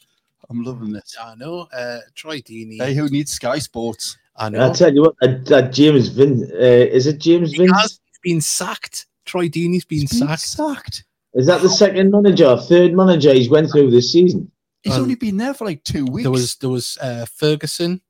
I'm 0.51 0.63
loving 0.65 0.93
this. 0.93 1.17
I 1.21 1.35
know. 1.35 1.69
Uh, 1.73 1.99
Troy 2.15 2.39
Deeney. 2.41 2.79
Hey, 2.81 2.95
who 2.95 3.09
needs 3.09 3.33
Sky 3.33 3.59
Sports? 3.59 4.17
I 4.37 4.49
know. 4.49 4.71
I 4.71 4.73
tell 4.73 4.95
you 4.95 5.03
what, 5.03 5.15
that, 5.21 5.45
that 5.47 5.73
James 5.73 6.09
Vin, 6.09 6.49
uh, 6.55 6.57
is 6.57 7.07
it 7.07 7.19
James 7.19 7.53
Vin? 7.55 7.67
He 7.69 7.73
has 7.75 8.01
been 8.23 8.41
sacked. 8.41 9.07
Troy 9.25 9.49
Deeney's 9.49 9.85
been 9.85 10.01
He's 10.03 10.11
been 10.21 10.29
sacked. 10.29 10.41
sacked. 10.43 11.05
Is 11.35 11.47
that 11.49 11.61
the 11.61 11.69
second 11.69 12.11
manager, 12.13 12.57
third 12.57 12.95
manager 12.95 13.35
he's 13.35 13.51
went 13.51 13.71
through 13.71 13.91
this 13.91 14.11
season? 14.13 14.51
He's 14.83 14.95
Um, 14.95 15.03
only 15.03 15.15
been 15.17 15.37
there 15.37 15.55
for 15.55 15.65
like 15.65 15.83
two 15.85 16.05
weeks. 16.07 16.25
There 16.25 16.31
was 16.31 16.55
there 16.57 16.71
was 16.71 16.97
uh, 17.01 17.27
Ferguson, 17.27 18.01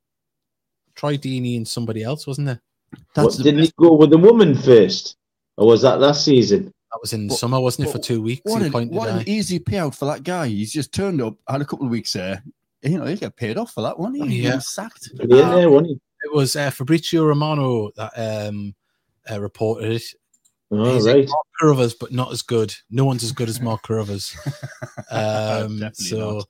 Troy 0.95 1.17
Deeney, 1.17 1.57
and 1.57 1.67
somebody 1.67 2.03
else, 2.03 2.27
wasn't 2.27 2.47
there? 2.47 2.61
That's 3.15 3.25
What, 3.27 3.37
the 3.39 3.43
didn't 3.45 3.61
best- 3.61 3.73
he 3.79 3.85
go 3.85 3.95
with 3.95 4.11
the 4.11 4.19
woman 4.19 4.55
first, 4.57 5.17
or 5.57 5.67
was 5.67 5.83
that 5.83 6.01
last 6.01 6.25
season? 6.25 6.65
That 6.93 6.99
was 7.03 7.13
in 7.13 7.29
But- 7.29 7.37
summer, 7.39 7.61
wasn't 7.61 7.89
it? 7.89 7.93
For 7.93 7.99
two 7.99 8.23
weeks. 8.23 8.43
What, 8.45 8.63
an, 8.63 8.89
what 8.91 9.09
an 9.11 9.29
easy 9.29 9.59
payout 9.59 9.95
for 9.95 10.07
that 10.07 10.23
guy. 10.25 10.49
He's 10.49 10.73
just 10.73 10.93
turned 10.93 11.21
up, 11.21 11.37
had 11.49 11.61
a 11.61 11.65
couple 11.65 11.85
of 11.87 11.91
weeks 11.93 12.13
there. 12.15 12.43
You 12.83 12.99
know, 12.99 13.05
he 13.07 13.17
got 13.17 13.37
paid 13.37 13.59
off 13.59 13.73
for 13.75 13.83
that 13.83 13.99
one. 13.99 14.15
He 14.15 14.27
He's 14.27 14.45
Yeah. 14.45 14.51
been 14.53 14.61
sacked. 14.61 15.11
He 15.17 15.23
in 15.23 15.29
there, 15.29 15.69
wasn't 15.71 15.89
he? 15.89 16.01
It 16.25 16.35
was 16.35 16.57
uh, 16.57 16.71
Fabrizio 16.71 17.25
Romano 17.25 17.91
that 17.97 18.13
um, 18.49 18.75
uh, 19.31 19.41
reported 19.41 20.03
it. 20.71 20.77
All 20.77 20.95
He's 20.95 21.07
right. 21.07 21.29
Mark 21.29 21.47
Carruthers, 21.59 21.95
but 21.95 22.13
not 22.13 22.33
as 22.33 22.43
good. 22.43 22.75
No 22.91 23.05
one's 23.05 23.25
as 23.25 23.33
good 23.33 23.49
as 23.49 23.61
Mark 23.61 23.83
Carruthers. 23.83 24.37
Um, 25.11 25.79
Definitely 25.79 26.05
so, 26.05 26.35
not. 26.35 26.49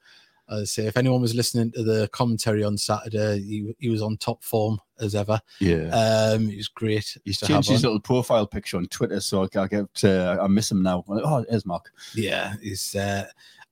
I 0.48 0.64
say, 0.64 0.86
if 0.86 0.96
anyone 0.96 1.20
was 1.20 1.34
listening 1.34 1.70
to 1.72 1.82
the 1.84 2.08
commentary 2.08 2.64
on 2.64 2.76
Saturday, 2.76 3.40
he, 3.40 3.74
he 3.78 3.88
was 3.88 4.02
on 4.02 4.16
top 4.16 4.42
form 4.42 4.80
as 4.98 5.14
ever. 5.14 5.40
Yeah. 5.60 5.88
Um, 5.90 6.48
it 6.48 6.56
was 6.56 6.68
great. 6.68 7.16
He's 7.24 7.38
changed 7.38 7.52
have 7.52 7.66
his 7.66 7.84
on. 7.84 7.90
little 7.90 8.00
profile 8.00 8.46
picture 8.46 8.78
on 8.78 8.86
Twitter, 8.86 9.20
so 9.20 9.44
I, 9.44 9.60
I 9.60 9.66
get 9.68 10.04
uh, 10.04 10.38
I 10.40 10.46
miss 10.48 10.70
him 10.70 10.82
now. 10.82 11.04
Oh, 11.08 11.44
there's 11.48 11.66
Mark. 11.66 11.92
Yeah, 12.14 12.54
he's 12.62 12.96
uh, 12.96 13.26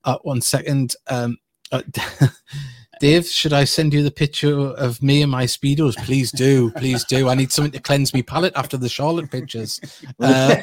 uh 0.05 0.19
one 0.23 0.41
second. 0.41 0.95
Um 1.09 1.39
uh, 1.73 1.83
Dave, 3.01 3.27
should 3.27 3.53
I 3.53 3.65
send 3.65 3.93
you 3.93 4.03
the 4.03 4.11
picture 4.11 4.59
of 4.59 5.03
me 5.03 5.21
and 5.21 5.31
my 5.31 5.45
speedos? 5.45 5.97
Please 5.99 6.31
do, 6.33 6.71
please 6.73 7.05
do. 7.05 7.29
I 7.29 7.35
need 7.35 7.53
something 7.53 7.73
to 7.73 7.81
cleanse 7.81 8.15
me 8.15 8.23
palate 8.23 8.55
after 8.57 8.79
the 8.79 8.89
Charlotte 8.89 9.31
pictures. 9.31 9.79
Uh, 10.19 10.57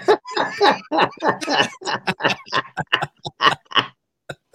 uh, 0.92 1.08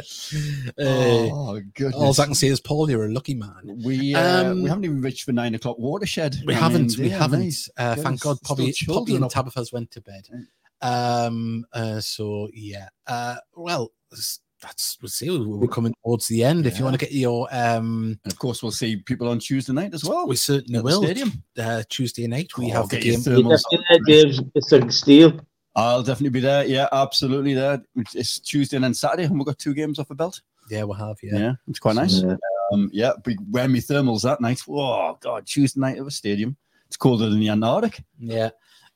oh 0.78 1.30
all 1.30 1.60
goodness. 1.74 2.18
I 2.18 2.24
can 2.24 2.34
say 2.34 2.48
is, 2.48 2.60
Paul, 2.60 2.90
you're 2.90 3.06
a 3.06 3.12
lucky 3.12 3.34
man. 3.34 3.80
we 3.84 4.14
uh, 4.14 4.50
Um, 4.50 4.62
we 4.62 4.68
haven't 4.68 4.84
even 4.84 5.00
reached 5.00 5.26
the 5.26 5.32
nine 5.32 5.54
o'clock 5.54 5.78
watershed. 5.78 6.36
We 6.46 6.54
I 6.54 6.58
haven't, 6.58 6.90
mean, 6.90 7.04
we 7.04 7.08
dear 7.10 7.18
haven't. 7.18 7.40
me. 7.40 7.52
Uh, 7.76 7.94
thank 7.96 8.20
God, 8.20 8.38
Poppy, 8.42 8.72
Poppy 8.86 9.16
and. 9.16 9.30
Tabitha's 9.30 9.72
went 9.72 9.90
to 9.92 10.00
bed. 10.00 10.26
Um. 10.80 11.64
Uh, 11.72 12.00
so 12.00 12.48
yeah. 12.52 12.88
Uh. 13.06 13.36
Well, 13.54 13.92
that's 14.62 14.98
we'll 15.00 15.08
see. 15.08 15.30
We're 15.38 15.68
coming 15.68 15.94
towards 16.04 16.26
the 16.28 16.42
end. 16.44 16.66
If 16.66 16.78
you 16.78 16.84
want 16.84 16.98
to 16.98 17.04
get 17.04 17.12
your 17.12 17.48
um, 17.52 18.18
And 18.24 18.32
of 18.32 18.38
course, 18.38 18.62
we'll 18.62 18.72
see 18.72 18.96
people 18.96 19.28
on 19.28 19.38
Tuesday 19.38 19.72
night 19.72 19.94
as 19.94 20.04
well. 20.04 20.26
we 20.26 20.36
certainly 20.36 20.78
at 20.78 20.84
the 20.84 20.84
will. 20.84 21.02
stadium. 21.02 21.42
Uh, 21.58 21.82
Tuesday 21.88 22.26
night 22.26 22.48
we 22.58 22.70
Oh, 22.72 22.74
have 22.82 22.88
the 22.88 22.96
get 22.96 23.04
game. 23.04 23.20
third- 23.20 23.38
You 23.38 23.44
Thermals. 23.44 23.62
definitely 23.70 23.86
there, 24.12 24.24
Dave. 24.24 24.40
It's 24.54 24.72
a 24.72 24.90
steal. 24.90 25.40
I'll 25.76 26.02
definitely 26.02 26.30
be 26.30 26.40
there. 26.40 26.66
Yeah, 26.66 26.88
absolutely 26.90 27.54
there. 27.54 27.74
It's- 27.96 28.14
It's 28.16 28.40
Tuesday 28.40 28.76
and 28.76 28.84
then 28.84 28.94
Saturday, 28.94 29.24
and 29.24 29.34
we've 29.38 29.46
got 29.46 29.58
two 29.58 29.74
games 29.74 29.98
off 29.98 30.08
the 30.08 30.14
belt. 30.14 30.40
Yeah, 30.70 30.82
we'll 30.82 30.98
have. 30.98 31.16
Yeah, 31.22 31.38
Yeah. 31.38 31.52
it's 31.68 31.78
quite 31.78 31.94
nice. 31.96 32.20
Yeah. 32.22 32.36
Um, 32.72 32.90
yeah, 32.92 33.12
big 33.24 33.38
wear 33.50 33.66
me 33.68 33.80
thermals 33.80 34.22
that 34.22 34.40
night. 34.40 34.60
Oh 34.68 35.16
God, 35.20 35.46
Tuesday 35.46 35.80
night 35.80 35.98
at 35.98 36.04
the 36.04 36.10
stadium. 36.10 36.56
It's 36.88 36.96
colder 36.96 37.28
than 37.30 37.38
the 37.40 37.48
Antarctic. 37.50 38.02
Yeah. 38.18 38.50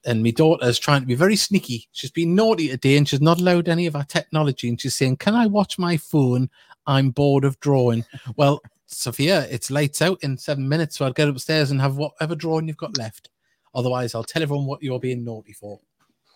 And 0.05 0.23
my 0.23 0.31
daughter's 0.31 0.79
trying 0.79 1.01
to 1.03 1.07
be 1.07 1.15
very 1.15 1.37
sneaky. 1.37 1.89
She's 1.93 2.11
been 2.11 2.35
naughty 2.35 2.69
today 2.69 2.97
and 2.97 3.09
she's 3.09 3.21
not 3.21 3.41
allowed 3.41 3.69
any 3.69 3.87
of 3.87 3.95
our 3.95 4.05
technology. 4.05 4.69
And 4.69 4.81
she's 4.81 4.97
saying, 4.97 5.19
Can 5.19 5.35
I 5.35 5.47
watch 5.47 5.79
my 5.79 5.97
phone? 5.97 6.51
I'm 6.87 7.11
bored 7.11 7.45
of 7.45 7.59
drawing. 7.61 8.05
well, 8.37 8.61
Sophia, 8.87 9.47
it's 9.51 9.71
lights 9.71 10.03
out 10.03 10.19
in 10.23 10.37
seven 10.37 10.69
minutes. 10.69 10.99
So 10.99 11.05
I'll 11.05 11.13
get 11.13 11.29
upstairs 11.29 11.71
and 11.71 11.81
have 11.81 11.97
whatever 11.97 12.35
drawing 12.35 12.67
you've 12.69 12.77
got 12.77 12.99
left. 12.99 13.31
Otherwise, 13.75 14.15
I'll 14.15 14.25
tell 14.25 14.43
everyone 14.43 14.67
what 14.67 14.83
you're 14.83 15.01
being 15.01 15.25
naughty 15.25 15.53
for. 15.53 15.79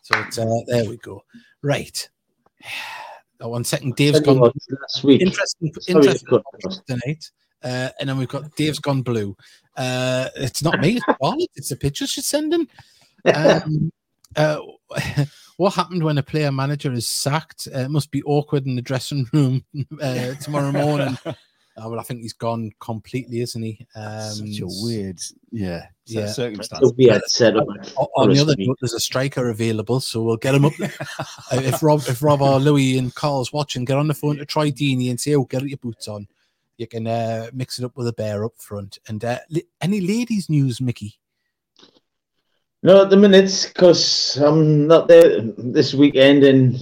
So 0.03 0.19
it's, 0.21 0.39
uh, 0.39 0.47
there 0.67 0.89
we 0.89 0.97
go. 0.99 1.23
Right. 1.62 2.09
Uh, 3.45 3.51
one 3.51 3.64
second. 3.64 3.95
Dave's 3.97 4.19
Tell 4.23 4.33
gone 4.33 4.41
what, 4.41 4.55
Last 4.81 5.05
week. 5.05 5.21
interesting, 5.21 5.71
Sorry 5.79 5.99
interesting 5.99 6.27
cut 6.27 6.43
topics 6.43 6.64
across. 6.64 6.81
tonight. 6.87 7.31
Uh, 7.62 7.91
and 8.01 8.09
then 8.09 8.17
we've 8.17 8.29
got 8.29 8.55
Dave's 8.57 8.79
gone 8.79 9.03
blue. 9.03 9.37
Uh, 9.77 10.31
it's 10.37 10.62
not 10.62 10.81
me, 10.81 10.97
it's 10.97 11.05
Charlotte. 11.21 11.51
It's 11.55 11.69
the 11.69 11.77
pictures 11.77 12.09
she's 12.09 12.25
sending. 12.25 12.67
Um, 13.25 13.93
uh, 14.37 14.59
what 15.57 15.75
happened 15.75 16.03
when 16.03 16.19
a 16.19 16.23
player 16.23 16.53
manager 16.53 16.93
is 16.93 17.07
sacked? 17.07 17.69
Uh, 17.75 17.81
it 17.81 17.91
must 17.91 18.11
be 18.11 18.23
awkward 18.25 18.67
in 18.67 18.77
the 18.77 18.83
dressing 18.83 19.27
room 19.33 19.64
uh, 20.03 20.35
tomorrow 20.35 20.73
morning. 20.73 21.17
Uh, 21.79 21.91
well, 21.91 22.01
I 22.01 22.05
think 22.05 22.23
he's 22.23 22.33
gone 22.33 22.71
completely, 22.81 23.41
isn't 23.41 23.62
he? 23.62 23.87
Um, 23.95 24.31
Such 24.31 24.61
a 24.61 24.67
weird, 24.83 25.21
yeah, 25.51 25.87
yeah. 26.07 26.21
yeah. 26.21 26.27
circumstance. 26.27 26.89
So 26.89 26.95
we 26.97 27.05
had 27.05 27.23
set 27.27 27.55
up. 27.55 27.67
at 27.79 27.95
On 28.17 28.31
the 28.33 28.41
other 28.41 28.55
Green. 28.55 28.69
note, 28.69 28.79
there's 28.81 28.95
a 28.95 29.01
striker 29.01 29.51
available, 29.51 30.01
so 30.01 30.23
we'll 30.23 30.39
get 30.39 30.55
him 30.55 30.64
up. 30.64 30.73
Uh, 30.81 31.61
if 31.61 31.83
Rob, 31.83 32.01
if 32.09 32.23
Rob 32.23 32.41
or 32.41 32.59
Louis 32.59 32.97
and 32.97 33.14
Carl's 33.14 33.53
watching, 33.53 33.85
get 33.85 33.99
on 33.99 34.09
the 34.09 34.14
phone 34.14 34.39
to 34.39 34.47
Troy 34.47 34.71
Deeney 34.71 35.11
and 35.11 35.21
say, 35.21 35.35
"Oh, 35.35 35.45
get 35.45 35.69
your 35.69 35.77
boots 35.77 36.09
on." 36.09 36.27
You 36.79 36.87
can 36.87 37.07
uh, 37.07 37.51
mix 37.53 37.79
it 37.79 37.85
up 37.85 37.97
with 37.97 38.09
a 38.09 38.12
bear 38.12 38.45
up 38.45 38.53
front. 38.59 38.99
And 39.09 39.25
uh, 39.25 39.39
li- 39.51 39.67
any 39.81 40.01
ladies' 40.01 40.49
news, 40.49 40.81
Mickey? 40.81 41.19
No, 42.83 43.03
at 43.03 43.11
the 43.11 43.16
minute, 43.16 43.72
because 43.74 44.37
I'm 44.37 44.87
not 44.87 45.09
there 45.09 45.41
this 45.41 45.95
weekend, 45.95 46.45
and 46.45 46.74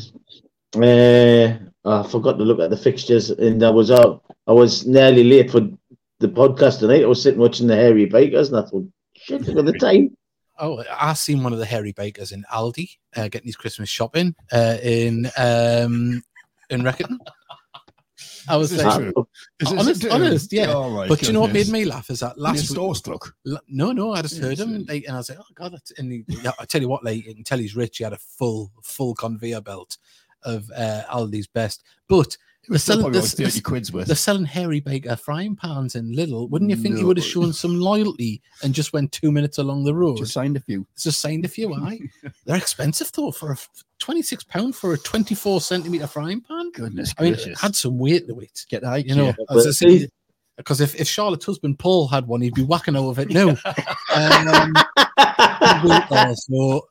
uh, 0.77 1.59
I 1.85 2.09
forgot 2.09 2.39
to 2.39 2.45
look 2.45 2.61
at 2.61 2.71
the 2.71 2.77
fixtures, 2.77 3.31
and 3.31 3.63
I 3.63 3.71
was 3.71 3.91
out. 3.91 4.23
I 4.47 4.53
was 4.53 4.87
nearly 4.87 5.25
late 5.25 5.51
for 5.51 5.61
the 6.21 6.29
podcast 6.29 6.81
tonight. 6.81 7.05
I 7.05 7.07
was 7.07 7.23
sitting 7.23 7.41
watching 7.41 7.67
the 7.67 7.77
Hairy 7.77 8.07
Bikers, 8.07 8.49
and 8.49 8.59
I 8.59 8.69
thought, 8.69 8.89
shit, 9.17 9.43
look 9.43 9.59
at 9.59 9.73
the 9.73 9.79
time. 9.79 10.17
Oh, 10.59 10.85
I 10.89 11.15
seen 11.15 11.43
one 11.43 11.53
of 11.53 11.59
the 11.59 11.67
hairy 11.67 11.93
bikers 11.93 12.33
in 12.33 12.45
Aldi 12.53 12.97
uh, 13.17 13.29
getting 13.29 13.49
his 13.49 13.57
Christmas 13.57 13.89
shopping 13.89 14.37
uh, 14.53 14.77
in 14.83 15.27
um, 15.37 16.23
in 16.71 16.83
Reckitt. 16.83 17.11
I 18.49 18.57
was 18.57 18.73
like, 18.77 18.97
true? 18.97 19.27
Honest, 19.67 20.05
honest, 20.07 20.53
yeah. 20.53 20.73
Right, 20.73 21.09
but 21.09 21.23
you 21.23 21.33
know 21.33 21.41
what 21.41 21.53
made 21.53 21.69
me 21.69 21.85
laugh 21.85 22.11
is 22.11 22.21
that 22.21 22.39
Last 22.39 22.71
last 22.77 23.07
week, 23.07 23.17
starstruck. 23.17 23.33
No, 23.69 23.93
no, 23.93 24.13
I 24.13 24.23
just 24.23 24.39
heard 24.39 24.59
him, 24.59 24.85
like, 24.87 25.05
and 25.07 25.15
I 25.15 25.19
was 25.19 25.31
like, 25.31 25.39
"Oh 25.41 25.47
God!" 25.55 25.73
That's, 25.73 25.93
and 25.99 26.13
he, 26.13 26.25
yeah, 26.29 26.53
I 26.59 26.65
tell 26.65 26.81
you 26.81 26.89
what, 26.89 27.05
like, 27.05 27.17
you 27.27 27.35
can 27.35 27.45
tell 27.45 27.59
he's 27.59 27.75
rich. 27.77 27.99
He 27.99 28.05
had 28.05 28.13
a 28.13 28.19
full, 28.19 28.71
full 28.83 29.15
conveyor 29.15 29.63
belt 29.63 29.97
of 30.43 30.71
uh, 30.77 31.03
Aldi's 31.11 31.47
best. 31.47 31.85
But 32.07 32.37
still 32.65 32.79
selling- 32.79 33.03
probably 33.03 33.21
the- 33.21 33.27
about 33.27 33.37
thirty 33.53 33.61
quid's 33.61 33.93
worth. 33.93 34.07
they're 34.07 34.17
selling 34.17 34.45
Hairy 34.45 34.81
Biker 34.81 35.19
frying 35.19 35.57
pans 35.57 35.95
in 35.95 36.13
Lidl. 36.15 36.49
Wouldn't 36.51 36.71
you 36.71 36.77
think 36.77 36.97
he 36.99 37.05
would 37.05 37.17
have 37.19 37.27
shown 37.27 37.53
some 37.53 37.79
loyalty 37.79 38.43
and 38.63 38.75
just 38.75 38.93
went 38.93 39.13
two 39.13 39.33
minutes 39.33 39.59
along 39.59 39.85
the 39.85 39.95
road? 39.95 40.19
Just 40.19 40.33
signed 40.33 40.57
a 40.57 40.61
few. 40.61 40.87
Just 40.99 41.21
signed 41.21 41.45
a 41.45 41.49
few. 41.49 41.75
Aye, 41.75 42.01
they're 42.45 42.57
expensive 42.57 43.11
though 43.13 43.31
for 43.31 43.53
a 43.53 43.57
twenty-six 43.99 44.45
pound 44.45 44.75
for 44.77 44.93
a 44.95 44.99
twenty-four 44.99 45.61
centimeter 45.61 46.07
frying 46.07 46.41
pan. 46.41 46.71
Goodness 46.73 47.15
I 47.19 47.23
mean, 47.25 47.33
gracious. 47.35 47.53
it 47.53 47.59
had 47.59 47.75
some 47.77 47.99
weight 47.99 48.27
to 48.29 48.39
it. 48.41 48.65
Get 48.69 48.83
that, 48.83 49.07
You 49.07 49.15
know, 49.15 49.25
yeah. 49.27 49.35
I 49.51 49.55
was 49.55 49.65
But 49.65 49.69
just 49.71 49.79
saying, 49.79 49.99
see- 50.01 50.09
because 50.57 50.81
if, 50.81 50.95
if 50.95 51.09
Charlotte's 51.09 51.47
husband 51.47 51.81
Paul 51.81 52.07
had 52.07 52.27
one, 52.29 52.41
he'd 52.41 52.55
be 52.55 52.63
whacking 52.63 52.95
over 52.95 53.23
it 53.23 53.31
now. 53.31 53.49
um, 54.15 54.73
uh, 55.19 56.35
so, 56.35 56.87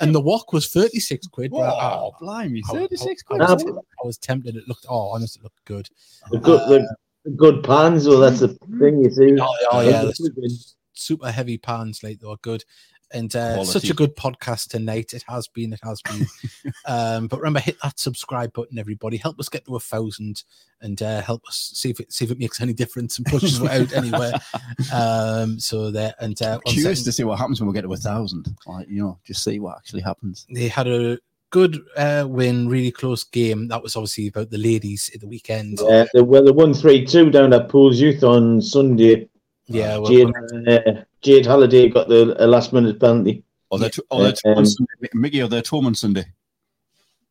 and 0.00 0.14
the 0.14 0.20
wok 0.20 0.52
was 0.52 0.68
36 0.68 1.26
quid. 1.28 1.50
but 1.50 1.60
I, 1.62 1.94
Oh, 1.98 2.12
blimey, 2.20 2.62
thirty-six 2.70 3.22
I, 3.22 3.26
quid. 3.26 3.42
I, 3.42 3.52
was, 3.54 3.64
I 3.64 4.06
was 4.06 4.18
tempted. 4.18 4.54
It 4.56 4.68
looked, 4.68 4.86
oh, 4.88 5.08
honestly, 5.10 5.40
it 5.40 5.44
looked 5.44 5.64
good. 5.64 5.88
The 6.30 6.38
good, 6.38 6.60
the, 6.68 6.96
the 7.24 7.30
good 7.32 7.64
pans, 7.64 8.06
well, 8.06 8.20
that's 8.20 8.40
the 8.40 8.48
thing, 8.78 9.02
you 9.02 9.10
see. 9.10 9.36
Oh, 9.40 9.56
oh, 9.72 9.80
yeah, 9.80 10.08
super, 10.12 10.40
super 10.92 11.30
heavy 11.32 11.58
pans, 11.58 12.02
like 12.04 12.20
they 12.20 12.26
were 12.26 12.36
good. 12.42 12.64
And 13.12 13.34
uh, 13.34 13.64
such 13.64 13.88
a 13.88 13.94
good 13.94 14.14
podcast 14.16 14.68
tonight. 14.68 15.12
It 15.14 15.24
has 15.28 15.48
been, 15.48 15.72
it 15.72 15.80
has 15.82 16.02
been. 16.02 16.26
um, 16.86 17.26
but 17.26 17.38
remember, 17.38 17.60
hit 17.60 17.76
that 17.82 17.98
subscribe 17.98 18.52
button, 18.52 18.78
everybody. 18.78 19.16
Help 19.16 19.40
us 19.40 19.48
get 19.48 19.64
to 19.64 19.76
a 19.76 19.80
thousand 19.80 20.44
and 20.82 21.00
uh, 21.00 21.22
help 21.22 21.46
us 21.48 21.72
see 21.74 21.90
if 21.90 22.00
it 22.00 22.12
see 22.12 22.24
if 22.24 22.30
it 22.30 22.38
makes 22.38 22.60
any 22.60 22.72
difference 22.72 23.16
and 23.16 23.26
pushes 23.26 23.60
it 23.60 23.70
out 23.70 23.92
anywhere. 23.94 24.32
Um, 24.92 25.58
so 25.58 25.90
there 25.90 26.14
and 26.20 26.40
uh, 26.42 26.58
Curious 26.66 26.98
second. 26.98 27.04
to 27.04 27.12
see 27.12 27.24
what 27.24 27.38
happens 27.38 27.60
when 27.60 27.68
we 27.68 27.74
get 27.74 27.82
to 27.82 27.92
a 27.92 27.96
thousand. 27.96 28.54
Like, 28.66 28.88
you 28.88 29.02
know, 29.02 29.18
just 29.24 29.42
see 29.42 29.58
what 29.58 29.78
actually 29.78 30.02
happens. 30.02 30.46
they 30.50 30.68
had 30.68 30.86
a 30.86 31.18
good 31.50 31.80
uh, 31.96 32.26
win, 32.28 32.68
really 32.68 32.90
close 32.90 33.24
game. 33.24 33.68
That 33.68 33.82
was 33.82 33.96
obviously 33.96 34.28
about 34.28 34.50
the 34.50 34.58
ladies 34.58 35.10
at 35.14 35.20
the 35.20 35.26
weekend. 35.26 35.80
Yeah, 35.82 36.04
they, 36.12 36.22
well, 36.22 36.44
they 36.44 36.50
won 36.50 36.74
3 36.74 37.06
2 37.06 37.30
down 37.30 37.52
at 37.52 37.68
Pools 37.68 38.00
Youth 38.00 38.22
on 38.22 38.60
Sunday. 38.60 39.28
Yeah, 39.66 39.98
well, 39.98 40.10
Jade, 40.10 40.32
uh, 40.68 41.04
Jade 41.22 41.46
Halliday 41.46 41.88
got 41.88 42.08
the 42.08 42.24
last 42.46 42.72
minute 42.72 43.00
penalty. 43.00 43.42
Or 43.70 43.78
they're, 43.78 43.90
or 44.10 44.22
they're 44.22 44.56
Um, 44.56 44.64
Sunday. 44.64 45.08
Mickey, 45.14 45.42
or 45.42 45.48
they're 45.48 45.62
on 45.72 45.94
Sunday. 45.94 46.24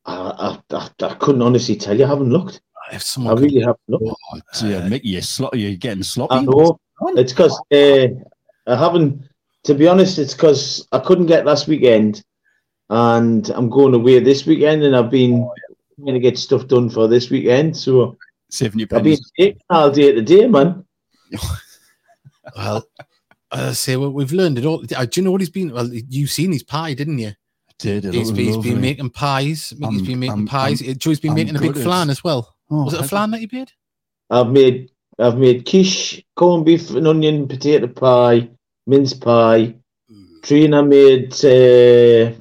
I, 0.05 0.59
I, 0.71 0.75
I, 0.75 0.89
I 1.05 1.13
couldn't 1.15 1.41
honestly 1.41 1.75
tell 1.75 1.97
you. 1.97 2.05
I 2.05 2.07
haven't 2.09 2.29
looked. 2.29 2.61
if 2.91 2.95
I 2.95 2.97
someone 2.99 3.35
could- 3.38 3.43
really 3.45 3.59
haven't 3.61 3.79
looked. 3.88 4.05
Oh, 4.33 4.39
dear, 4.59 4.81
Uh, 4.81 4.89
Mickey, 4.89 5.09
you're, 5.09 5.21
slo- 5.21 5.49
you're 5.53 5.75
getting 5.75 6.03
sloppy. 6.03 6.35
I 6.35 6.41
know. 6.43 6.79
It's 7.15 7.31
because 7.33 7.59
uh, 7.71 8.07
I 8.71 8.75
haven't, 8.75 9.21
to 9.63 9.73
be 9.73 9.88
honest, 9.88 10.17
it's 10.19 10.33
because 10.33 10.88
I 10.91 10.99
couldn't 10.99 11.25
get 11.27 11.45
last 11.45 11.67
weekend 11.67 12.23
and 12.89 13.49
I'm 13.51 13.69
going 13.69 13.93
away 13.93 14.19
this 14.19 14.45
weekend 14.45 14.83
and 14.83 14.95
I've 14.95 15.09
been 15.11 15.39
going 15.99 16.13
to 16.13 16.19
get 16.19 16.38
stuff 16.38 16.67
done 16.67 16.89
for 16.89 17.07
this 17.07 17.29
weekend. 17.29 17.75
So 17.77 18.17
Saving 18.49 18.79
your 18.79 18.88
I've 18.93 19.03
been 19.03 19.17
pennies. 19.17 19.31
taking 19.38 19.61
all 19.69 19.91
day 19.91 20.13
today, 20.13 20.47
man. 20.47 20.85
well, 22.55 22.83
I 23.52 23.72
say 23.74 23.95
well, 23.95 24.12
we've 24.12 24.32
learned 24.34 24.58
it 24.58 24.66
all. 24.66 24.84
Uh, 24.95 25.06
Do 25.06 25.20
you 25.22 25.26
know 25.26 25.32
what 25.32 25.41
he's 25.41 25.50
been? 25.50 25.72
Well, 25.72 25.89
you've 25.91 26.30
seen 26.32 26.52
his 26.52 26.64
pie, 26.64 26.93
didn't 26.93 27.20
you? 27.20 27.32
Did 27.80 28.06
it 28.06 28.14
He's, 28.14 28.28
looked 28.30 28.39
he's 28.39 28.56
lovely. 28.56 28.72
been 28.72 28.82
making 28.82 29.10
pies. 29.12 29.74
Mickey's 29.78 30.00
I'm- 30.00 30.06
been 30.06 30.20
making 30.20 30.32
I'm- 30.32 30.48
pies. 30.48 30.82
I'm- 30.82 30.98
Joe's 30.98 31.20
been 31.20 31.32
I'm 31.32 31.36
making 31.36 31.56
a 31.56 31.60
big 31.60 31.76
flan 31.76 32.10
as 32.10 32.24
well. 32.24 32.56
Oh, 32.72 32.86
Was 32.86 32.93
it 32.95 33.02
a 33.02 33.04
flan 33.08 33.32
that 33.32 33.39
he 33.39 33.50
made? 33.52 33.72
I've 34.30 34.50
made 34.50 34.91
I've 35.20 35.38
made 35.38 35.66
quiche, 35.66 36.24
corned 36.36 36.66
beef 36.66 36.89
and 36.91 37.08
onion 37.08 37.48
potato 37.48 37.88
pie, 37.88 38.50
mince 38.86 39.14
pie. 39.14 39.76
Trina 40.43 40.84
made 40.84 41.34
uh, 41.45 42.32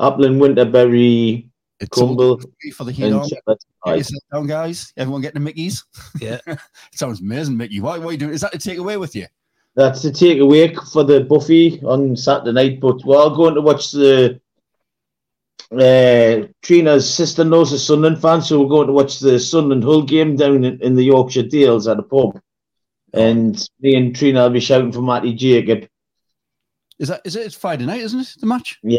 apple 0.00 0.24
and 0.24 0.40
winterberry 0.40 1.48
It's 1.80 1.88
crumble 1.90 2.40
for 2.74 2.84
the 2.84 2.92
heat 2.92 3.12
on. 3.12 3.28
chocolate 3.28 3.62
Get 3.86 4.10
down, 4.32 4.46
guys. 4.46 4.92
Everyone 4.96 5.20
getting 5.22 5.42
the 5.42 5.52
Mickeys. 5.52 5.82
Yeah. 6.20 6.38
Sounds 6.92 7.20
amazing, 7.20 7.56
Mickey. 7.56 7.80
What, 7.80 8.00
what 8.00 8.08
are 8.10 8.12
you 8.12 8.18
doing? 8.18 8.32
Is 8.34 8.40
that 8.42 8.52
to 8.52 8.58
take 8.58 8.78
away 8.78 8.96
with 8.96 9.14
you? 9.16 9.26
That's 9.74 10.02
the 10.02 10.10
takeaway 10.10 10.74
for 10.92 11.04
the 11.04 11.20
buffy 11.20 11.80
on 11.82 12.16
Saturday 12.16 12.52
night. 12.52 12.80
But 12.80 13.04
we're 13.04 13.16
all 13.16 13.34
going 13.34 13.54
to 13.54 13.60
watch 13.60 13.92
the. 13.92 14.40
Uh, 15.72 16.48
Trina's 16.62 17.08
sister 17.08 17.44
knows 17.44 17.72
a 17.72 17.78
Sunderland 17.78 18.20
fan, 18.20 18.42
so 18.42 18.60
we're 18.60 18.68
going 18.68 18.88
to 18.88 18.92
watch 18.92 19.20
the 19.20 19.38
Sunderland 19.38 19.84
Hull 19.84 20.02
game 20.02 20.34
down 20.34 20.64
in, 20.64 20.82
in 20.82 20.96
the 20.96 21.04
Yorkshire 21.04 21.44
Dales 21.44 21.86
at 21.86 22.00
a 22.00 22.02
pub. 22.02 22.40
And 23.12 23.68
me 23.80 23.94
and 23.94 24.14
Trina 24.14 24.42
will 24.42 24.50
be 24.50 24.60
shouting 24.60 24.90
for 24.90 25.02
Matty 25.02 25.32
Jacob. 25.34 25.88
Is 26.98 27.08
that 27.08 27.22
is 27.24 27.36
it? 27.36 27.46
It's 27.46 27.54
Friday 27.54 27.86
night, 27.86 28.00
isn't 28.00 28.20
it? 28.20 28.34
The 28.40 28.46
match. 28.46 28.78
Yeah. 28.82 28.98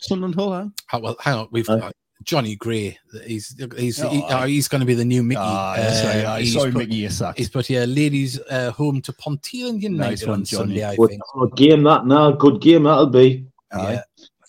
Sunderland 0.00 0.34
Hull. 0.34 0.52
Huh? 0.52 0.66
Oh, 0.92 0.98
well, 0.98 1.16
hang 1.20 1.36
on. 1.36 1.48
We've 1.50 1.66
Huh? 1.66 1.90
Got 2.20 2.24
Johnny 2.26 2.56
Gray. 2.56 2.98
He's 3.26 3.56
he's 3.76 4.02
Oh, 4.02 4.08
he- 4.08 4.22
aye. 4.22 4.42
oh, 4.42 4.46
he's 4.46 4.68
going 4.68 4.80
to 4.80 4.86
be 4.86 4.94
the 4.94 5.04
new 5.04 5.22
Mickey. 5.22 5.40
Ah, 5.42 5.72
Uh, 5.72 5.76
yes, 5.78 6.04
I, 6.26 6.34
I 6.36 6.40
he's 6.42 6.52
saw 6.52 6.64
put- 6.64 6.74
Mickey 6.74 6.94
you're 6.96 7.10
sacked. 7.10 7.38
He's 7.38 7.48
put 7.48 7.66
here, 7.66 7.86
ladies 7.86 8.38
uh, 8.50 8.70
home 8.72 9.00
to 9.02 9.12
Ponteland 9.12 9.82
United 9.82 10.10
Nice 10.10 10.26
one, 10.26 10.40
on 10.40 10.44
Johnny. 10.44 10.80
Sunday, 10.80 10.84
I 10.84 10.96
But 10.96 11.10
think. 11.10 11.22
oh, 11.34 11.46
game 11.46 11.82
that 11.84 12.06
now, 12.06 12.30
good 12.32 12.60
game 12.60 12.84
that'll 12.84 13.06
be. 13.06 13.46
Aye. 13.72 13.92
Yeah. 13.92 14.02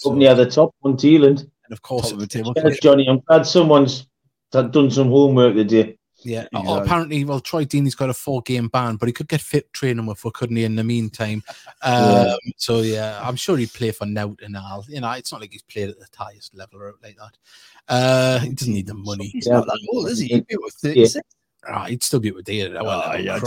Up 0.06 0.14
near 0.16 0.34
the 0.36 0.46
top 0.48 0.74
on 0.84 0.94
Teeland. 0.98 1.42
and 1.42 1.72
of 1.74 1.82
course, 1.84 2.06
Top 2.10 2.14
of 2.14 2.20
the 2.20 2.28
table. 2.28 2.54
Johnny, 2.82 3.08
I'm 3.08 3.20
glad 3.28 3.46
someone's 3.46 4.08
done 4.52 4.90
some 4.92 5.10
homework 5.10 5.56
today. 5.56 5.96
Yeah. 6.24 6.48
Oh, 6.54 6.82
apparently, 6.82 7.24
well, 7.26 7.40
Troy 7.40 7.66
Deeney's 7.66 7.96
got 7.96 8.10
a 8.10 8.14
four-game 8.14 8.68
ban, 8.68 8.96
but 8.96 9.08
he 9.08 9.14
could 9.14 9.28
get 9.28 9.42
fit 9.42 9.72
training 9.74 10.06
with, 10.06 10.20
for 10.20 10.32
couldn't 10.32 10.56
he? 10.56 10.64
In 10.64 10.76
the 10.76 10.84
meantime, 10.84 11.44
um, 11.82 12.04
Yeah. 12.04 12.36
so 12.58 12.82
yeah, 12.82 13.20
I'm 13.24 13.36
sure 13.36 13.58
he'd 13.58 13.74
play 13.74 13.92
for 13.92 14.06
Nout 14.06 14.40
and 14.44 14.56
all. 14.58 14.86
You 14.88 15.02
know, 15.02 15.12
it's 15.12 15.32
not 15.32 15.42
like 15.42 15.52
he's 15.52 15.64
played 15.64 15.90
at 15.90 16.00
the 16.00 16.08
highest 16.18 16.56
level 16.56 16.82
or 16.82 16.94
like 17.04 17.18
that. 17.18 17.38
Uh, 17.88 18.40
he 18.40 18.50
doesn't 18.50 18.74
need 18.74 18.88
the 18.88 18.94
money. 18.94 19.28
He's 19.28 19.48
Yeah. 19.48 19.54
not 19.56 19.66
that 19.68 19.88
old, 19.94 20.08
is 20.10 20.20
he? 20.20 20.28
He'd 20.28 20.48
be 20.48 20.56
about 20.56 20.72
36. 20.74 21.18
Ah, 21.70 21.86
he'd 21.86 22.02
still 22.02 22.20
be 22.20 22.32
with 22.32 22.46
do 22.46 22.54
it. 22.54 22.74
Well, 22.74 23.04
Oh, 23.06 23.16
yeah, 23.16 23.38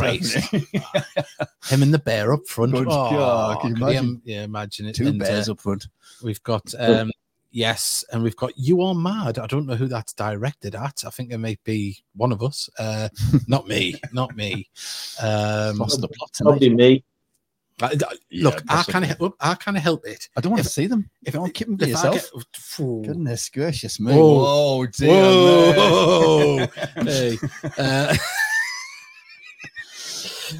Him 1.66 1.82
and 1.82 1.92
the 1.92 1.98
bear 2.04 2.32
up 2.32 2.46
front. 2.46 2.72
Good 2.72 2.86
oh, 2.88 3.10
God, 3.10 3.60
can 3.60 3.76
you 3.76 3.82
imagine? 3.86 4.22
yeah, 4.24 4.42
imagine 4.44 4.86
it. 4.86 4.94
Two 4.94 5.08
And, 5.08 5.20
uh, 5.20 5.24
bears 5.24 5.48
up 5.48 5.60
front. 5.60 5.86
We've 6.22 6.42
got 6.44 6.72
um 6.78 7.10
yes, 7.54 8.04
and 8.12 8.22
we've 8.22 8.36
got 8.36 8.52
you 8.58 8.82
are 8.82 8.94
mad. 8.94 9.38
I 9.38 9.46
don't 9.46 9.64
know 9.66 9.76
who 9.76 9.86
that's 9.88 10.12
directed 10.12 10.74
at. 10.74 11.04
I 11.06 11.10
think 11.10 11.32
it 11.32 11.38
may 11.38 11.56
be 11.64 11.96
one 12.14 12.32
of 12.32 12.42
us. 12.42 12.68
Uh 12.78 13.08
not 13.48 13.66
me, 13.66 13.94
not 14.12 14.36
me. 14.36 14.68
Um 15.22 15.78
Lost 15.78 16.00
the 16.02 16.08
plot 16.08 16.30
tonight. 16.34 16.50
Probably 16.50 16.68
me. 16.74 17.04
I- 17.82 17.86
I- 17.86 17.90
Yeah, 18.30 18.44
look, 18.44 18.62
I 18.68 18.74
possibly. 18.76 18.92
can't 18.92 19.04
help 19.18 19.36
I 19.40 19.54
can't 19.56 19.76
help 19.78 20.06
it. 20.06 20.28
I 20.36 20.40
don't 20.40 20.52
want 20.52 20.62
to 20.64 20.68
see 20.68 20.86
them. 20.86 21.08
If 21.22 21.28
If 21.28 21.34
you 21.34 21.40
don't 21.40 21.54
keep 21.54 21.66
them 21.68 21.74
if 21.74 21.80
to 21.80 21.88
yourself. 21.88 22.14
get- 22.14 22.56
Phew. 22.56 23.02
Goodness 23.06 23.48
gracious 23.50 23.98
me. 23.98 24.12
Whoa. 24.14 24.44
Whoa, 24.44 24.86
dear 24.86 25.10
Whoa. 25.10 26.66
Hey, 27.02 27.38
uh, 27.78 28.14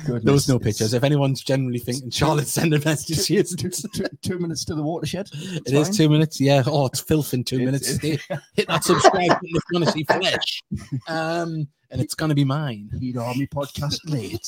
there 0.07 0.33
was 0.33 0.49
no 0.49 0.59
pictures. 0.59 0.93
If 0.95 1.05
anyone's 1.05 1.43
generally 1.43 1.79
thinking 1.79 2.11
Charlotte's 2.11 2.53
sending 2.53 2.83
messages, 2.85 3.27
she 3.27 3.35
Two, 3.43 3.69
is. 3.69 3.87
two, 3.95 4.05
two 4.23 4.39
minutes 4.39 4.65
to 4.67 4.75
the 4.75 4.83
watershed. 4.83 5.29
It 5.33 5.73
is 5.73 5.91
two 5.97 6.09
minutes. 6.09 6.41
Yeah. 6.41 6.63
Oh, 6.67 6.87
it's 6.87 7.01
filth 7.01 7.35
in 7.35 7.45
two 7.45 7.57
It's- 7.57 7.67
minutes. 7.67 7.91
it's- 8.05 8.23
Stay- 8.25 8.37
Hit 8.55 8.69
that 8.69 8.85
subscribe 8.85 9.29
button 9.29 9.41
if 9.43 9.63
you 9.71 9.81
want 9.81 9.85
to 9.87 9.93
see 9.93 10.05
flesh. 10.05 10.63
Um, 11.09 11.69
and 11.91 12.01
it's 12.01 12.15
going 12.15 12.31
to 12.31 12.35
be 12.35 12.45
mine. 12.45 12.91
Heed 12.99 13.17
Army 13.17 13.47
podcast 13.47 13.99
late. 14.07 14.47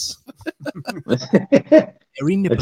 It's 2.18 2.24
nibble. 2.24 2.56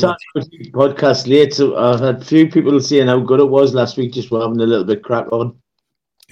podcast 0.72 1.26
late, 1.28 1.55
so 1.55 1.76
I've 1.76 2.01
had 2.01 2.20
a 2.20 2.24
few 2.24 2.51
people 2.51 2.78
saying 2.80 3.07
how 3.07 3.20
good 3.20 3.41
it 3.41 3.45
was 3.49 3.72
last 3.74 3.97
week, 3.97 4.12
just 4.12 4.28
for 4.28 4.41
having 4.41 4.61
a 4.61 4.64
little 4.66 4.85
bit 4.85 5.03
crack 5.05 5.30
on 5.32 5.57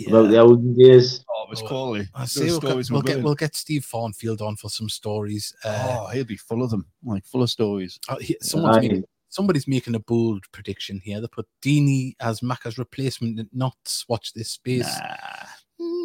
about 0.07 0.31
the 0.31 0.39
olden 0.39 0.75
days. 0.75 1.25
Oh, 1.29 1.45
it 1.45 1.51
was 1.51 1.63
Oh. 1.65 2.05
I 2.15 2.25
see. 2.25 2.45
We'll, 2.47 2.61
get, 2.61 2.69
stories 2.69 2.91
were 2.91 2.95
we'll 2.95 3.03
get 3.03 3.23
we'll 3.23 3.35
get 3.35 3.55
Steve 3.57 3.87
Farnfield 3.91 4.41
on 4.41 4.57
for 4.57 4.69
some 4.71 4.89
stories. 4.89 5.55
Uh, 5.65 5.99
oh, 6.01 6.07
he'll 6.09 6.25
be 6.25 6.37
full 6.37 6.63
of 6.63 6.71
them, 6.71 6.87
like 7.05 7.25
full 7.27 7.43
of 7.43 7.51
stories. 7.51 7.99
oh, 8.09 8.17
he- 8.19 8.37
someone's 8.41 8.77
Aye. 8.79 8.81
making, 8.81 9.05
somebody's 9.29 9.69
making 9.69 9.95
a 9.95 10.01
bold 10.01 10.45
prediction 10.53 11.01
here. 11.03 11.21
They 11.21 11.27
put 11.29 11.47
Deeney 11.63 12.15
as 12.21 12.41
Macca's 12.41 12.79
replacement. 12.79 13.39
and 13.41 13.49
Not 13.53 13.77
watch 14.09 14.33
this 14.33 14.51
space. 14.51 14.89
Nah. 14.99 15.47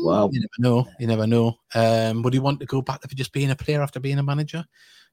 Wow. 0.04 0.30
You 0.32 0.40
never 0.42 0.60
know. 0.60 0.88
You 1.00 1.08
never 1.08 1.28
know. 1.28 1.58
Um, 1.76 2.24
would 2.24 2.34
he 2.34 2.40
want 2.40 2.60
to 2.62 2.66
go 2.66 2.82
back 2.82 3.02
to 3.02 3.16
just 3.16 3.32
being 3.32 3.52
a 3.52 3.56
player 3.56 3.82
after 3.82 4.00
being 4.00 4.18
a 4.20 4.24
manager? 4.24 4.66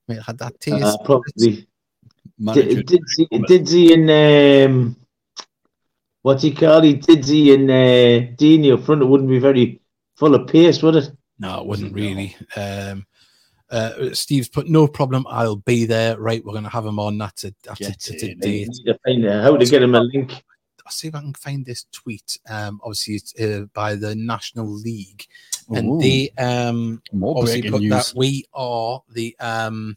Might 0.09 0.17
have 0.17 0.27
had 0.27 0.39
that 0.39 0.61
taste. 0.61 0.85
Uh, 0.85 0.97
probably. 1.05 1.67
Manager. 2.39 2.83
Did, 2.83 2.87
Didsy, 2.87 3.29
Didsy 3.31 3.93
and 3.93 4.71
um, 4.71 4.97
what's 6.25 6.43
he 6.43 6.53
called? 6.53 6.85
He 6.85 6.95
Didsy 6.95 7.53
and 7.55 7.71
uh, 7.71 8.33
Deeney 8.37 8.73
up 8.73 8.85
front. 8.85 9.03
It 9.03 9.05
wouldn't 9.05 9.29
be 9.29 9.39
very 9.39 9.81
full 10.17 10.35
of 10.35 10.49
pace, 10.49 10.83
would 10.83 10.97
it? 10.97 11.11
No, 11.39 11.61
it 11.61 11.67
wouldn't 11.67 11.93
No. 11.93 12.03
really. 12.03 12.35
Um, 12.57 13.07
uh, 13.71 14.15
Steve's 14.15 14.49
put 14.49 14.69
no 14.69 14.89
problem. 14.89 15.27
I'll 15.29 15.57
be 15.57 15.85
there. 15.85 16.19
Right, 16.19 16.45
we're 16.45 16.53
going 16.53 16.65
to 16.65 16.71
have 16.71 16.87
him 16.87 16.99
on. 16.99 17.19
That's 17.19 17.45
a 17.45 17.55
that's 17.63 17.81
a, 17.81 17.85
Get 17.85 17.93
that's 17.93 18.11
a 18.23 18.35
date. 18.35 18.69
Need 18.69 18.85
to 18.87 18.99
find 19.05 19.27
out 19.27 19.43
how 19.43 19.57
to 19.57 19.67
get 19.67 19.83
him 19.83 19.95
a 19.95 20.01
link. 20.01 20.43
I'll 20.87 20.93
see 20.93 21.09
if 21.09 21.15
I 21.15 21.21
can 21.21 21.35
find 21.35 21.65
this 21.65 21.87
tweet. 21.93 22.39
Um, 22.49 22.81
obviously, 22.83 23.15
it's 23.15 23.39
uh, 23.41 23.67
by 23.73 23.95
the 23.95 24.15
National 24.15 24.69
League, 24.69 25.27
and 25.75 25.93
Ooh, 25.93 25.99
they 26.01 26.31
um 26.39 27.03
more 27.13 27.39
obviously 27.39 27.71
put 27.71 27.81
news. 27.81 27.91
that 27.91 28.13
we 28.17 28.45
are 28.53 29.03
the 29.13 29.35
um 29.41 29.97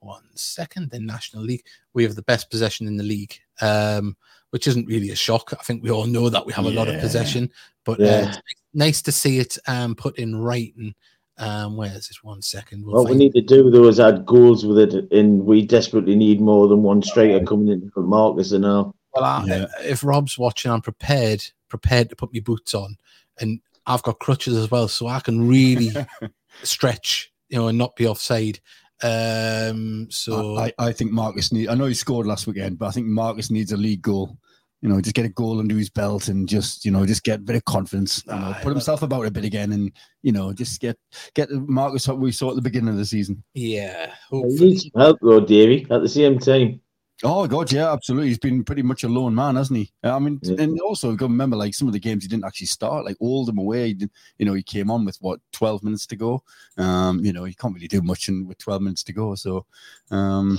one 0.00 0.24
second 0.34 0.90
the 0.90 1.00
National 1.00 1.42
League. 1.42 1.64
We 1.94 2.02
have 2.04 2.14
the 2.16 2.22
best 2.22 2.50
possession 2.50 2.86
in 2.86 2.96
the 2.96 3.04
league, 3.04 3.34
um, 3.60 4.16
which 4.50 4.66
isn't 4.66 4.86
really 4.86 5.10
a 5.10 5.16
shock. 5.16 5.52
I 5.58 5.62
think 5.62 5.82
we 5.82 5.90
all 5.90 6.06
know 6.06 6.28
that 6.28 6.44
we 6.46 6.52
have 6.52 6.66
a 6.66 6.70
lot 6.70 6.88
of 6.88 7.00
possession, 7.00 7.50
but 7.84 8.00
uh, 8.00 8.04
Yeah. 8.04 8.28
it's 8.30 8.62
nice 8.74 9.02
to 9.02 9.12
see 9.12 9.38
it 9.38 9.56
um 9.66 9.94
put 9.94 10.18
in 10.18 10.36
writing. 10.36 10.94
Um, 11.38 11.76
where 11.78 11.88
is 11.88 12.08
this? 12.08 12.22
One 12.22 12.42
second. 12.42 12.84
We'll 12.84 12.96
What 12.96 13.04
we 13.04 13.10
find- 13.12 13.18
need 13.20 13.32
to 13.34 13.40
do 13.40 13.70
though 13.70 13.88
is 13.88 13.98
add 14.00 14.26
goals 14.26 14.66
with 14.66 14.78
it, 14.78 15.10
and 15.12 15.44
we 15.46 15.64
desperately 15.64 16.14
need 16.14 16.40
more 16.40 16.68
than 16.68 16.82
one 16.82 17.02
striker 17.02 17.44
coming 17.44 17.68
in 17.68 17.90
for 17.90 18.02
Marcus 18.02 18.52
and 18.52 18.62
now. 18.62 18.94
Well, 19.14 19.24
I, 19.24 19.44
Yeah. 19.46 19.66
if 19.82 20.04
Rob's 20.04 20.38
watching, 20.38 20.70
I'm 20.70 20.82
prepared, 20.82 21.42
prepared 21.68 22.10
to 22.10 22.16
put 22.16 22.32
my 22.34 22.40
boots 22.40 22.74
on, 22.74 22.96
and 23.38 23.60
I've 23.86 24.02
got 24.02 24.18
crutches 24.20 24.54
as 24.56 24.70
well, 24.70 24.86
so 24.88 25.06
I 25.06 25.20
can 25.20 25.48
really 25.48 25.90
stretch, 26.62 27.32
you 27.48 27.58
know, 27.58 27.68
and 27.68 27.78
not 27.78 27.96
be 27.96 28.06
offside. 28.06 28.60
Um, 29.02 30.08
so 30.10 30.58
I, 30.58 30.72
I 30.78 30.92
think 30.92 31.12
Marcus 31.12 31.52
need. 31.52 31.68
I 31.68 31.74
know 31.74 31.86
he 31.86 31.94
scored 31.94 32.26
last 32.26 32.46
weekend, 32.46 32.78
but 32.78 32.86
I 32.86 32.90
think 32.90 33.06
Marcus 33.06 33.50
needs 33.50 33.72
a 33.72 33.76
league 33.76 34.02
goal. 34.02 34.36
You 34.82 34.88
know, 34.88 35.00
just 35.00 35.14
get 35.14 35.26
a 35.26 35.30
goal 35.30 35.58
under 35.58 35.74
his 35.76 35.90
belt 35.90 36.28
and 36.28 36.48
just 36.48 36.86
you 36.86 36.90
know 36.90 37.04
just 37.04 37.22
get 37.22 37.40
a 37.40 37.42
bit 37.42 37.56
of 37.56 37.64
confidence. 37.66 38.22
You 38.26 38.32
know, 38.34 38.54
put 38.62 38.70
himself 38.70 39.02
about 39.02 39.26
a 39.26 39.30
bit 39.30 39.44
again, 39.44 39.72
and 39.72 39.92
you 40.22 40.32
know 40.32 40.52
just 40.54 40.80
get 40.80 40.96
get 41.34 41.50
Marcus 41.50 42.08
what 42.08 42.18
we 42.18 42.32
saw 42.32 42.50
at 42.50 42.56
the 42.56 42.62
beginning 42.62 42.88
of 42.88 42.96
the 42.96 43.04
season. 43.04 43.42
yeah, 43.54 44.06
He 44.30 44.40
hopefully. 44.40 44.70
needs 44.70 44.90
help 44.96 45.18
though, 45.20 45.40
Davey. 45.40 45.86
At 45.90 46.00
the 46.00 46.08
same 46.08 46.38
time, 46.38 46.80
Oh 47.22 47.46
God, 47.46 47.70
yeah, 47.70 47.92
absolutely. 47.92 48.28
He's 48.28 48.38
been 48.38 48.64
pretty 48.64 48.82
much 48.82 49.04
a 49.04 49.08
lone 49.08 49.34
man, 49.34 49.56
hasn't 49.56 49.78
he? 49.78 49.92
I 50.02 50.18
mean, 50.18 50.38
Yeah. 50.42 50.56
and 50.62 50.80
also 50.80 51.10
got 51.12 51.26
to 51.26 51.30
remember 51.32 51.54
like 51.56 51.74
some 51.74 51.86
of 51.86 51.92
the 51.92 52.00
games 52.00 52.22
he 52.24 52.28
didn't 52.28 52.46
actually 52.46 52.68
start, 52.68 53.04
like 53.04 53.18
Oldham 53.20 53.58
away. 53.58 53.88
He 53.88 53.94
did, 53.94 54.10
you 54.38 54.46
know, 54.46 54.54
he 54.54 54.62
came 54.62 54.90
on 54.90 55.04
with 55.04 55.18
what 55.20 55.38
twelve 55.52 55.82
minutes 55.82 56.06
to 56.06 56.16
go. 56.16 56.42
Um, 56.78 57.22
you 57.22 57.32
know, 57.34 57.44
he 57.44 57.52
can't 57.52 57.74
really 57.74 57.88
do 57.88 58.00
much 58.00 58.28
in, 58.28 58.46
with 58.46 58.56
twelve 58.56 58.80
minutes 58.80 59.02
to 59.04 59.12
go. 59.12 59.34
So, 59.34 59.66
um, 60.10 60.58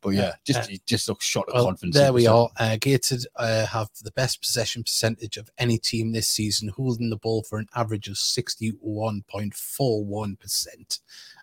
But 0.00 0.10
yeah, 0.10 0.34
just 0.44 0.70
he 0.70 0.80
just 0.86 1.08
looks 1.08 1.24
shot 1.24 1.48
of 1.48 1.54
Well, 1.54 1.64
confidence. 1.64 1.96
there 1.96 2.12
we 2.12 2.26
are. 2.28 2.48
Uh, 2.56 2.76
Gated 2.80 3.26
uh, 3.36 3.66
have 3.66 3.88
the 4.02 4.12
best 4.12 4.40
possession 4.40 4.82
percentage 4.84 5.36
of 5.36 5.50
any 5.58 5.76
team 5.78 6.12
this 6.12 6.28
season, 6.28 6.68
holding 6.68 7.10
the 7.10 7.16
ball 7.16 7.42
for 7.42 7.58
an 7.58 7.66
average 7.74 8.06
of 8.08 8.14
61.41%. 8.14 11.00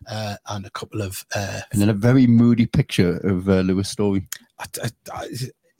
Uh, 0.09 0.35
and 0.47 0.65
a 0.65 0.69
couple 0.69 1.01
of. 1.01 1.25
Uh, 1.35 1.59
And 1.71 1.81
then 1.81 1.89
a 1.89 1.93
very 1.93 2.27
moody 2.27 2.65
picture 2.65 3.17
of 3.17 3.49
uh, 3.49 3.59
Louis 3.61 3.89
Storey. 3.89 4.25
I, 4.59 4.65
I, 4.83 4.89
I, 5.13 5.27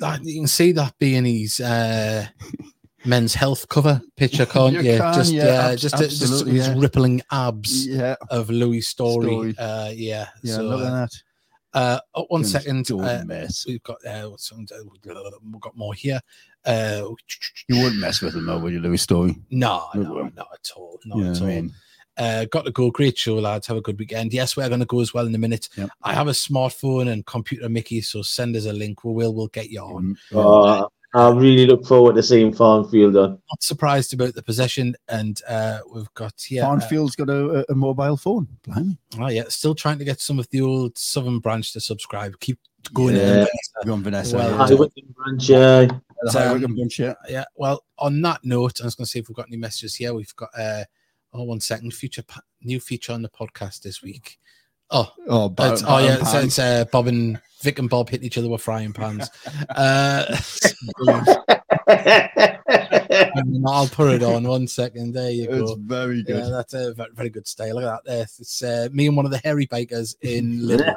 I- 0.04 0.20
you 0.24 0.42
can 0.42 0.48
see 0.48 0.72
that 0.74 0.98
being 1.00 1.24
his 1.26 1.60
uh, 1.62 2.28
men's 3.06 3.34
health 3.36 3.70
cover 3.70 4.02
picture, 4.18 4.46
can't 4.46 4.74
you? 4.74 4.82
You 4.82 4.98
can, 4.98 5.14
just, 5.14 5.32
yeah, 5.32 5.68
uh, 5.68 5.76
just, 5.78 5.98
just 5.98 6.22
absolutely, 6.22 6.58
yeah. 6.60 6.74
rippling 6.78 7.22
abs 7.32 7.88
Yeah, 7.88 8.16
of 8.30 8.50
Louis 8.50 8.82
Storey. 8.82 9.26
Storey. 9.28 9.56
Uh, 9.58 9.90
yeah. 9.96 10.28
yeah. 10.44 10.56
so, 10.56 10.64
look 10.64 10.82
at 10.82 10.88
uh, 10.88 10.92
that. 10.92 11.12
Uh, 11.76 12.00
oh, 12.16 12.24
one 12.30 12.42
Don't- 12.42 12.50
second. 12.50 12.90
uh, 12.92 13.24
mess. 13.26 13.66
we've 13.68 13.84
got 13.84 13.98
uh, 14.06 14.30
what's 14.30 14.52
on- 14.52 14.66
uh, 14.72 14.84
we've 14.90 15.62
got 15.62 15.76
more 15.78 15.94
here. 15.94 16.20
Uh, 16.66 17.10
You 17.68 17.84
wouldn't 17.84 18.00
mess 18.00 18.22
with 18.22 18.34
him 18.34 18.46
though, 18.46 18.58
would 18.60 18.74
you, 18.74 18.80
Louis 18.80 18.98
Storey? 18.98 19.36
no, 19.52 19.88
no, 19.94 20.14
won't. 20.14 20.36
not 20.36 20.48
at 20.54 20.72
all. 20.76 21.00
Not 21.06 21.20
Yeah, 21.20 21.32
at 21.32 21.42
I 21.42 21.46
mean, 21.46 21.74
Uh, 22.18 22.46
got 22.46 22.64
to 22.64 22.72
go. 22.72 22.90
Great 22.92 23.18
show, 23.18 23.36
lads. 23.36 23.68
Have 23.68 23.76
a 23.76 23.82
good 23.82 24.00
weekend. 24.00 24.32
Yes, 24.34 24.56
we're 24.56 24.70
going 24.70 24.80
to 24.80 24.86
go 24.86 25.02
as 25.02 25.14
well 25.14 25.28
in 25.28 25.36
a 25.36 25.38
minute. 25.38 25.68
Yep. 25.76 25.90
I 26.02 26.14
have 26.14 26.30
a 26.30 26.32
smartphone 26.32 27.12
and 27.12 27.26
computer, 27.26 27.68
Mickey. 27.68 28.00
So 28.00 28.22
send 28.22 28.56
us 28.56 28.66
a 28.68 28.72
link. 28.72 29.04
We 29.04 29.12
will. 29.12 29.34
We'll 29.36 29.48
get 29.48 29.70
you 29.70 29.82
on. 29.82 30.16
Uh, 30.34 30.88
I 31.16 31.30
really 31.30 31.66
look 31.66 31.86
forward 31.86 32.16
to 32.16 32.24
seeing 32.24 32.52
Farnfield 32.54 33.16
on. 33.24 33.32
Not 33.32 33.64
surprised 33.64 34.14
about 34.14 34.36
the 34.36 34.44
possession, 34.44 34.96
and 35.08 35.40
uh, 35.48 35.80
we've 35.94 36.14
got 36.14 36.34
here. 36.40 36.64
uh, 36.64 36.68
Farnfield's 36.68 37.16
got 37.16 37.30
a, 37.30 37.60
a- 37.62 37.66
a 37.70 37.76
mobile 37.76 38.18
phone. 38.18 38.48
Blimey. 38.64 38.98
oh 39.20 39.30
yeah, 39.30 39.44
still 39.48 39.74
trying 39.76 39.98
to 40.00 40.06
get 40.06 40.20
some 40.20 40.40
of 40.40 40.50
the 40.50 40.62
old 40.62 40.98
Southern 40.98 41.40
branch 41.40 41.72
to 41.74 41.80
subscribe. 41.80 42.38
Keep 42.42 42.60
going. 42.94 43.16
Yeah. 43.16 43.42
in. 43.42 43.48
Go 43.86 43.94
on, 43.94 44.04
Vanessa. 44.04 44.36
Well, 44.38 44.50
yeah. 44.52 44.58
High 44.58 44.74
Wycombe 44.74 45.16
branch, 45.16 45.52
uh, 45.52 45.88
The 46.24 46.32
High 46.32 46.46
um, 46.48 46.62
Wycombe 46.62 46.90
yeah. 46.98 47.14
yeah. 47.30 47.46
Well, 47.56 47.84
on 47.98 48.22
that 48.24 48.42
note, 48.44 48.82
I 48.82 48.86
was 48.86 48.96
going 48.96 49.06
to 49.06 49.10
see 49.12 49.20
if 49.20 49.30
we've 49.30 49.36
got 49.38 49.48
any 49.48 49.58
messages 49.58 49.96
here. 49.96 50.14
We've 50.14 50.36
got 50.36 50.50
uh, 50.58 50.84
oh, 51.34 51.44
one 51.44 51.62
second. 51.62 51.94
Future 51.94 52.24
new 52.62 52.80
feature 52.80 53.14
on 53.14 53.22
the 53.22 53.30
podcast 53.30 53.82
this 53.82 54.02
week. 54.04 54.38
Oh, 54.92 55.12
Oh, 55.28 55.50
bar- 55.50 55.74
it's, 55.74 55.84
oh 55.88 55.98
yeah, 55.98 56.18
bar- 56.18 56.26
so 56.26 56.40
it's 56.40 56.60
uh, 56.60 56.86
Bob 56.92 57.08
and 57.08 57.40
Vic 57.66 57.80
and 57.80 57.90
Bob 57.90 58.10
hit 58.10 58.24
each 58.24 58.38
other 58.38 58.48
with 58.48 58.62
frying 58.62 58.94
pans. 58.94 59.28
uh, 59.70 60.24
I'll 63.68 63.88
put 63.88 64.14
it 64.14 64.24
on 64.24 64.44
one 64.48 64.68
second. 64.68 65.14
There 65.14 65.32
you 65.32 65.48
It's 65.50 65.72
go. 65.72 65.76
very 65.80 66.24
good. 66.24 66.44
Yeah, 66.44 66.50
that's 66.50 66.74
a 66.76 66.94
ve- 66.94 67.04
very 67.14 67.30
good 67.30 67.48
stay. 67.48 67.74
Look 67.74 67.84
at 67.84 67.88
that. 67.88 68.06
There, 68.06 68.22
it's 68.22 68.62
uh, 68.64 68.88
me 68.92 69.08
and 69.08 69.16
one 69.18 69.26
of 69.26 69.32
the 69.32 69.40
hairy 69.40 69.66
bikers 69.68 70.16
in 70.22 70.60
Lidl. 70.62 70.96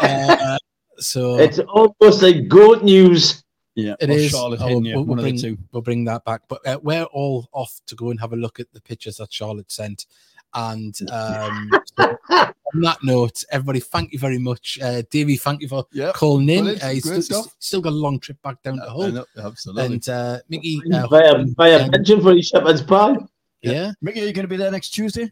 uh, 0.00 0.58
so 0.98 1.38
it's 1.38 1.60
almost 1.60 2.22
like 2.22 2.48
goat 2.48 2.82
news. 2.82 3.44
Yeah, 3.76 3.94
It 4.00 4.10
or. 4.10 4.28
Charlotte 4.28 4.60
Oh, 4.60 4.66
Hen, 4.68 4.84
yeah, 4.84 4.96
we'll- 4.96 5.04
one 5.04 5.18
we'll 5.18 5.26
of 5.26 5.32
the 5.36 5.40
two. 5.40 5.56
we'll 5.72 5.82
bring 5.82 6.04
that 6.06 6.24
back. 6.24 6.42
But 6.48 6.66
uh, 6.66 6.80
we're 6.82 7.04
all 7.04 7.48
off 7.52 7.80
to 7.86 7.94
go 7.94 8.10
and 8.10 8.18
have 8.18 8.32
a 8.32 8.36
look 8.36 8.58
at 8.58 8.66
the 8.72 8.80
pictures 8.80 9.18
that 9.18 9.32
Charlotte 9.32 9.70
sent. 9.70 10.06
And 10.54 10.96
um, 11.10 11.70
so 11.96 12.16
on 12.30 12.80
that 12.80 12.98
note, 13.02 13.44
everybody, 13.50 13.80
thank 13.80 14.12
you 14.12 14.18
very 14.18 14.38
much. 14.38 14.78
Uh, 14.82 15.02
Davey, 15.10 15.36
thank 15.36 15.60
you 15.62 15.68
for 15.68 15.84
Yeah, 15.92 16.12
calling 16.14 16.48
in. 16.48 16.64
brilliant. 16.64 16.82
Uh, 16.82 16.88
he's 16.88 17.04
Great 17.04 17.22
still, 17.24 17.42
stuff. 17.44 17.56
still 17.58 17.80
got 17.80 17.92
a 17.92 17.96
long 17.96 18.18
trip 18.18 18.40
back 18.42 18.62
down 18.62 18.76
to 18.78 18.84
I 18.84 18.88
Hull. 18.88 19.12
know, 19.12 19.24
absolutely. 19.38 19.84
And 19.86 20.08
uh, 20.08 20.38
Mickey, 20.48 20.80
uh, 20.92 21.06
Via, 21.06 21.44
via 21.56 21.84
um, 21.84 21.90
pension 21.90 22.20
for 22.22 22.34
his 22.34 22.48
shepherd's 22.48 22.82
pie. 22.82 23.16
yeah, 23.62 23.92
Mickey, 24.00 24.22
are 24.22 24.26
you 24.26 24.32
going 24.32 24.44
to 24.44 24.48
be 24.48 24.56
there 24.56 24.70
next 24.70 24.90
Tuesday? 24.90 25.30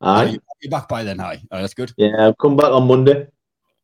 Aye. 0.00 0.38
You're 0.60 0.70
back 0.70 0.88
by 0.88 1.04
then, 1.04 1.18
hi. 1.18 1.40
Oh, 1.50 1.60
that's 1.60 1.74
good. 1.74 1.92
Yeah, 1.96 2.16
I'll 2.18 2.34
come 2.34 2.56
back 2.56 2.72
on 2.72 2.86
Monday. 2.88 3.28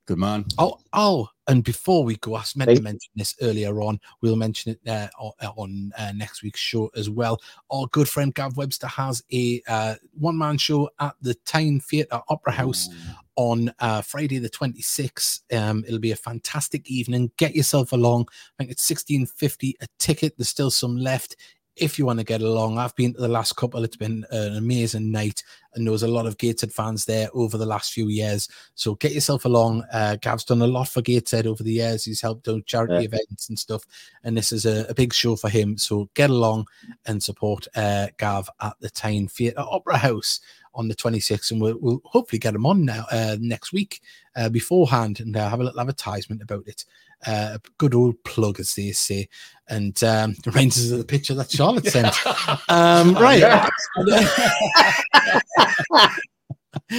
Good 0.07 0.19
man. 0.19 0.47
Oh, 0.59 0.79
oh, 0.93 1.29
and 1.49 1.65
before 1.65 2.05
we 2.05 2.17
go, 2.17 2.37
I 2.37 2.45
meant 2.55 2.77
to 2.77 2.83
mention 2.83 3.11
this 3.17 3.35
earlier 3.41 3.81
on. 3.81 3.99
We'll 4.21 4.37
mention 4.37 4.73
it 4.73 4.81
uh, 4.89 5.09
uh, 5.19 5.49
on 5.57 5.93
uh, 5.99 6.13
next 6.15 6.43
week's 6.43 6.61
show 6.61 6.91
as 6.95 7.09
well. 7.09 7.41
Our 7.71 7.87
good 7.87 8.07
friend 8.07 8.35
Gav 8.35 8.59
Webster 8.59 8.87
has 8.87 9.25
a 9.33 9.63
uh, 9.67 9.95
one 10.13 10.37
man 10.37 10.59
show 10.59 10.91
at 11.01 11.15
the 11.23 11.35
Tyne 11.47 11.81
Theatre 11.81 12.21
Opera 12.29 12.53
House 12.53 12.91
on 13.37 13.73
uh, 13.79 14.03
Friday 14.03 14.39
the 14.39 14.51
26th. 14.51 15.41
Um, 15.57 15.85
it'll 15.87 15.99
be 15.99 16.13
a 16.13 16.17
fantastic 16.17 16.91
evening. 16.91 17.31
Get 17.39 17.57
yourself 17.57 17.93
along. 17.93 18.27
I 18.31 18.53
think 18.59 18.71
it's 18.71 18.87
16.50 18.87 19.73
a 19.81 19.87
ticket. 19.99 20.37
There's 20.37 20.51
still 20.51 20.71
some 20.71 20.97
left. 20.97 21.37
If 21.81 21.99
you 21.99 22.07
want 22.07 22.19
to 22.19 22.25
get 22.25 22.41
along, 22.43 22.79
I've 22.79 22.95
been 22.97 23.15
to 23.15 23.21
the 23.21 23.29
last 23.29 23.57
couple. 23.57 23.85
It's 23.85 23.97
been 23.97 24.25
an 24.31 24.57
amazing 24.57 25.11
night, 25.11 25.43
and 25.75 25.87
there 25.87 25.93
was 25.93 26.03
a 26.03 26.09
lot 26.09 26.27
of 26.27 26.39
Gateshead 26.39 26.73
fans 26.73 27.05
there 27.05 27.29
over 27.35 27.57
the 27.57 27.67
last 27.67 27.93
few 27.93 28.09
years. 28.09 28.49
So 28.75 28.95
get 28.97 29.13
yourself 29.13 29.45
along. 29.45 29.85
Uh, 29.93 30.17
Gav's 30.21 30.45
done 30.45 30.63
a 30.63 30.67
lot 30.67 30.89
for 30.89 31.03
Gateshead 31.03 31.47
over 31.47 31.63
the 31.63 31.73
years. 31.73 32.05
He's 32.05 32.21
helped 32.21 32.49
out 32.49 32.67
charity 32.67 32.95
Yeah. 32.95 33.01
events 33.01 33.49
and 33.49 33.59
stuff, 33.59 33.85
and 34.25 34.37
this 34.37 34.53
is 34.53 34.67
a, 34.67 34.87
a 34.89 34.95
big 34.95 35.13
show 35.13 35.37
for 35.37 35.49
him. 35.49 35.79
So 35.79 36.09
get 36.15 36.31
along 36.31 36.67
and 37.07 37.23
support 37.23 37.67
uh, 37.77 38.09
Gav 38.19 38.49
at 38.61 38.75
the 38.81 38.91
Tyne 38.91 39.29
Theatre 39.29 39.61
Opera 39.61 39.99
House 39.99 40.41
on 40.79 40.89
the 40.89 40.95
26th, 40.95 41.51
and 41.51 41.61
we'll, 41.61 41.77
we'll 41.81 42.01
hopefully 42.07 42.39
get 42.39 42.55
him 42.55 42.65
on 42.65 42.85
now 42.87 43.05
uh, 43.13 43.37
next 43.41 43.73
week 43.75 44.01
uh, 44.37 44.49
beforehand 44.49 45.21
and 45.21 45.37
uh, 45.37 45.49
have 45.51 45.61
a 45.61 45.65
little 45.65 45.81
advertisement 45.81 46.41
about 46.41 46.67
it. 46.67 46.85
Uh, 47.27 47.57
a 47.57 47.61
good 47.79 47.95
old 47.95 48.15
plug, 48.25 48.61
as 48.61 48.75
they 48.75 48.93
say, 48.93 49.29
and 49.69 50.03
um, 50.05 50.35
reminds 50.47 50.79
us 50.79 50.91
of 50.93 50.99
the 50.99 51.05
picture 51.05 51.35
that 51.35 51.51
Charlotte 51.51 51.85
sent. 51.87 52.15
Um, 52.71 53.15
right, 53.15 53.43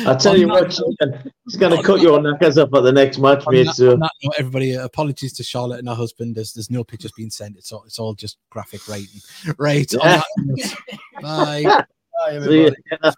I'll 0.06 0.18
tell 0.18 0.38
you 0.38 0.48
what, 0.48 0.72
he's 1.46 1.56
going 1.56 1.76
to 1.76 1.82
cut 1.84 2.02
your 2.02 2.20
knackers 2.22 2.58
up 2.58 2.74
at 2.74 2.82
the 2.82 2.92
next 2.92 3.18
match, 3.18 3.44
mate. 3.48 3.66
that, 3.68 3.76
So 3.76 3.96
note, 3.96 4.10
everybody, 4.38 4.76
uh, 4.76 4.84
apologies 4.86 5.34
to 5.34 5.44
Charlotte 5.44 5.80
and 5.80 5.88
her 5.88 5.96
husband. 5.96 6.36
There's 6.36 6.54
there's 6.54 6.70
no 6.70 6.84
pictures 6.84 7.12
being 7.16 7.30
sent. 7.30 7.56
It's 7.58 7.72
all 7.72 7.84
it's 7.86 7.98
all 8.00 8.14
just 8.14 8.38
graphic 8.50 8.88
writing. 8.88 9.22
Right. 9.58 9.92
on 9.96 10.02
Yeah. 10.04 10.18
that 10.18 10.26
note, 10.38 10.76
bye. 11.22 11.86
Hi, 12.20 12.36
everybody. 12.36 12.76
you. 13.02 13.12